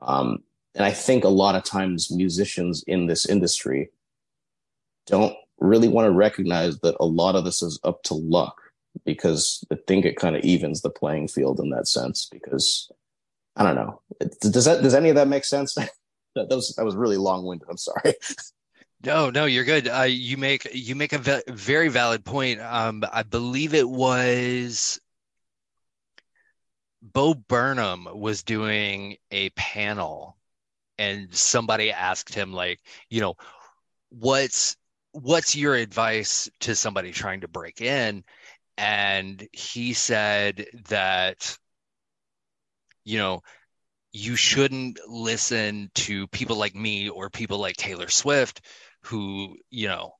Um, 0.00 0.42
and 0.74 0.84
I 0.84 0.90
think 0.90 1.24
a 1.24 1.28
lot 1.28 1.54
of 1.54 1.64
times 1.64 2.10
musicians 2.10 2.82
in 2.86 3.06
this 3.06 3.26
industry 3.26 3.90
don't 5.06 5.36
really 5.58 5.88
want 5.88 6.06
to 6.06 6.12
recognize 6.12 6.78
that 6.80 6.96
a 6.98 7.04
lot 7.04 7.36
of 7.36 7.44
this 7.44 7.62
is 7.62 7.78
up 7.84 8.02
to 8.04 8.14
luck 8.14 8.56
because 9.04 9.64
I 9.70 9.76
think 9.86 10.04
it 10.04 10.16
kind 10.16 10.34
of 10.34 10.42
evens 10.42 10.80
the 10.80 10.90
playing 10.90 11.28
field 11.28 11.60
in 11.60 11.70
that 11.70 11.88
sense. 11.88 12.26
Because 12.30 12.90
I 13.56 13.64
don't 13.64 13.74
know, 13.74 14.00
does 14.40 14.64
that 14.64 14.82
does 14.82 14.94
any 14.94 15.10
of 15.10 15.16
that 15.16 15.28
make 15.28 15.44
sense? 15.44 15.74
that 16.34 16.48
was 16.48 16.74
that 16.76 16.84
was 16.84 16.96
really 16.96 17.16
long 17.16 17.44
winded. 17.44 17.68
I'm 17.70 17.76
sorry. 17.76 18.14
No, 19.04 19.30
no, 19.30 19.46
you're 19.46 19.64
good. 19.64 19.88
Uh, 19.88 20.02
you 20.02 20.36
make 20.36 20.68
you 20.72 20.94
make 20.94 21.12
a 21.12 21.18
ve- 21.18 21.42
very 21.48 21.88
valid 21.88 22.24
point. 22.24 22.60
Um, 22.60 23.02
I 23.12 23.24
believe 23.24 23.74
it 23.74 23.88
was 23.88 25.00
Bo 27.02 27.34
Burnham 27.34 28.06
was 28.14 28.44
doing 28.44 29.16
a 29.32 29.50
panel, 29.50 30.38
and 30.98 31.34
somebody 31.34 31.90
asked 31.90 32.32
him, 32.32 32.52
like, 32.52 32.80
you 33.10 33.20
know, 33.20 33.34
what's 34.10 34.76
what's 35.12 35.56
your 35.56 35.74
advice 35.74 36.48
to 36.60 36.74
somebody 36.76 37.12
trying 37.12 37.40
to 37.42 37.48
break 37.48 37.80
in? 37.80 38.24
And 38.78 39.46
he 39.52 39.92
said 39.94 40.66
that, 40.88 41.58
you 43.04 43.18
know, 43.18 43.42
you 44.12 44.36
shouldn't 44.36 44.98
listen 45.08 45.90
to 45.94 46.26
people 46.28 46.56
like 46.56 46.74
me 46.74 47.08
or 47.08 47.30
people 47.30 47.58
like 47.58 47.76
Taylor 47.76 48.08
Swift 48.08 48.60
who 49.04 49.56
you 49.70 49.88
know 49.88 50.12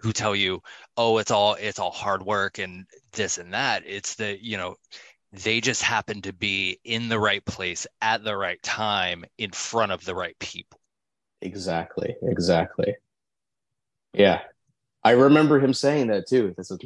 who 0.00 0.12
tell 0.12 0.36
you 0.36 0.60
oh 0.96 1.18
it's 1.18 1.30
all 1.30 1.54
it's 1.54 1.78
all 1.78 1.90
hard 1.90 2.22
work 2.22 2.58
and 2.58 2.86
this 3.12 3.38
and 3.38 3.54
that. 3.54 3.84
It's 3.86 4.16
the 4.16 4.42
you 4.42 4.56
know 4.56 4.76
they 5.32 5.62
just 5.62 5.82
happen 5.82 6.20
to 6.22 6.32
be 6.32 6.78
in 6.84 7.08
the 7.08 7.18
right 7.18 7.44
place 7.44 7.86
at 8.02 8.22
the 8.22 8.36
right 8.36 8.62
time 8.62 9.24
in 9.38 9.50
front 9.50 9.92
of 9.92 10.04
the 10.04 10.14
right 10.14 10.38
people. 10.38 10.78
Exactly 11.40 12.14
exactly. 12.22 12.96
Yeah. 14.12 14.40
I 15.04 15.12
remember 15.12 15.58
him 15.58 15.74
saying 15.74 16.08
that 16.08 16.28
too. 16.28 16.54
That's 16.56 16.70
a 16.70 16.78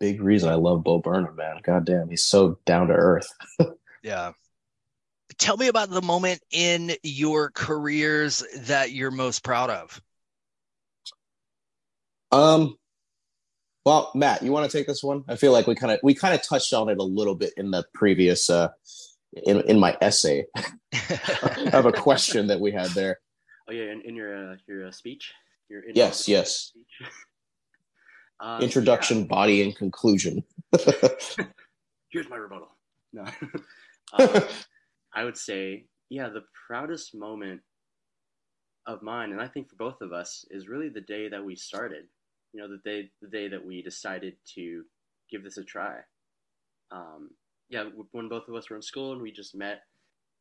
big 0.00 0.22
reason 0.22 0.48
i 0.48 0.54
love 0.54 0.84
bo 0.84 1.00
burnham 1.00 1.34
man. 1.34 1.58
God 1.64 1.84
damn 1.84 2.08
he's 2.08 2.22
so 2.22 2.56
down 2.64 2.86
to 2.86 2.94
earth. 2.94 3.34
Yeah 4.00 4.30
tell 5.38 5.56
me 5.56 5.68
about 5.68 5.90
the 5.90 6.02
moment 6.02 6.40
in 6.50 6.92
your 7.02 7.50
careers 7.50 8.44
that 8.62 8.92
you're 8.92 9.10
most 9.10 9.42
proud 9.42 9.70
of 9.70 10.00
um, 12.30 12.76
well, 13.88 14.10
Matt, 14.14 14.42
you 14.42 14.52
want 14.52 14.70
to 14.70 14.76
take 14.76 14.86
this 14.86 15.02
one? 15.02 15.24
I 15.28 15.36
feel 15.36 15.50
like 15.50 15.66
we 15.66 15.74
kind 15.74 15.90
of 15.90 15.98
we 16.02 16.12
kind 16.12 16.34
of 16.34 16.42
touched 16.46 16.74
on 16.74 16.90
it 16.90 16.98
a 16.98 17.02
little 17.02 17.34
bit 17.34 17.54
in 17.56 17.70
the 17.70 17.86
previous 17.94 18.50
uh 18.50 18.68
in 19.44 19.62
in 19.62 19.80
my 19.80 19.96
essay 20.02 20.44
of 21.72 21.86
a 21.86 21.92
question 21.92 22.48
that 22.48 22.60
we 22.60 22.70
had 22.70 22.90
there. 22.90 23.18
Oh 23.66 23.72
yeah, 23.72 23.90
in, 23.90 24.02
in 24.02 24.14
your 24.14 24.52
uh, 24.52 24.56
your 24.66 24.88
uh, 24.88 24.90
speech, 24.90 25.32
your 25.70 25.84
yes, 25.94 26.28
yes. 26.28 26.72
Speech. 26.74 27.08
um, 28.40 28.60
Introduction, 28.60 29.20
yeah. 29.20 29.24
body, 29.24 29.62
and 29.62 29.74
conclusion. 29.74 30.44
Here's 32.10 32.28
my 32.28 32.36
rebuttal. 32.36 32.68
No, 33.14 33.24
um, 34.18 34.42
I 35.14 35.24
would 35.24 35.36
say, 35.36 35.86
yeah, 36.10 36.28
the 36.28 36.44
proudest 36.66 37.14
moment 37.14 37.60
of 38.86 39.02
mine, 39.02 39.32
and 39.32 39.40
I 39.40 39.48
think 39.48 39.68
for 39.68 39.76
both 39.76 40.00
of 40.00 40.12
us, 40.12 40.44
is 40.50 40.68
really 40.68 40.88
the 40.88 41.00
day 41.00 41.28
that 41.28 41.44
we 41.44 41.56
started 41.56 42.04
you 42.52 42.60
know 42.60 42.68
the 42.68 42.80
day 42.84 43.10
the 43.20 43.28
day 43.28 43.48
that 43.48 43.64
we 43.64 43.82
decided 43.82 44.34
to 44.54 44.84
give 45.30 45.44
this 45.44 45.58
a 45.58 45.64
try. 45.64 45.98
Um, 46.90 47.30
yeah, 47.68 47.84
when 48.12 48.28
both 48.28 48.48
of 48.48 48.54
us 48.54 48.70
were 48.70 48.76
in 48.76 48.82
school 48.82 49.12
and 49.12 49.20
we 49.20 49.30
just 49.30 49.54
met, 49.54 49.82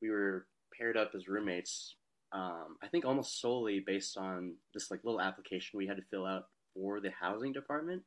we 0.02 0.10
were 0.10 0.48
paired 0.78 0.96
up 0.96 1.12
as 1.14 1.28
roommates. 1.28 1.96
Um, 2.32 2.78
I 2.82 2.88
think 2.88 3.06
almost 3.06 3.42
solely 3.42 3.84
based 3.86 4.18
on 4.18 4.56
this 4.74 4.90
like 4.92 5.02
little 5.04 5.22
application 5.22 5.78
we 5.78 5.88
had 5.88 5.98
to 5.98 6.04
fill 6.10 6.26
out 6.26 6.44
for 6.74 7.00
the 7.00 7.12
housing 7.12 7.52
department, 7.52 8.04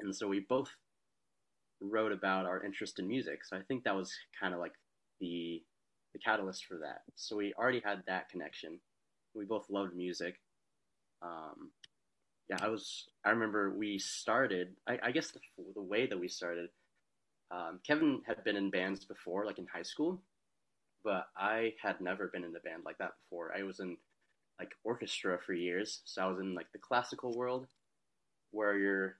and 0.00 0.14
so 0.14 0.28
we 0.28 0.40
both 0.48 0.70
wrote 1.80 2.12
about 2.12 2.46
our 2.46 2.64
interest 2.64 2.98
in 2.98 3.08
music. 3.08 3.44
So 3.44 3.56
I 3.56 3.62
think 3.62 3.84
that 3.84 3.96
was 3.96 4.12
kind 4.40 4.54
of 4.54 4.60
like 4.60 4.72
the 5.20 5.62
the 6.14 6.18
catalyst 6.18 6.64
for 6.64 6.78
that. 6.78 7.02
So 7.16 7.36
we 7.36 7.52
already 7.58 7.82
had 7.84 8.02
that 8.06 8.30
connection. 8.30 8.80
We 9.34 9.44
both 9.44 9.68
loved 9.68 9.94
music. 9.94 10.36
Um, 11.20 11.72
yeah, 12.48 12.56
I 12.60 12.68
was. 12.68 13.04
I 13.24 13.30
remember 13.30 13.74
we 13.76 13.98
started. 13.98 14.76
I, 14.88 14.98
I 15.02 15.10
guess 15.10 15.32
the 15.32 15.40
the 15.74 15.82
way 15.82 16.06
that 16.06 16.18
we 16.18 16.28
started. 16.28 16.70
Um, 17.50 17.80
Kevin 17.86 18.22
had 18.26 18.42
been 18.44 18.56
in 18.56 18.70
bands 18.70 19.04
before, 19.04 19.44
like 19.44 19.58
in 19.58 19.66
high 19.66 19.82
school, 19.82 20.22
but 21.04 21.26
I 21.36 21.74
had 21.82 22.00
never 22.00 22.28
been 22.28 22.44
in 22.44 22.56
a 22.56 22.60
band 22.60 22.82
like 22.84 22.98
that 22.98 23.12
before. 23.22 23.52
I 23.56 23.62
was 23.62 23.80
in 23.80 23.96
like 24.58 24.70
orchestra 24.84 25.38
for 25.44 25.52
years, 25.52 26.00
so 26.04 26.22
I 26.22 26.26
was 26.26 26.40
in 26.40 26.54
like 26.54 26.70
the 26.72 26.78
classical 26.78 27.36
world, 27.36 27.66
where 28.50 28.78
you're 28.78 29.16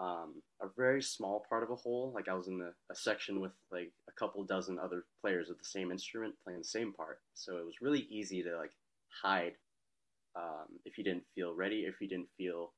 um, 0.00 0.42
a 0.62 0.66
very 0.76 1.02
small 1.02 1.44
part 1.48 1.62
of 1.62 1.70
a 1.70 1.76
whole. 1.76 2.12
Like 2.14 2.28
I 2.28 2.34
was 2.34 2.48
in 2.48 2.58
the, 2.58 2.72
a 2.90 2.94
section 2.94 3.40
with 3.40 3.52
like 3.70 3.92
a 4.08 4.12
couple 4.12 4.42
dozen 4.44 4.78
other 4.78 5.04
players 5.20 5.48
with 5.48 5.58
the 5.58 5.64
same 5.64 5.90
instrument 5.90 6.34
playing 6.42 6.60
the 6.60 6.64
same 6.64 6.92
part, 6.92 7.20
so 7.34 7.58
it 7.58 7.64
was 7.66 7.80
really 7.80 8.06
easy 8.10 8.42
to 8.42 8.56
like 8.56 8.72
hide 9.22 9.54
um, 10.36 10.78
if 10.84 10.96
you 10.98 11.04
didn't 11.04 11.24
feel 11.34 11.54
ready, 11.54 11.80
if 11.80 12.00
you 12.00 12.08
didn't 12.08 12.28
feel, 12.36 12.72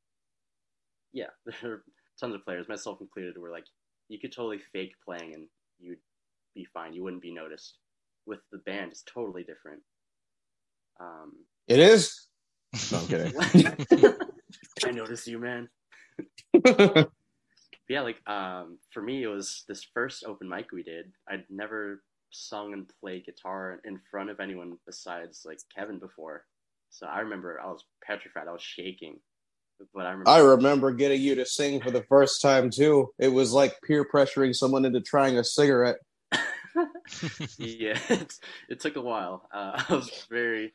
yeah, 1.13 1.27
there 1.47 1.73
are 1.73 1.85
tons 2.19 2.35
of 2.35 2.45
players, 2.45 2.69
myself 2.69 3.01
included, 3.01 3.37
were 3.39 3.51
like, 3.51 3.67
you 4.09 4.19
could 4.19 4.33
totally 4.33 4.61
fake 4.73 4.93
playing 5.05 5.35
and 5.35 5.47
you'd 5.81 5.99
be 6.55 6.67
fine. 6.73 6.93
You 6.93 7.03
wouldn't 7.03 7.23
be 7.23 7.33
noticed. 7.33 7.79
With 8.27 8.41
the 8.53 8.59
band, 8.59 8.93
it's 8.93 9.03
totally 9.03 9.43
different. 9.43 9.81
Um, 11.01 11.33
it 11.69 11.79
is. 11.79 12.29
No, 12.91 13.01
I'm 13.01 13.07
kidding. 13.07 13.35
I 14.87 14.91
noticed 14.93 15.27
you, 15.27 15.39
man. 15.39 15.69
yeah, 17.89 18.01
like 18.01 18.19
um, 18.29 18.79
for 18.91 19.03
me, 19.03 19.23
it 19.23 19.29
was 19.29 19.65
this 19.69 19.87
first 19.95 20.25
open 20.27 20.49
mic 20.49 20.73
we 20.73 20.83
did. 20.83 21.13
I'd 21.29 21.45
never 21.51 22.03
sung 22.31 22.73
and 22.73 22.91
played 23.01 23.27
guitar 23.27 23.81
in 23.85 24.01
front 24.11 24.31
of 24.31 24.41
anyone 24.41 24.79
besides 24.87 25.43
like 25.45 25.59
Kevin 25.75 25.99
before. 25.99 26.45
So 26.91 27.07
I 27.07 27.21
remember 27.21 27.61
I 27.61 27.67
was 27.67 27.85
petrified. 28.05 28.49
I 28.49 28.53
was 28.53 28.63
shaking 28.63 29.19
But 29.95 30.07
I 30.07 30.11
remember. 30.11 30.31
I 30.31 30.39
remember 30.39 30.93
getting 30.93 31.21
you 31.21 31.35
to 31.37 31.47
sing 31.47 31.81
for 31.81 31.91
the 31.91 32.05
first 32.05 32.43
time 32.43 32.71
too. 32.71 33.13
It 33.19 33.29
was 33.29 33.53
like 33.53 33.75
peer 33.83 34.05
pressuring 34.05 34.55
someone 34.55 34.85
into 34.85 35.01
trying 35.01 35.39
a 35.39 35.45
cigarette. 35.45 35.97
yeah, 37.59 37.99
it, 38.09 38.35
it 38.69 38.81
took 38.81 38.97
a 38.97 39.01
while. 39.01 39.49
Uh, 39.53 39.83
I 39.89 39.95
was 39.95 40.27
very, 40.31 40.75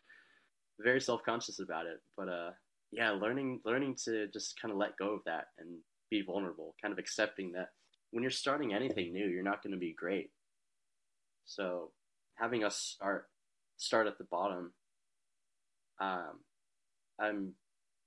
very 0.79 1.01
self 1.01 1.23
conscious 1.23 1.59
about 1.59 1.85
it. 1.85 1.99
But 2.15 2.29
uh, 2.29 2.51
yeah, 2.91 3.11
learning 3.11 3.61
learning 3.65 3.95
to 4.05 4.27
just 4.27 4.59
kind 4.61 4.71
of 4.71 4.77
let 4.77 4.97
go 4.97 5.13
of 5.13 5.21
that 5.25 5.47
and 5.59 5.79
be 6.09 6.21
vulnerable, 6.21 6.75
kind 6.81 6.91
of 6.91 6.99
accepting 6.99 7.51
that 7.53 7.69
when 8.11 8.23
you're 8.23 8.31
starting 8.31 8.73
anything 8.73 9.13
new, 9.13 9.27
you're 9.27 9.43
not 9.43 9.61
going 9.61 9.73
to 9.73 9.79
be 9.79 9.93
great. 9.93 10.31
So 11.45 11.91
having 12.35 12.63
us 12.63 12.77
start 12.77 13.27
start 13.77 14.07
at 14.07 14.17
the 14.17 14.23
bottom, 14.25 14.73
um, 15.99 16.39
I'm 17.19 17.53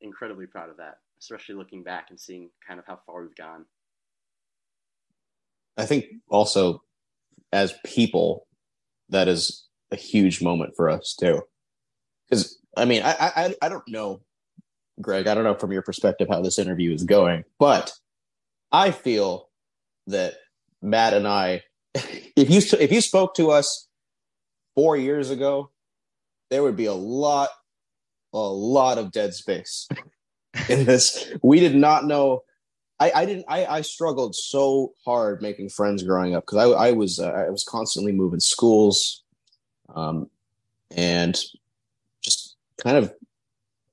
incredibly 0.00 0.46
proud 0.46 0.70
of 0.70 0.78
that, 0.78 0.96
especially 1.20 1.54
looking 1.54 1.82
back 1.82 2.06
and 2.10 2.18
seeing 2.18 2.50
kind 2.66 2.78
of 2.78 2.86
how 2.86 3.00
far 3.06 3.22
we've 3.22 3.34
gone. 3.36 3.66
I 5.76 5.86
think 5.86 6.06
also 6.28 6.82
as 7.52 7.74
people, 7.84 8.46
that 9.08 9.28
is 9.28 9.66
a 9.90 9.96
huge 9.96 10.42
moment 10.42 10.74
for 10.76 10.88
us 10.88 11.16
too. 11.18 11.42
Because 12.28 12.58
I 12.76 12.84
mean, 12.84 13.02
I, 13.02 13.14
I 13.18 13.54
I 13.62 13.68
don't 13.68 13.86
know, 13.88 14.20
Greg. 15.00 15.26
I 15.26 15.34
don't 15.34 15.44
know 15.44 15.54
from 15.54 15.72
your 15.72 15.82
perspective 15.82 16.28
how 16.30 16.40
this 16.40 16.58
interview 16.58 16.92
is 16.92 17.04
going, 17.04 17.44
but 17.58 17.92
I 18.72 18.90
feel 18.90 19.48
that 20.06 20.34
Matt 20.82 21.14
and 21.14 21.26
I, 21.26 21.62
if 21.94 22.50
you 22.50 22.60
if 22.78 22.92
you 22.92 23.00
spoke 23.00 23.34
to 23.36 23.50
us 23.50 23.88
four 24.74 24.96
years 24.96 25.30
ago, 25.30 25.70
there 26.50 26.62
would 26.62 26.76
be 26.76 26.86
a 26.86 26.94
lot, 26.94 27.50
a 28.32 28.38
lot 28.38 28.98
of 28.98 29.12
dead 29.12 29.34
space 29.34 29.88
in 30.68 30.84
this. 30.84 31.32
We 31.42 31.60
did 31.60 31.74
not 31.74 32.04
know 32.04 32.42
I, 33.00 33.12
I 33.14 33.24
didn't 33.24 33.46
I, 33.48 33.64
I 33.64 33.80
struggled 33.80 34.34
so 34.34 34.92
hard 35.04 35.40
making 35.40 35.70
friends 35.70 36.02
growing 36.02 36.34
up 36.34 36.44
because 36.44 36.58
I, 36.58 36.88
I 36.88 36.92
was 36.92 37.18
uh, 37.18 37.30
I 37.30 37.48
was 37.48 37.64
constantly 37.64 38.12
moving 38.12 38.40
schools 38.40 39.22
um, 39.94 40.28
and 40.94 41.34
just 42.22 42.56
kind 42.84 42.98
of 42.98 43.12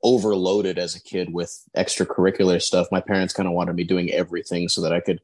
overloaded 0.04 0.78
as 0.78 0.96
a 0.96 1.02
kid 1.02 1.34
with 1.34 1.64
extracurricular 1.76 2.62
stuff 2.62 2.88
my 2.92 3.02
parents 3.02 3.34
kind 3.34 3.48
of 3.48 3.54
wanted 3.54 3.76
me 3.76 3.84
doing 3.84 4.12
everything 4.12 4.70
so 4.70 4.82
that 4.82 4.94
I 4.94 5.00
could 5.00 5.20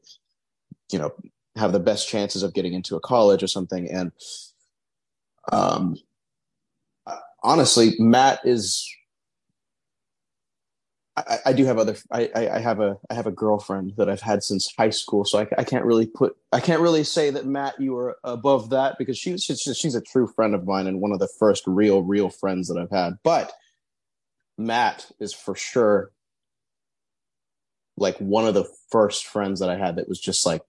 you 0.90 0.98
know 0.98 1.12
have 1.56 1.72
the 1.72 1.80
best 1.80 2.08
chances 2.08 2.42
of 2.42 2.54
getting 2.54 2.74
into 2.74 2.96
a 2.96 3.00
college 3.00 3.42
or 3.42 3.46
something 3.46 3.88
and 3.90 4.12
um 5.52 5.96
honestly 7.42 7.94
Matt 7.98 8.40
is 8.44 8.88
I, 11.16 11.38
I, 11.46 11.52
do 11.52 11.64
have 11.64 11.78
other. 11.78 11.96
I, 12.10 12.28
I 12.34 12.58
have 12.58 12.80
a 12.80 12.98
I 13.08 13.14
have 13.14 13.28
a 13.28 13.32
girlfriend 13.32 13.94
that 13.98 14.10
I've 14.10 14.20
had 14.20 14.42
since 14.42 14.72
high 14.76 14.90
school, 14.90 15.24
so 15.24 15.38
I, 15.38 15.46
I 15.58 15.64
can't 15.64 15.84
really 15.84 16.06
put. 16.06 16.36
I 16.52 16.58
can't 16.58 16.80
really 16.80 17.04
say 17.04 17.30
that 17.30 17.46
Matt, 17.46 17.80
you 17.80 17.96
are 17.96 18.16
above 18.24 18.70
that 18.70 18.98
because 18.98 19.16
she's 19.16 19.44
she's, 19.44 19.62
she's 19.76 19.94
a 19.94 20.00
true 20.00 20.26
friend 20.26 20.56
of 20.56 20.66
mine 20.66 20.88
and 20.88 21.00
one 21.00 21.12
of 21.12 21.20
the 21.20 21.28
first 21.38 21.64
real 21.66 22.02
real 22.02 22.30
friends 22.30 22.66
that 22.68 22.78
I've 22.78 22.90
had. 22.90 23.18
But 23.22 23.52
Matt 24.56 25.10
is 25.20 25.34
for 25.34 25.54
sure 25.54 26.10
like 27.96 28.16
one 28.18 28.46
of 28.46 28.54
the 28.54 28.68
first 28.90 29.26
friends 29.26 29.60
that 29.60 29.70
I 29.70 29.76
had 29.76 29.96
that 29.96 30.08
was 30.08 30.20
just 30.20 30.44
like 30.44 30.62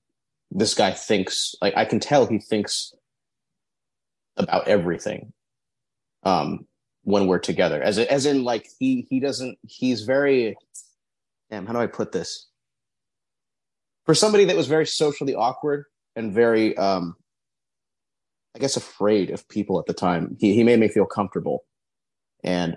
this 0.51 0.73
guy 0.73 0.91
thinks 0.91 1.55
like 1.61 1.75
I 1.75 1.85
can 1.85 1.99
tell 1.99 2.25
he 2.25 2.39
thinks 2.39 2.93
about 4.37 4.67
everything. 4.67 5.33
Um, 6.23 6.67
when 7.05 7.27
we're 7.27 7.39
together 7.39 7.81
as 7.81 7.99
as 7.99 8.25
in 8.25 8.43
like 8.43 8.67
he 8.79 9.07
he 9.09 9.19
doesn't 9.19 9.57
he's 9.65 10.01
very 10.01 10.57
damn 11.51 11.65
how 11.65 11.73
do 11.73 11.79
i 11.79 11.85
put 11.85 12.11
this 12.11 12.49
for 14.05 14.15
somebody 14.15 14.43
that 14.43 14.55
was 14.55 14.67
very 14.67 14.87
socially 14.87 15.35
awkward 15.35 15.85
and 16.15 16.33
very 16.33 16.75
um 16.77 17.15
i 18.55 18.59
guess 18.59 18.75
afraid 18.75 19.29
of 19.29 19.47
people 19.49 19.79
at 19.79 19.85
the 19.85 19.93
time 19.93 20.35
he, 20.39 20.55
he 20.55 20.63
made 20.63 20.79
me 20.79 20.87
feel 20.87 21.05
comfortable 21.05 21.63
and 22.43 22.75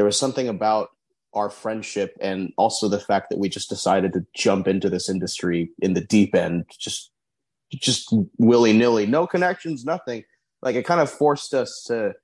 there 0.00 0.06
was 0.06 0.18
something 0.18 0.48
about 0.48 0.88
our 1.34 1.50
friendship 1.50 2.16
and 2.22 2.54
also 2.56 2.88
the 2.88 2.98
fact 2.98 3.28
that 3.28 3.38
we 3.38 3.50
just 3.50 3.68
decided 3.68 4.14
to 4.14 4.24
jump 4.34 4.66
into 4.66 4.88
this 4.88 5.10
industry 5.10 5.70
in 5.80 5.92
the 5.92 6.00
deep 6.00 6.34
end 6.34 6.64
just 6.78 7.10
just 7.70 8.10
willy-nilly 8.38 9.04
no 9.04 9.26
connections 9.26 9.84
nothing 9.84 10.24
like 10.62 10.74
it 10.74 10.86
kind 10.86 11.02
of 11.02 11.10
forced 11.10 11.52
us 11.52 11.84
to 11.86 12.14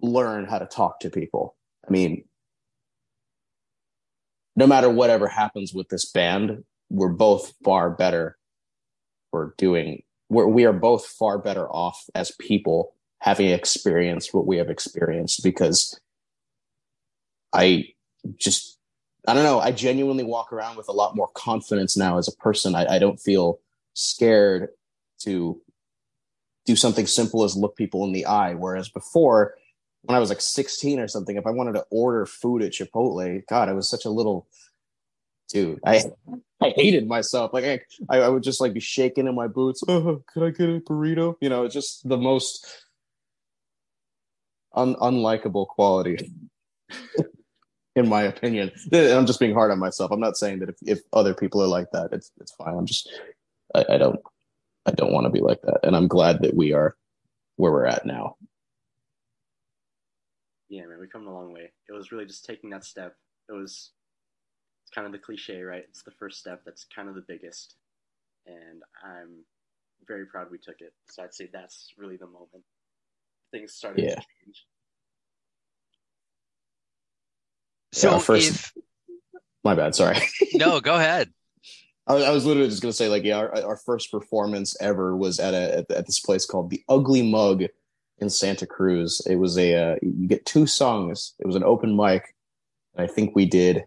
learn 0.00 0.44
how 0.44 0.58
to 0.58 0.66
talk 0.66 1.00
to 1.00 1.10
people. 1.10 1.56
I 1.84 1.90
mean, 1.90 2.24
no 4.54 4.68
matter 4.68 4.88
whatever 4.88 5.26
happens 5.26 5.74
with 5.74 5.88
this 5.88 6.10
band, 6.10 6.62
we're 6.90 7.08
both 7.08 7.54
far 7.64 7.90
better 7.90 8.38
for 9.32 9.54
doing 9.58 10.04
we're, 10.30 10.46
we 10.46 10.64
are 10.64 10.72
both 10.72 11.06
far 11.06 11.38
better 11.38 11.68
off 11.68 12.04
as 12.14 12.30
people 12.38 12.94
having 13.20 13.48
experienced 13.50 14.32
what 14.32 14.46
we 14.46 14.56
have 14.58 14.70
experienced 14.70 15.42
because 15.42 15.98
I 17.52 17.84
just 18.36 18.78
I 19.26 19.34
don't 19.34 19.44
know. 19.44 19.60
I 19.60 19.72
genuinely 19.72 20.24
walk 20.24 20.52
around 20.52 20.76
with 20.76 20.88
a 20.88 20.92
lot 20.92 21.16
more 21.16 21.28
confidence 21.34 21.96
now 21.96 22.18
as 22.18 22.28
a 22.28 22.36
person. 22.36 22.74
I, 22.74 22.94
I 22.94 22.98
don't 22.98 23.20
feel 23.20 23.60
scared 23.92 24.70
to 25.20 25.60
do 26.64 26.76
something 26.76 27.06
simple 27.06 27.44
as 27.44 27.56
look 27.56 27.76
people 27.76 28.04
in 28.04 28.12
the 28.12 28.24
eye. 28.24 28.54
Whereas 28.54 28.88
before, 28.88 29.54
when 30.02 30.16
I 30.16 30.18
was 30.18 30.30
like 30.30 30.40
16 30.40 31.00
or 31.00 31.08
something, 31.08 31.36
if 31.36 31.46
I 31.46 31.50
wanted 31.50 31.74
to 31.74 31.84
order 31.90 32.24
food 32.24 32.62
at 32.62 32.72
Chipotle, 32.72 33.42
God, 33.48 33.68
I 33.68 33.72
was 33.72 33.88
such 33.90 34.04
a 34.04 34.10
little 34.10 34.46
dude. 35.48 35.80
I 35.84 36.04
I 36.60 36.70
hated 36.70 37.06
myself. 37.06 37.52
Like 37.52 37.86
I, 38.08 38.18
I 38.18 38.28
would 38.28 38.42
just 38.42 38.60
like 38.60 38.72
be 38.72 38.80
shaking 38.80 39.26
in 39.26 39.34
my 39.34 39.46
boots. 39.46 39.82
Oh, 39.86 40.22
could 40.32 40.42
I 40.42 40.50
get 40.50 40.68
a 40.68 40.80
burrito? 40.80 41.36
You 41.40 41.48
know, 41.48 41.64
it's 41.64 41.74
just 41.74 42.08
the 42.08 42.16
most 42.16 42.66
un- 44.74 44.96
unlikable 44.96 45.66
quality, 45.66 46.32
in 47.96 48.08
my 48.08 48.22
opinion. 48.22 48.72
I'm 48.92 49.26
just 49.26 49.40
being 49.40 49.54
hard 49.54 49.70
on 49.70 49.78
myself. 49.78 50.10
I'm 50.12 50.20
not 50.20 50.36
saying 50.36 50.60
that 50.60 50.70
if, 50.70 50.76
if 50.82 51.00
other 51.12 51.34
people 51.34 51.62
are 51.62 51.68
like 51.68 51.90
that, 51.92 52.10
it's 52.12 52.32
it's 52.40 52.52
fine. 52.52 52.76
I'm 52.76 52.86
just 52.86 53.10
I, 53.74 53.84
I 53.90 53.98
don't 53.98 54.20
I 54.86 54.92
don't 54.92 55.12
want 55.12 55.26
to 55.26 55.30
be 55.30 55.40
like 55.40 55.62
that, 55.62 55.80
and 55.84 55.96
I'm 55.96 56.08
glad 56.08 56.42
that 56.42 56.54
we 56.54 56.72
are 56.72 56.96
where 57.56 57.72
we're 57.72 57.86
at 57.86 58.06
now 58.06 58.36
yeah, 60.68 60.86
man, 60.86 60.98
we've 61.00 61.12
come 61.12 61.26
a 61.26 61.32
long 61.34 61.52
way. 61.52 61.72
It 61.88 61.92
was 61.92 62.12
really 62.12 62.26
just 62.26 62.44
taking 62.44 62.70
that 62.70 62.84
step. 62.84 63.16
It 63.48 63.52
was 63.52 63.92
it's 64.84 64.94
kind 64.94 65.06
of 65.06 65.12
the 65.12 65.18
cliche, 65.18 65.62
right? 65.62 65.84
It's 65.88 66.02
the 66.02 66.10
first 66.12 66.38
step 66.38 66.62
that's 66.64 66.84
kind 66.94 67.08
of 67.08 67.14
the 67.14 67.24
biggest. 67.26 67.76
And 68.46 68.82
I'm 69.04 69.44
very 70.06 70.26
proud 70.26 70.50
we 70.50 70.58
took 70.58 70.80
it. 70.80 70.92
So 71.10 71.22
I'd 71.22 71.34
say 71.34 71.48
that's 71.52 71.92
really 71.98 72.16
the 72.16 72.26
moment 72.26 72.64
things 73.50 73.74
started 73.74 74.04
Yeah. 74.04 74.14
to 74.16 74.20
change. 74.44 74.66
So 77.92 78.12
Yeah, 78.12 78.18
first- 78.18 78.50
if 78.50 78.72
My 79.64 79.74
bad. 79.74 79.94
Sorry. 79.94 80.18
no, 80.54 80.80
go 80.80 80.94
ahead. 80.94 81.32
I 82.06 82.14
was, 82.14 82.24
I 82.24 82.30
was 82.30 82.46
literally 82.46 82.70
just 82.70 82.80
gonna 82.80 82.92
say 82.92 83.08
like 83.08 83.24
yeah, 83.24 83.36
our, 83.36 83.64
our 83.64 83.76
first 83.76 84.10
performance 84.10 84.76
ever 84.80 85.14
was 85.16 85.38
at 85.40 85.52
a 85.52 85.78
at, 85.78 85.90
at 85.90 86.06
this 86.06 86.20
place 86.20 86.46
called 86.46 86.70
the 86.70 86.82
Ugly 86.88 87.28
Mug 87.30 87.64
in 88.18 88.30
Santa 88.30 88.66
Cruz. 88.66 89.20
It 89.28 89.36
was 89.36 89.58
a 89.58 89.74
uh, 89.74 89.96
you 90.00 90.26
get 90.26 90.46
two 90.46 90.66
songs. 90.66 91.34
It 91.38 91.46
was 91.46 91.56
an 91.56 91.64
open 91.64 91.94
mic, 91.96 92.34
and 92.94 93.04
I 93.08 93.12
think 93.12 93.34
we 93.36 93.44
did. 93.44 93.84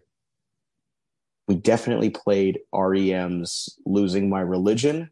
We 1.48 1.56
definitely 1.56 2.10
played 2.10 2.60
REM's 2.72 3.76
"Losing 3.84 4.28
My 4.30 4.40
Religion," 4.40 5.10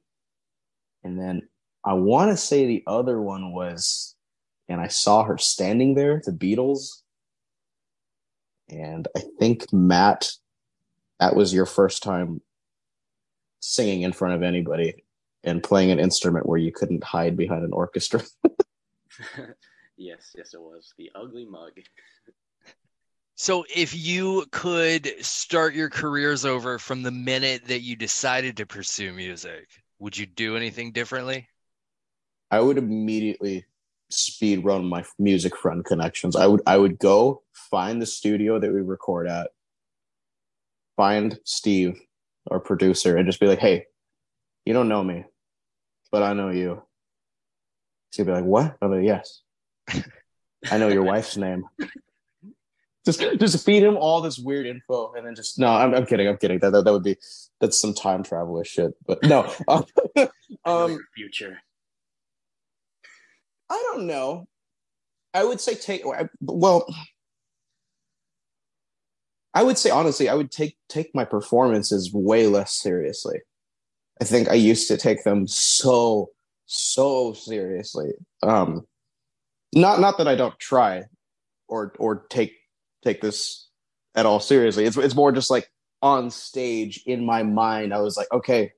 and 1.02 1.18
then 1.18 1.48
I 1.84 1.94
want 1.94 2.30
to 2.30 2.36
say 2.36 2.66
the 2.66 2.84
other 2.86 3.20
one 3.20 3.52
was, 3.52 4.14
and 4.70 4.80
I 4.80 4.86
saw 4.86 5.24
her 5.24 5.36
standing 5.36 5.94
there, 5.94 6.22
the 6.24 6.30
Beatles, 6.30 7.02
and 8.68 9.08
I 9.16 9.22
think 9.38 9.72
Matt, 9.72 10.30
that 11.18 11.34
was 11.34 11.52
your 11.52 11.66
first 11.66 12.04
time 12.04 12.40
singing 13.58 14.02
in 14.02 14.12
front 14.12 14.34
of 14.34 14.42
anybody 14.44 15.04
and 15.42 15.62
playing 15.62 15.90
an 15.90 15.98
instrument 15.98 16.46
where 16.46 16.58
you 16.58 16.70
couldn't 16.70 17.02
hide 17.02 17.36
behind 17.36 17.64
an 17.64 17.72
orchestra. 17.72 18.22
yes, 19.96 20.32
yes, 20.36 20.54
it 20.54 20.60
was 20.60 20.94
the 20.96 21.10
ugly 21.16 21.46
mug. 21.46 21.72
So 23.34 23.64
if 23.74 23.92
you 23.94 24.46
could 24.52 25.12
start 25.24 25.74
your 25.74 25.90
careers 25.90 26.44
over 26.44 26.78
from 26.78 27.02
the 27.02 27.10
minute 27.10 27.64
that 27.66 27.80
you 27.80 27.96
decided 27.96 28.58
to 28.58 28.66
pursue 28.66 29.12
music, 29.12 29.66
would 29.98 30.16
you 30.16 30.26
do 30.26 30.56
anything 30.56 30.92
differently? 30.92 31.48
I 32.52 32.60
would 32.60 32.78
immediately 32.78 33.64
speed 34.10 34.64
run 34.64 34.84
my 34.84 35.04
music 35.18 35.56
friend 35.56 35.84
connections. 35.84 36.36
I 36.36 36.46
would 36.46 36.62
I 36.66 36.76
would 36.76 36.98
go 36.98 37.42
find 37.52 38.00
the 38.00 38.06
studio 38.06 38.58
that 38.58 38.72
we 38.72 38.80
record 38.80 39.28
at, 39.28 39.50
find 40.96 41.38
Steve, 41.44 42.00
our 42.50 42.60
producer, 42.60 43.16
and 43.16 43.26
just 43.26 43.40
be 43.40 43.46
like, 43.46 43.58
"Hey, 43.58 43.86
you 44.64 44.72
don't 44.72 44.88
know 44.88 45.02
me, 45.02 45.24
but 46.10 46.22
I 46.22 46.32
know 46.32 46.50
you." 46.50 46.82
She'd 48.12 48.26
be 48.26 48.32
like, 48.32 48.44
"What?" 48.44 48.76
I'm 48.82 48.90
like, 48.90 49.04
"Yes, 49.04 49.42
I 50.70 50.78
know 50.78 50.88
your 50.88 51.04
wife's 51.04 51.36
name." 51.36 51.64
just 53.06 53.20
just 53.38 53.64
feed 53.64 53.82
him 53.82 53.96
all 53.96 54.20
this 54.20 54.38
weird 54.38 54.66
info 54.66 55.14
and 55.14 55.26
then 55.26 55.34
just 55.34 55.58
no 55.58 55.68
i'm, 55.68 55.94
I'm 55.94 56.04
kidding 56.04 56.28
i'm 56.28 56.36
kidding 56.36 56.58
that, 56.58 56.70
that 56.72 56.84
that 56.84 56.92
would 56.92 57.02
be 57.02 57.16
that's 57.58 57.80
some 57.80 57.94
time 57.94 58.22
traveler 58.22 58.62
shit 58.62 58.92
but 59.06 59.22
no 59.22 59.50
um, 60.64 60.98
future. 61.14 61.58
I 63.70 63.82
don't 63.92 64.06
know 64.06 64.46
i 65.34 65.44
would 65.44 65.60
say 65.60 65.74
take 65.74 66.02
well 66.40 66.86
i 69.54 69.62
would 69.62 69.78
say 69.78 69.90
honestly 69.90 70.28
i 70.28 70.34
would 70.34 70.50
take 70.50 70.76
take 70.88 71.10
my 71.14 71.24
performances 71.24 72.12
way 72.12 72.46
less 72.46 72.72
seriously 72.72 73.38
i 74.20 74.24
think 74.24 74.48
i 74.48 74.54
used 74.54 74.88
to 74.88 74.96
take 74.96 75.24
them 75.24 75.46
so 75.46 76.30
so 76.66 77.32
seriously 77.32 78.10
um 78.42 78.82
not 79.74 80.00
not 80.00 80.18
that 80.18 80.28
i 80.28 80.34
don't 80.34 80.58
try 80.58 81.04
or 81.68 81.94
or 81.98 82.26
take 82.28 82.54
take 83.02 83.20
this 83.20 83.70
at 84.14 84.26
all 84.26 84.40
seriously. 84.40 84.84
It's 84.84 84.96
it's 84.96 85.14
more 85.14 85.32
just 85.32 85.50
like 85.50 85.70
on 86.02 86.30
stage 86.30 87.02
in 87.06 87.24
my 87.24 87.42
mind, 87.42 87.92
I 87.94 88.00
was 88.00 88.16
like, 88.16 88.30
okay, 88.32 88.72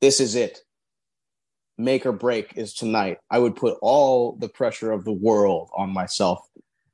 this 0.00 0.20
is 0.20 0.34
it. 0.34 0.60
Make 1.78 2.06
or 2.06 2.12
break 2.12 2.52
is 2.56 2.74
tonight. 2.74 3.18
I 3.30 3.38
would 3.38 3.56
put 3.56 3.78
all 3.80 4.36
the 4.36 4.48
pressure 4.48 4.92
of 4.92 5.04
the 5.04 5.12
world 5.12 5.70
on 5.76 5.90
myself, 5.90 6.40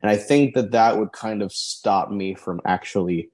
and 0.01 0.11
I 0.11 0.17
think 0.17 0.55
that 0.55 0.71
that 0.71 0.99
would 0.99 1.13
kind 1.13 1.43
of 1.43 1.53
stop 1.53 2.11
me 2.11 2.35
from 2.35 2.61
actually 2.65 3.31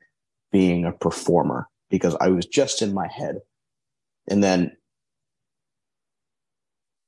being 0.50 0.84
a 0.84 0.92
performer 0.92 1.68
because 1.90 2.16
I 2.20 2.28
was 2.28 2.46
just 2.46 2.82
in 2.82 2.94
my 2.94 3.08
head, 3.08 3.40
and 4.28 4.42
then. 4.42 4.76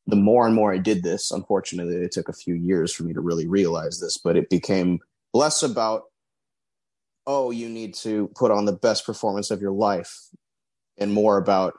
The 0.08 0.14
more 0.14 0.46
and 0.46 0.54
more 0.54 0.72
I 0.72 0.78
did 0.78 1.02
this, 1.02 1.32
unfortunately, 1.32 1.96
it 1.96 2.12
took 2.12 2.28
a 2.28 2.32
few 2.32 2.54
years 2.54 2.92
for 2.92 3.02
me 3.02 3.12
to 3.12 3.20
really 3.20 3.48
realize 3.48 3.98
this, 3.98 4.16
but 4.16 4.36
it 4.36 4.48
became 4.48 5.00
less 5.34 5.64
about 5.64 6.04
oh 7.26 7.50
you 7.50 7.68
need 7.68 7.94
to 7.94 8.30
put 8.34 8.50
on 8.50 8.64
the 8.64 8.72
best 8.72 9.04
performance 9.04 9.50
of 9.50 9.60
your 9.60 9.72
life 9.72 10.28
and 10.98 11.12
more 11.12 11.36
about 11.36 11.74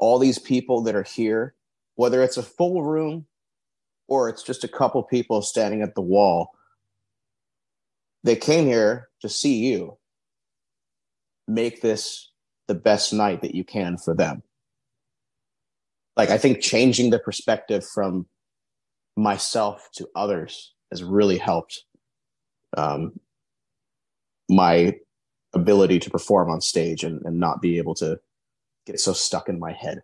all 0.00 0.18
these 0.18 0.38
people 0.38 0.82
that 0.82 0.94
are 0.94 1.04
here 1.04 1.54
whether 1.94 2.22
it's 2.22 2.36
a 2.36 2.42
full 2.42 2.82
room 2.82 3.26
or 4.08 4.28
it's 4.28 4.42
just 4.42 4.64
a 4.64 4.68
couple 4.68 5.02
people 5.02 5.42
standing 5.42 5.82
at 5.82 5.94
the 5.94 6.00
wall 6.00 6.50
they 8.24 8.36
came 8.36 8.66
here 8.66 9.08
to 9.20 9.28
see 9.28 9.66
you 9.66 9.96
make 11.46 11.80
this 11.80 12.30
the 12.68 12.74
best 12.74 13.12
night 13.12 13.42
that 13.42 13.54
you 13.54 13.64
can 13.64 13.96
for 13.96 14.14
them. 14.14 14.42
Like 16.16 16.30
i 16.30 16.38
think 16.38 16.60
changing 16.60 17.10
the 17.10 17.18
perspective 17.18 17.84
from 17.86 18.26
myself 19.16 19.88
to 19.94 20.08
others 20.14 20.74
has 20.90 21.02
really 21.02 21.38
helped 21.38 21.84
um, 22.76 23.18
my 24.48 24.94
ability 25.54 25.98
to 25.98 26.10
perform 26.10 26.50
on 26.50 26.60
stage 26.60 27.04
and, 27.04 27.20
and 27.24 27.38
not 27.38 27.60
be 27.60 27.78
able 27.78 27.94
to 27.94 28.18
so 28.98 29.12
stuck 29.12 29.48
in 29.48 29.58
my 29.58 29.72
head. 29.72 30.02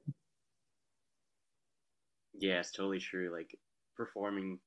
Yeah, 2.34 2.60
it's 2.60 2.70
totally 2.70 3.00
true. 3.00 3.32
Like 3.32 3.58
performing 3.96 4.58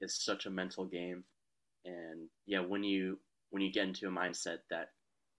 is 0.00 0.22
such 0.24 0.46
a 0.46 0.50
mental 0.50 0.84
game, 0.84 1.24
and 1.84 2.28
yeah, 2.46 2.60
when 2.60 2.84
you 2.84 3.18
when 3.50 3.62
you 3.62 3.72
get 3.72 3.88
into 3.88 4.08
a 4.08 4.10
mindset 4.10 4.58
that 4.70 4.90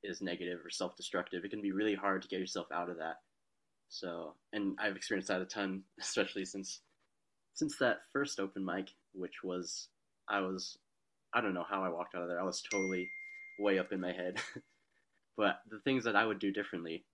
is 0.03 0.21
negative 0.21 0.59
or 0.63 0.69
self-destructive, 0.69 1.43
it 1.43 1.49
can 1.49 1.61
be 1.61 1.71
really 1.71 1.95
hard 1.95 2.21
to 2.21 2.27
get 2.27 2.39
yourself 2.39 2.67
out 2.73 2.89
of 2.89 2.97
that. 2.97 3.15
So, 3.89 4.35
and 4.53 4.77
I've 4.79 4.95
experienced 4.95 5.29
that 5.29 5.41
a 5.41 5.45
ton, 5.45 5.83
especially 5.99 6.45
since 6.45 6.81
since 7.53 7.77
that 7.77 7.99
first 8.11 8.39
open 8.39 8.65
mic, 8.65 8.89
which 9.13 9.43
was 9.43 9.87
I 10.29 10.41
was 10.41 10.77
I 11.33 11.41
don't 11.41 11.53
know 11.53 11.65
how 11.69 11.83
I 11.83 11.89
walked 11.89 12.15
out 12.15 12.23
of 12.23 12.29
there. 12.29 12.39
I 12.39 12.45
was 12.45 12.61
totally 12.61 13.09
way 13.59 13.79
up 13.79 13.91
in 13.91 13.99
my 13.99 14.11
head. 14.11 14.39
but 15.37 15.59
the 15.69 15.79
things 15.83 16.03
that 16.05 16.15
I 16.15 16.25
would 16.25 16.39
do 16.39 16.51
differently, 16.51 17.05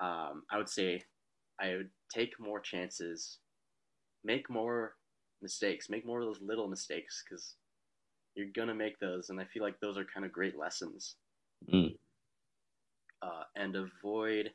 um, 0.00 0.42
I 0.50 0.58
would 0.58 0.68
say 0.68 1.00
I 1.60 1.76
would 1.76 1.90
take 2.12 2.38
more 2.38 2.60
chances, 2.60 3.38
make 4.24 4.50
more 4.50 4.94
mistakes, 5.42 5.88
make 5.88 6.06
more 6.06 6.20
of 6.20 6.26
those 6.26 6.40
little 6.40 6.68
mistakes 6.68 7.22
because 7.28 7.54
you're 8.34 8.48
gonna 8.54 8.74
make 8.74 8.98
those, 8.98 9.30
and 9.30 9.40
I 9.40 9.44
feel 9.44 9.62
like 9.62 9.80
those 9.80 9.96
are 9.96 10.04
kind 10.04 10.26
of 10.26 10.32
great 10.32 10.58
lessons. 10.58 11.16
Mm. 11.72 11.96
Uh, 13.22 13.42
and 13.56 13.74
avoid 13.76 14.50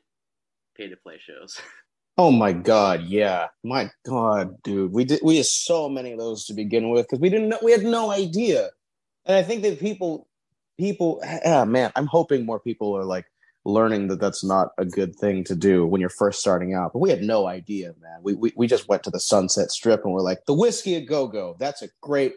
pay 0.76 0.88
to 0.88 0.96
play 0.96 1.18
shows. 1.18 1.60
Oh 2.18 2.30
my 2.30 2.52
god, 2.52 3.04
yeah. 3.04 3.48
My 3.64 3.90
god, 4.06 4.62
dude. 4.62 4.92
We 4.92 5.04
did 5.06 5.20
we 5.22 5.38
had 5.38 5.46
so 5.46 5.88
many 5.88 6.12
of 6.12 6.18
those 6.18 6.44
to 6.46 6.54
begin 6.54 6.90
with 6.90 7.06
because 7.06 7.20
we 7.20 7.30
didn't 7.30 7.48
know 7.48 7.58
we 7.62 7.72
had 7.72 7.84
no 7.84 8.10
idea. 8.10 8.68
And 9.24 9.36
I 9.36 9.42
think 9.42 9.62
that 9.62 9.80
people 9.80 10.28
people 10.78 11.22
ah 11.46 11.64
man, 11.64 11.90
I'm 11.96 12.06
hoping 12.06 12.44
more 12.44 12.60
people 12.60 12.94
are 12.96 13.04
like 13.04 13.24
learning 13.64 14.08
that 14.08 14.20
that's 14.20 14.44
not 14.44 14.68
a 14.78 14.84
good 14.84 15.14
thing 15.16 15.44
to 15.44 15.54
do 15.54 15.86
when 15.86 16.00
you're 16.00 16.10
first 16.10 16.40
starting 16.40 16.74
out. 16.74 16.92
But 16.92 16.98
we 16.98 17.10
had 17.10 17.22
no 17.22 17.46
idea, 17.46 17.94
man. 18.00 18.20
We 18.22 18.34
we, 18.34 18.52
we 18.56 18.66
just 18.66 18.88
went 18.88 19.02
to 19.04 19.10
the 19.10 19.20
Sunset 19.20 19.70
Strip 19.70 20.04
and 20.04 20.12
we're 20.12 20.20
like, 20.20 20.46
the 20.46 20.54
whisky 20.54 20.94
a 20.94 21.00
go 21.00 21.26
go. 21.28 21.56
That's 21.58 21.82
a 21.82 21.88
great 22.00 22.34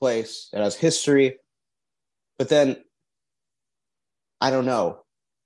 place. 0.00 0.48
It 0.52 0.58
has 0.58 0.76
history. 0.76 1.38
But 2.38 2.48
then 2.48 2.76
I 4.40 4.50
don't 4.50 4.66
know. 4.66 5.00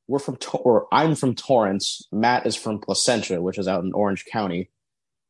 We're 0.08 0.18
from 0.18 0.38
or 0.52 0.86
I'm 0.92 1.14
from 1.14 1.34
Torrance. 1.34 2.06
Matt 2.11 2.46
is 2.46 2.56
from 2.56 2.80
Placentia, 2.80 3.40
which 3.40 3.58
is 3.58 3.68
out 3.68 3.84
in 3.84 3.92
Orange 3.92 4.24
County. 4.26 4.70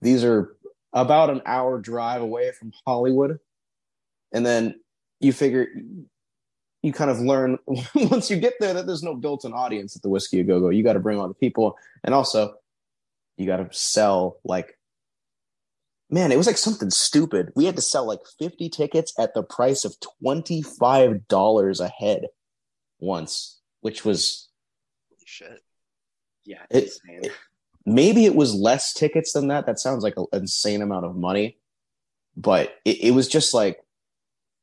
These 0.00 0.24
are 0.24 0.56
about 0.92 1.30
an 1.30 1.42
hour 1.44 1.78
drive 1.78 2.22
away 2.22 2.52
from 2.52 2.72
Hollywood. 2.86 3.38
And 4.32 4.44
then 4.46 4.80
you 5.20 5.32
figure 5.32 5.68
you 6.82 6.92
kind 6.92 7.10
of 7.10 7.20
learn 7.20 7.58
once 7.94 8.30
you 8.30 8.36
get 8.36 8.54
there 8.60 8.72
that 8.74 8.86
there's 8.86 9.02
no 9.02 9.14
built-in 9.14 9.52
audience 9.52 9.94
at 9.96 10.02
the 10.02 10.08
whisky 10.08 10.40
a 10.40 10.44
go-go 10.44 10.70
you 10.70 10.82
got 10.82 10.94
to 10.94 11.00
bring 11.00 11.18
all 11.18 11.28
the 11.28 11.34
people. 11.34 11.76
And 12.04 12.14
also 12.14 12.54
you 13.36 13.46
got 13.46 13.56
to 13.58 13.68
sell 13.76 14.38
like 14.44 14.76
man 16.10 16.32
it 16.32 16.36
was 16.38 16.46
like 16.46 16.58
something 16.58 16.90
stupid. 16.90 17.52
We 17.54 17.64
had 17.66 17.76
to 17.76 17.82
sell 17.82 18.06
like 18.06 18.20
50 18.38 18.68
tickets 18.70 19.12
at 19.18 19.34
the 19.34 19.42
price 19.42 19.84
of 19.84 19.94
$25 20.24 21.80
a 21.80 21.88
head 21.88 22.26
once 22.98 23.58
which 23.82 24.04
was 24.04 24.48
Holy 25.10 25.22
shit. 25.24 25.60
yeah, 26.44 26.62
It- 26.70 26.84
insane. 26.84 27.30
maybe 27.86 28.26
it 28.26 28.34
was 28.34 28.54
less 28.54 28.92
tickets 28.92 29.32
than 29.32 29.48
that. 29.48 29.64
That 29.66 29.78
sounds 29.78 30.02
like 30.02 30.14
an 30.16 30.26
insane 30.34 30.82
amount 30.82 31.06
of 31.06 31.16
money. 31.16 31.56
But 32.36 32.74
it, 32.84 33.02
it 33.04 33.10
was 33.12 33.28
just 33.28 33.54
like 33.54 33.78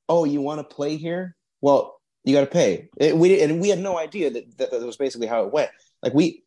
oh 0.10 0.24
you 0.24 0.42
want 0.42 0.60
to 0.68 0.76
play 0.76 0.98
here? 0.98 1.36
Well 1.62 1.97
you 2.28 2.36
got 2.36 2.42
to 2.42 2.48
pay. 2.48 2.90
It, 2.98 3.16
we 3.16 3.42
and 3.42 3.62
we 3.62 3.70
had 3.70 3.80
no 3.80 3.98
idea 3.98 4.30
that, 4.30 4.58
that 4.58 4.72
that 4.72 4.86
was 4.86 4.98
basically 4.98 5.28
how 5.28 5.46
it 5.46 5.54
went. 5.54 5.72
Like 6.04 6.14
we 6.14 6.44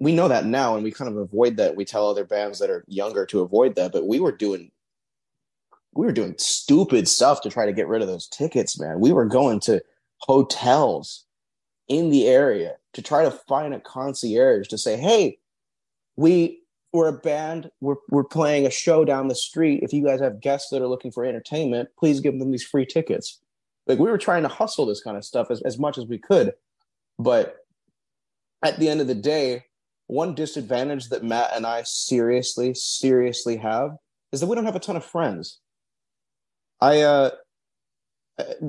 we 0.00 0.14
know 0.14 0.28
that 0.28 0.46
now 0.46 0.76
and 0.76 0.82
we 0.82 0.90
kind 0.90 1.10
of 1.10 1.18
avoid 1.18 1.58
that. 1.58 1.76
We 1.76 1.84
tell 1.84 2.08
other 2.08 2.24
bands 2.24 2.58
that 2.60 2.70
are 2.70 2.84
younger 2.88 3.26
to 3.26 3.40
avoid 3.40 3.76
that 3.76 3.92
but 3.92 4.06
we 4.06 4.18
were 4.18 4.32
doing 4.32 4.70
we 5.92 6.06
were 6.06 6.12
doing 6.12 6.34
stupid 6.38 7.06
stuff 7.06 7.42
to 7.42 7.50
try 7.50 7.66
to 7.66 7.72
get 7.72 7.86
rid 7.86 8.00
of 8.00 8.08
those 8.08 8.28
tickets 8.28 8.80
man. 8.80 8.98
We 8.98 9.12
were 9.12 9.26
going 9.26 9.60
to 9.60 9.82
hotels 10.20 11.26
in 11.86 12.08
the 12.08 12.26
area 12.26 12.76
to 12.94 13.02
try 13.02 13.24
to 13.24 13.30
find 13.30 13.74
a 13.74 13.80
concierge 13.80 14.68
to 14.68 14.78
say 14.78 14.96
hey 14.96 15.38
we 16.16 16.62
we're 16.94 17.08
a 17.08 17.12
band. 17.12 17.70
We're, 17.82 17.96
we're 18.08 18.24
playing 18.24 18.64
a 18.64 18.70
show 18.70 19.04
down 19.04 19.28
the 19.28 19.34
street. 19.34 19.82
If 19.82 19.92
you 19.92 20.02
guys 20.02 20.20
have 20.20 20.40
guests 20.40 20.70
that 20.70 20.80
are 20.80 20.88
looking 20.88 21.12
for 21.12 21.26
entertainment 21.26 21.90
please 21.98 22.20
give 22.20 22.38
them 22.38 22.50
these 22.50 22.64
free 22.64 22.86
tickets 22.86 23.38
like 23.88 23.98
we 23.98 24.10
were 24.10 24.18
trying 24.18 24.42
to 24.42 24.48
hustle 24.48 24.86
this 24.86 25.02
kind 25.02 25.16
of 25.16 25.24
stuff 25.24 25.50
as, 25.50 25.62
as 25.62 25.78
much 25.78 25.98
as 25.98 26.04
we 26.06 26.18
could. 26.18 26.52
But 27.18 27.56
at 28.62 28.78
the 28.78 28.88
end 28.88 29.00
of 29.00 29.06
the 29.06 29.14
day 29.14 29.64
one 30.08 30.34
disadvantage 30.34 31.10
that 31.10 31.22
matt 31.22 31.50
and 31.54 31.66
i 31.66 31.82
seriously 31.82 32.74
seriously 32.74 33.56
have 33.56 33.96
is 34.32 34.40
that 34.40 34.46
we 34.46 34.54
don't 34.56 34.64
have 34.64 34.76
a 34.76 34.80
ton 34.80 34.96
of 34.96 35.04
friends. 35.04 35.60
I 36.80 37.02
uh 37.02 37.30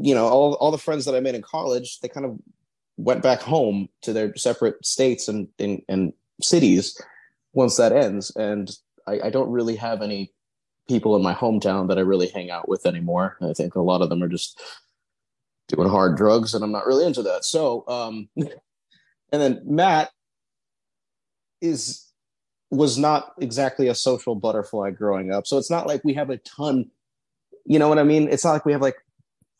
you 0.02 0.16
know 0.16 0.28
all, 0.28 0.54
all 0.56 0.72
the 0.72 0.78
friends 0.78 1.06
that 1.06 1.16
i 1.16 1.20
made 1.20 1.36
in 1.36 1.42
college 1.42 2.00
they 2.00 2.08
kind 2.08 2.26
of 2.26 2.40
went 2.98 3.24
back 3.24 3.42
home 3.42 3.88
to 4.02 4.14
their 4.14 4.36
separate 4.36 4.86
states 4.86 5.28
and 5.28 5.48
and, 5.60 5.82
and 5.88 6.14
cities 6.42 7.00
once 7.54 7.78
that 7.78 7.92
ends. 7.92 8.32
And 8.36 8.70
I, 9.08 9.22
I 9.26 9.30
don't 9.30 9.50
really 9.50 9.76
have 9.76 10.02
any 10.02 10.32
people 10.88 11.16
in 11.16 11.22
my 11.22 11.34
hometown 11.34 11.88
that 11.88 11.98
i 11.98 12.02
really 12.02 12.28
hang 12.30 12.50
out 12.50 12.68
with 12.68 12.86
anymore. 12.86 13.38
I 13.42 13.54
think 13.54 13.76
a 13.76 13.82
lot 13.82 14.02
of 14.02 14.10
them 14.10 14.24
are 14.24 14.28
just 14.28 14.60
doing 15.70 15.88
hard 15.88 16.18
drugs 16.18 16.54
and 16.54 16.64
i'm 16.64 16.72
not 16.72 16.86
really 16.86 17.06
into 17.06 17.24
that. 17.24 17.46
So 17.46 17.86
um 17.88 18.28
and 18.36 19.42
then 19.42 19.62
matt 19.66 20.12
is 21.62 22.06
was 22.72 22.98
not 22.98 23.34
exactly 23.40 23.88
a 23.88 23.96
social 23.96 24.36
butterfly 24.36 24.92
growing 24.92 25.32
up. 25.32 25.48
So 25.48 25.58
it's 25.58 25.72
not 25.72 25.88
like 25.88 26.04
we 26.04 26.14
have 26.16 26.30
a 26.30 26.38
ton 26.38 26.92
you 27.66 27.78
know 27.78 27.88
what 27.88 28.00
i 28.00 28.04
mean? 28.04 28.28
It's 28.28 28.44
not 28.44 28.54
like 28.54 28.66
we 28.66 28.72
have 28.72 28.82
like 28.82 28.98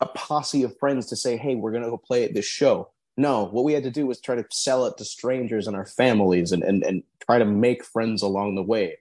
a 0.02 0.08
posse 0.08 0.64
of 0.64 0.78
friends 0.78 1.06
to 1.08 1.16
say 1.16 1.38
hey 1.38 1.56
we're 1.56 1.72
going 1.72 1.84
to 1.84 1.90
go 1.90 1.98
play 1.98 2.26
at 2.26 2.34
this 2.34 2.46
show. 2.46 2.90
No 3.16 3.46
what 3.46 3.64
we 3.64 3.74
had 3.74 3.84
to 3.84 3.92
do 3.92 4.08
was 4.08 4.20
try 4.20 4.36
to 4.36 4.46
sell 4.52 4.86
it 4.86 4.98
to 4.98 5.06
strangers 5.06 5.68
and 5.68 5.76
our 5.76 5.86
families 5.86 6.52
and 6.52 6.64
and, 6.64 6.84
and 6.84 7.04
try 7.20 7.38
to 7.38 7.46
make 7.46 7.84
friends 7.86 8.22
along 8.22 8.56
the 8.56 8.64
way. 8.64 8.98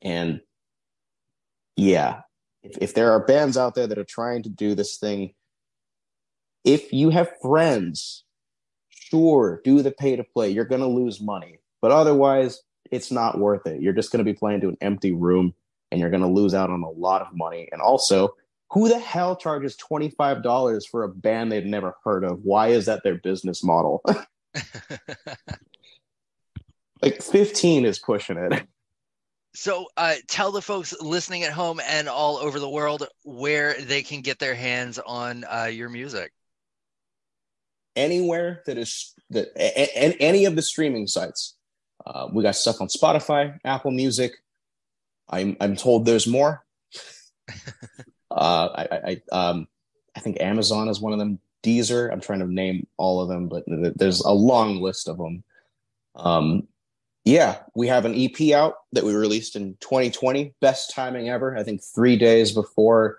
And 0.00 0.40
yeah 1.76 2.22
if, 2.62 2.78
if 2.80 2.94
there 2.94 3.12
are 3.12 3.20
bands 3.20 3.56
out 3.56 3.74
there 3.74 3.86
that 3.86 3.98
are 3.98 4.04
trying 4.04 4.42
to 4.44 4.48
do 4.48 4.74
this 4.74 4.96
thing, 4.96 5.34
if 6.64 6.92
you 6.92 7.10
have 7.10 7.40
friends, 7.40 8.24
sure, 8.88 9.60
do 9.64 9.82
the 9.82 9.90
pay 9.90 10.16
to 10.16 10.24
play. 10.24 10.50
You're 10.50 10.64
going 10.64 10.80
to 10.80 10.86
lose 10.86 11.20
money, 11.20 11.58
but 11.80 11.90
otherwise, 11.92 12.62
it's 12.90 13.10
not 13.10 13.38
worth 13.38 13.66
it. 13.66 13.80
You're 13.80 13.92
just 13.94 14.12
going 14.12 14.24
to 14.24 14.30
be 14.30 14.36
playing 14.36 14.60
to 14.60 14.68
an 14.68 14.76
empty 14.80 15.12
room 15.12 15.54
and 15.90 16.00
you're 16.00 16.10
going 16.10 16.22
to 16.22 16.28
lose 16.28 16.54
out 16.54 16.70
on 16.70 16.82
a 16.82 16.90
lot 16.90 17.22
of 17.22 17.28
money. 17.34 17.68
And 17.72 17.80
also, 17.80 18.36
who 18.70 18.88
the 18.88 18.98
hell 18.98 19.36
charges 19.36 19.76
$25 19.76 20.88
for 20.90 21.02
a 21.02 21.08
band 21.08 21.52
they've 21.52 21.64
never 21.64 21.94
heard 22.04 22.24
of? 22.24 22.40
Why 22.42 22.68
is 22.68 22.86
that 22.86 23.02
their 23.02 23.16
business 23.16 23.62
model? 23.62 24.02
like 27.02 27.22
15 27.22 27.84
is 27.84 27.98
pushing 27.98 28.38
it. 28.38 28.66
So, 29.54 29.88
uh, 29.98 30.14
tell 30.28 30.50
the 30.50 30.62
folks 30.62 30.98
listening 30.98 31.42
at 31.42 31.52
home 31.52 31.78
and 31.86 32.08
all 32.08 32.38
over 32.38 32.58
the 32.58 32.70
world 32.70 33.06
where 33.22 33.74
they 33.74 34.00
can 34.02 34.22
get 34.22 34.38
their 34.38 34.54
hands 34.54 34.98
on 34.98 35.44
uh, 35.44 35.64
your 35.64 35.90
music. 35.90 36.32
Anywhere 37.94 38.62
that 38.66 38.78
is 38.78 39.14
that 39.30 39.52
any 39.56 40.44
of 40.44 40.56
the 40.56 40.62
streaming 40.62 41.06
sites. 41.06 41.56
Uh, 42.04 42.28
we 42.32 42.42
got 42.42 42.56
stuff 42.56 42.80
on 42.80 42.88
Spotify, 42.88 43.58
Apple 43.64 43.90
Music. 43.90 44.32
I'm 45.28 45.56
I'm 45.60 45.76
told 45.76 46.04
there's 46.04 46.26
more. 46.26 46.64
uh, 48.30 48.68
I 48.74 48.88
I 49.04 49.22
um 49.32 49.68
I 50.16 50.20
think 50.20 50.40
Amazon 50.40 50.88
is 50.88 51.00
one 51.00 51.12
of 51.12 51.18
them. 51.18 51.38
Deezer. 51.62 52.12
I'm 52.12 52.20
trying 52.20 52.40
to 52.40 52.52
name 52.52 52.86
all 52.96 53.20
of 53.20 53.28
them, 53.28 53.48
but 53.48 53.64
there's 53.66 54.20
a 54.20 54.32
long 54.32 54.80
list 54.80 55.08
of 55.08 55.16
them. 55.16 55.44
Um, 56.16 56.66
yeah, 57.24 57.60
we 57.74 57.86
have 57.86 58.04
an 58.04 58.14
EP 58.16 58.52
out 58.52 58.74
that 58.92 59.04
we 59.04 59.14
released 59.14 59.54
in 59.54 59.76
2020. 59.80 60.54
Best 60.60 60.92
timing 60.92 61.28
ever. 61.28 61.56
I 61.56 61.62
think 61.62 61.82
three 61.82 62.16
days 62.16 62.52
before 62.52 63.18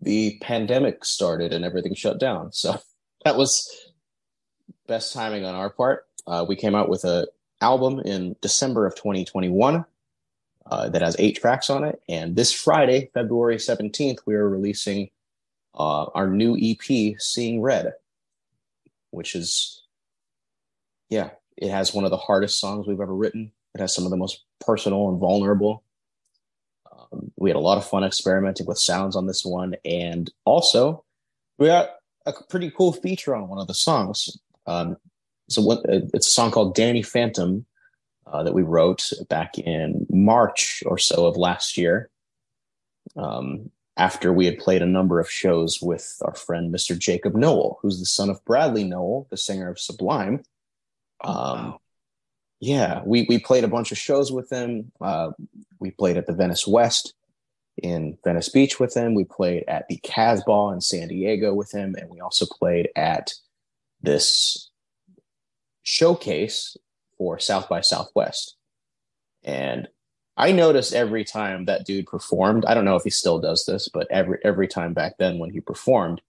the 0.00 0.38
pandemic 0.40 1.04
started 1.04 1.52
and 1.52 1.64
everything 1.64 1.94
shut 1.94 2.20
down. 2.20 2.52
So 2.52 2.80
that 3.24 3.36
was 3.36 3.68
best 4.90 5.14
timing 5.14 5.44
on 5.44 5.54
our 5.54 5.70
part. 5.70 6.06
Uh, 6.26 6.44
we 6.46 6.56
came 6.56 6.74
out 6.74 6.88
with 6.88 7.04
a 7.04 7.28
album 7.60 8.00
in 8.00 8.34
December 8.40 8.86
of 8.86 8.96
2021 8.96 9.84
uh, 10.66 10.88
that 10.88 11.00
has 11.00 11.14
eight 11.20 11.40
tracks 11.40 11.70
on 11.70 11.84
it. 11.84 12.02
And 12.08 12.34
this 12.34 12.52
Friday, 12.52 13.08
February 13.14 13.56
17th, 13.56 14.18
we 14.26 14.34
are 14.34 14.48
releasing 14.48 15.10
uh, 15.78 16.06
our 16.06 16.26
new 16.26 16.58
EP, 16.60 17.14
Seeing 17.20 17.62
Red, 17.62 17.92
which 19.12 19.36
is, 19.36 19.84
yeah, 21.08 21.30
it 21.56 21.70
has 21.70 21.94
one 21.94 22.04
of 22.04 22.10
the 22.10 22.16
hardest 22.16 22.58
songs 22.58 22.88
we've 22.88 23.00
ever 23.00 23.14
written. 23.14 23.52
It 23.76 23.80
has 23.80 23.94
some 23.94 24.04
of 24.04 24.10
the 24.10 24.16
most 24.16 24.42
personal 24.58 25.08
and 25.08 25.20
vulnerable. 25.20 25.84
Um, 26.90 27.30
we 27.36 27.48
had 27.48 27.56
a 27.56 27.60
lot 27.60 27.78
of 27.78 27.86
fun 27.86 28.02
experimenting 28.02 28.66
with 28.66 28.78
sounds 28.78 29.14
on 29.14 29.28
this 29.28 29.44
one. 29.44 29.76
And 29.84 30.28
also, 30.44 31.04
we 31.58 31.68
got 31.68 31.90
a 32.26 32.32
pretty 32.32 32.72
cool 32.76 32.92
feature 32.92 33.36
on 33.36 33.46
one 33.46 33.60
of 33.60 33.68
the 33.68 33.74
songs. 33.74 34.36
Um, 34.70 34.96
so 35.48 35.62
what, 35.62 35.80
it's 35.88 36.28
a 36.28 36.30
song 36.30 36.50
called 36.52 36.74
Danny 36.74 37.02
Phantom 37.02 37.66
uh, 38.26 38.42
that 38.44 38.54
we 38.54 38.62
wrote 38.62 39.10
back 39.28 39.58
in 39.58 40.06
March 40.10 40.82
or 40.86 40.96
so 40.98 41.26
of 41.26 41.36
last 41.36 41.76
year. 41.76 42.08
Um, 43.16 43.70
after 43.96 44.32
we 44.32 44.46
had 44.46 44.58
played 44.58 44.82
a 44.82 44.86
number 44.86 45.18
of 45.18 45.30
shows 45.30 45.80
with 45.82 46.16
our 46.22 46.34
friend 46.34 46.72
Mr. 46.72 46.96
Jakob 46.96 47.34
Nowell, 47.34 47.78
who's 47.82 47.98
the 47.98 48.06
son 48.06 48.30
of 48.30 48.44
Bradley 48.44 48.84
Nowell, 48.84 49.26
the 49.30 49.36
singer 49.36 49.68
of 49.68 49.78
Sublime. 49.80 50.42
Oh, 51.22 51.30
Um, 51.30 51.58
wow. 51.72 51.80
yeah, 52.60 53.02
we 53.04 53.26
we 53.28 53.38
played 53.38 53.64
a 53.64 53.68
bunch 53.68 53.90
of 53.92 53.98
shows 53.98 54.30
with 54.30 54.48
him. 54.50 54.92
Uh, 55.00 55.32
we 55.80 55.90
played 55.90 56.16
at 56.16 56.26
the 56.26 56.32
Venice 56.32 56.66
West 56.66 57.14
in 57.82 58.16
Venice 58.24 58.48
Beach 58.48 58.78
with 58.78 58.94
him. 58.96 59.14
We 59.14 59.24
played 59.24 59.64
at 59.66 59.88
the 59.88 59.98
Casbah 59.98 60.70
in 60.74 60.80
San 60.80 61.08
Diego 61.08 61.52
with 61.52 61.72
him, 61.72 61.96
and 61.98 62.08
we 62.08 62.20
also 62.20 62.46
played 62.46 62.88
at 62.96 63.34
this 64.02 64.70
showcase 65.82 66.76
for 67.18 67.38
South 67.38 67.68
by 67.68 67.80
Southwest. 67.80 68.56
And 69.42 69.88
I 70.36 70.52
noticed 70.52 70.94
every 70.94 71.24
time 71.24 71.66
that 71.66 71.84
dude 71.84 72.06
performed. 72.06 72.64
I 72.64 72.74
don't 72.74 72.84
know 72.84 72.96
if 72.96 73.04
he 73.04 73.10
still 73.10 73.38
does 73.38 73.66
this, 73.66 73.88
but 73.92 74.06
every 74.10 74.38
every 74.44 74.68
time 74.68 74.94
back 74.94 75.18
then 75.18 75.38
when 75.38 75.50
he 75.50 75.60
performed, 75.60 76.22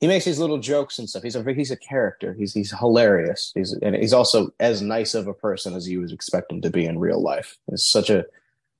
he 0.00 0.06
makes 0.06 0.24
these 0.24 0.38
little 0.38 0.58
jokes 0.58 0.98
and 0.98 1.08
stuff. 1.08 1.22
He's 1.22 1.36
a 1.36 1.52
he's 1.52 1.70
a 1.70 1.76
character. 1.76 2.34
He's 2.34 2.52
he's 2.52 2.76
hilarious. 2.76 3.52
He's 3.54 3.74
and 3.74 3.94
he's 3.94 4.12
also 4.12 4.50
as 4.58 4.82
nice 4.82 5.14
of 5.14 5.28
a 5.28 5.34
person 5.34 5.74
as 5.74 5.88
you 5.88 6.00
would 6.00 6.10
expect 6.10 6.50
him 6.50 6.60
to 6.62 6.70
be 6.70 6.84
in 6.84 6.98
real 6.98 7.22
life. 7.22 7.58
He's 7.70 7.84
such 7.84 8.10
a 8.10 8.24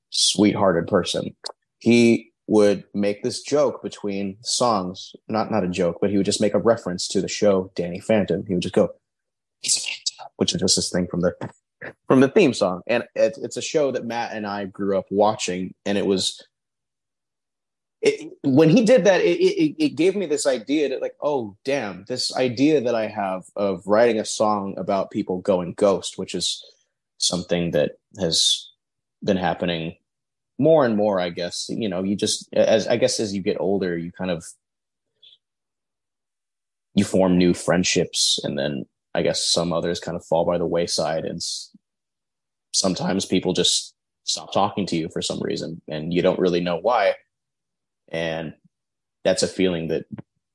sweethearted 0.09 0.89
person. 0.89 1.37
He 1.79 2.30
would 2.51 2.83
make 2.95 3.23
this 3.23 3.43
joke 3.43 3.81
between 3.81 4.37
songs, 4.43 5.15
not 5.29 5.53
not 5.53 5.63
a 5.63 5.69
joke, 5.69 5.99
but 6.01 6.11
he 6.11 6.17
would 6.17 6.27
just 6.27 6.41
make 6.41 6.53
a 6.53 6.59
reference 6.59 7.07
to 7.07 7.21
the 7.21 7.29
show 7.29 7.71
Danny 7.77 8.01
Phantom. 8.01 8.45
He 8.45 8.55
would 8.55 8.63
just 8.63 8.75
go, 8.75 8.91
"He's 9.61 9.77
a 9.77 9.81
phantom," 9.81 10.33
which 10.35 10.53
is 10.53 10.61
just 10.61 10.75
this 10.75 10.91
thing 10.91 11.07
from 11.07 11.21
the 11.21 11.33
from 12.09 12.19
the 12.19 12.29
theme 12.29 12.53
song. 12.53 12.83
And 12.89 13.05
it, 13.15 13.39
it's 13.41 13.57
a 13.57 13.63
show 13.63 13.93
that 13.93 14.05
Matt 14.05 14.33
and 14.33 14.49
I 14.49 14.65
grew 14.65 14.99
up 14.99 15.07
watching, 15.13 15.75
and 15.87 15.97
it 15.97 16.07
was 16.07 16.43
it, 18.03 18.33
when 18.43 18.69
he 18.69 18.85
did 18.85 19.05
that, 19.05 19.21
it, 19.21 19.39
it, 19.41 19.77
it 19.79 19.89
gave 19.91 20.17
me 20.17 20.27
this 20.27 20.47
idea 20.47 20.89
that, 20.89 21.03
like, 21.03 21.15
oh, 21.23 21.57
damn, 21.65 22.05
this 22.09 22.35
idea 22.35 22.81
that 22.81 22.97
I 22.97 23.07
have 23.07 23.45
of 23.55 23.87
writing 23.87 24.19
a 24.19 24.25
song 24.25 24.75
about 24.77 25.13
people 25.13 25.39
going 25.39 25.75
ghost, 25.75 26.19
which 26.19 26.35
is 26.35 26.61
something 27.19 27.71
that 27.73 27.93
has 28.19 28.69
been 29.23 29.37
happening 29.37 29.95
more 30.61 30.85
and 30.85 30.97
more, 30.97 31.21
I 31.21 31.31
guess. 31.31 31.67
You 31.69 31.89
know, 31.89 32.03
you 32.03 32.17
just, 32.17 32.49
as 32.53 32.87
I 32.87 32.97
guess, 32.97 33.19
as 33.19 33.35
you 33.35 33.43
get 33.43 33.57
older, 33.61 33.97
you 33.99 34.13
kind 34.13 34.31
of 34.31 34.45
you 36.95 37.05
form 37.05 37.39
new 37.39 37.55
friendships, 37.55 38.39
and 38.45 38.59
then 38.59 38.85
I 39.15 39.23
guess 39.23 39.45
some 39.45 39.73
others 39.73 40.01
kind 40.01 40.17
of 40.17 40.25
fall 40.25 40.45
by 40.45 40.59
the 40.59 40.67
wayside, 40.67 41.25
and 41.25 41.41
sometimes 42.73 43.25
people 43.27 43.53
just 43.53 43.95
stop 44.25 44.53
talking 44.53 44.87
to 44.87 44.97
you 44.97 45.09
for 45.09 45.23
some 45.23 45.41
reason, 45.41 45.81
and 45.89 46.15
you 46.15 46.23
don't 46.23 46.39
really 46.39 46.61
know 46.61 46.77
why 46.77 47.15
and 48.11 48.55
that's 49.25 49.43
a 49.43 49.49
feeling 49.49 49.89
that 49.89 50.07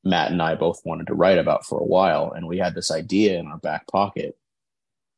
Matt 0.03 0.31
and 0.31 0.41
I 0.41 0.55
both 0.55 0.81
wanted 0.85 1.07
to 1.07 1.15
write 1.15 1.37
about 1.37 1.65
for 1.65 1.79
a 1.79 1.85
while. 1.85 2.31
And 2.31 2.47
we 2.47 2.57
had 2.57 2.75
this 2.75 2.91
idea 2.91 3.39
in 3.39 3.47
our 3.47 3.57
back 3.57 3.87
pocket. 3.87 4.37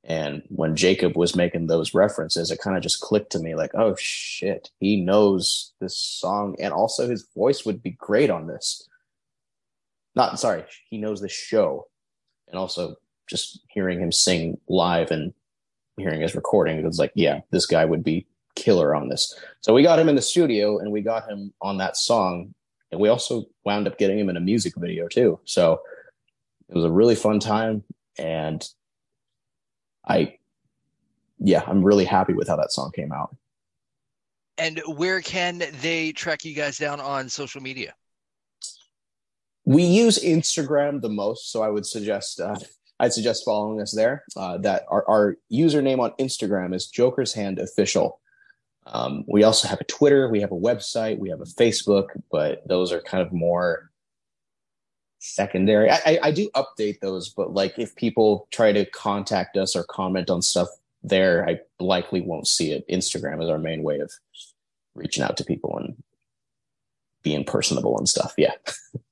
And 0.08 0.42
when 0.48 0.78
Jakob 0.78 1.18
was 1.18 1.36
making 1.36 1.68
those 1.68 1.94
references, 1.94 2.50
it 2.50 2.62
kind 2.62 2.78
of 2.78 2.82
just 2.82 3.02
clicked 3.02 3.34
to 3.34 3.40
me 3.40 3.56
like, 3.56 3.72
oh 3.76 3.94
shit, 4.00 4.72
he 4.80 5.02
knows 5.02 5.74
this 5.82 5.98
song. 5.98 6.56
And 6.60 6.74
also 6.74 7.10
his 7.10 7.28
voice 7.36 7.66
would 7.66 7.84
be 7.84 7.92
great 7.92 8.30
on 8.30 8.48
this. 8.48 8.88
Not 10.16 10.40
sorry, 10.40 10.64
he 10.90 10.98
knows 10.98 11.22
this 11.22 11.34
show. 11.34 11.88
And 12.48 12.58
also 12.58 12.96
just 13.30 13.60
hearing 13.68 14.00
him 14.00 14.14
sing 14.14 14.58
live 14.70 15.12
and 15.12 15.34
hearing 15.98 16.22
his 16.22 16.36
recording, 16.36 16.78
it 16.78 16.86
was 16.86 17.00
like, 17.00 17.12
yeah, 17.14 17.42
this 17.52 17.66
guy 17.66 17.84
would 17.84 18.04
be 18.04 18.26
killer 18.56 18.96
on 18.96 19.10
this. 19.10 19.38
So 19.60 19.74
we 19.74 19.84
got 19.84 20.00
him 20.00 20.08
in 20.08 20.16
the 20.16 20.22
studio 20.22 20.80
and 20.80 20.90
we 20.90 21.02
got 21.02 21.30
him 21.30 21.54
on 21.62 21.78
that 21.80 21.98
song. 21.98 22.54
And 22.94 23.02
we 23.02 23.10
also 23.10 23.46
wound 23.66 23.88
up 23.88 23.98
getting 23.98 24.18
him 24.18 24.30
in 24.30 24.38
a 24.38 24.42
music 24.42 24.74
video 24.78 25.10
too. 25.10 25.38
So 25.44 25.82
it 26.70 26.76
was 26.76 26.86
a 26.86 26.92
really 26.92 27.16
fun 27.16 27.42
time. 27.42 27.84
And 28.18 28.66
I, 30.08 30.38
yeah, 31.40 31.64
I'm 31.68 31.84
really 31.84 32.06
happy 32.06 32.34
with 32.34 32.48
how 32.48 32.56
that 32.56 32.72
song 32.72 32.92
came 32.96 33.12
out. 33.12 33.36
And 34.58 34.82
where 34.88 35.22
can 35.22 35.64
they 35.82 36.12
track 36.12 36.44
you 36.44 36.56
guys 36.56 36.78
down 36.78 37.00
on 37.00 37.30
social 37.30 37.62
media? 37.62 37.94
We 39.66 39.84
use 39.84 40.24
Instagram 40.24 41.02
the 41.02 41.10
most. 41.10 41.52
So 41.52 41.62
I 41.62 41.70
would 41.70 41.86
suggest, 41.86 42.40
uh, 42.40 42.56
I'd 43.00 43.14
suggest 43.14 43.46
following 43.46 43.82
us 43.82 43.94
there. 43.94 44.24
Uh, 44.36 44.58
that 44.60 44.86
our, 44.88 45.08
our 45.08 45.38
username 45.52 46.00
on 46.00 46.12
Instagram 46.20 46.74
is 46.74 46.88
Joker's 46.88 47.34
Hand 47.34 47.60
Official. 47.60 48.20
Um, 48.88 49.26
we 49.28 49.44
also 49.44 49.68
have 49.68 49.82
a 49.82 49.86
Twitter, 49.86 50.30
we 50.30 50.40
have 50.40 50.54
a 50.54 50.56
website, 50.56 51.20
we 51.20 51.30
have 51.30 51.42
a 51.42 51.46
Facebook, 51.46 52.08
but 52.32 52.66
those 52.68 52.94
are 52.94 53.02
kind 53.02 53.22
of 53.22 53.34
more 53.34 53.87
secondary. 55.20 55.90
I, 55.90 56.20
I, 56.22 56.32
do 56.32 56.50
update 56.56 57.00
those, 57.00 57.30
but 57.30 57.54
like 57.54 57.80
if 57.80 57.96
people 57.96 58.48
try 58.52 58.72
to 58.72 58.86
contact 58.86 59.58
us 59.58 59.76
or 59.76 59.84
comment 59.84 60.30
on 60.30 60.42
stuff 60.42 60.68
there, 61.04 61.48
I 61.48 61.60
likely 61.80 62.22
won't 62.22 62.48
see 62.48 62.72
it. 62.72 62.88
Instagram 62.88 63.44
is 63.44 63.50
our 63.50 63.58
main 63.58 63.84
way 63.84 64.00
of 64.00 64.12
reaching 64.96 65.24
out 65.24 65.38
to 65.38 65.44
people 65.44 65.78
and 65.78 66.02
being 67.24 67.46
personable 67.46 67.98
and 67.98 68.08
stuff. 68.08 68.34
Yeah. 68.38 68.54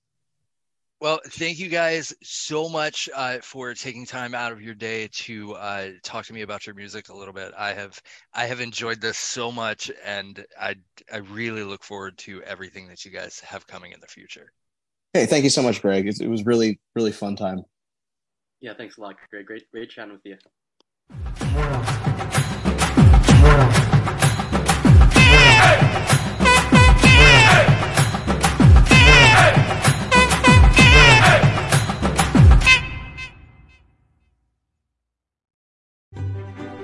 Well, 1.01 1.19
thank 1.27 1.59
you 1.59 1.67
guys 1.67 2.15
so 2.23 2.69
much 2.69 3.09
uh, 3.13 3.39
for 3.39 3.73
taking 3.73 4.05
time 4.05 4.33
out 4.33 4.53
of 4.53 4.61
your 4.61 4.73
day 4.73 5.09
to 5.11 5.53
uh, 5.53 5.89
talk 6.01 6.25
to 6.25 6.33
me 6.33 6.41
about 6.41 6.65
your 6.65 6.73
music 6.73 7.09
a 7.09 7.15
little 7.15 7.33
bit. 7.33 7.53
I 7.55 7.73
have 7.73 8.01
I 8.33 8.45
have 8.45 8.61
enjoyed 8.61 9.01
this 9.01 9.17
so 9.17 9.51
much, 9.51 9.91
and 10.03 10.43
I 10.59 10.75
I 11.13 11.17
really 11.17 11.63
look 11.63 11.83
forward 11.83 12.17
to 12.19 12.41
everything 12.43 12.87
that 12.87 13.03
you 13.03 13.11
guys 13.11 13.41
have 13.41 13.67
coming 13.67 13.91
in 13.91 13.99
the 13.99 14.07
future. 14.07 14.51
Hey, 15.15 15.25
thank 15.25 15.45
you 15.45 15.49
so 15.49 15.61
much, 15.61 15.81
Greg. 15.81 16.09
It, 16.09 16.19
it 16.19 16.27
was 16.27 16.45
really, 16.45 16.77
really 16.93 17.13
fun 17.13 17.37
time. 17.37 17.63
Yeah, 18.59 18.73
thanks 18.73 18.97
a 18.97 19.01
lot, 19.01 19.15
Greg. 19.31 19.45
Great, 19.45 19.63
great 19.71 19.89
chatting 19.89 20.11
with 20.11 20.25
you. 20.25 20.35
Hey! 25.13 26.14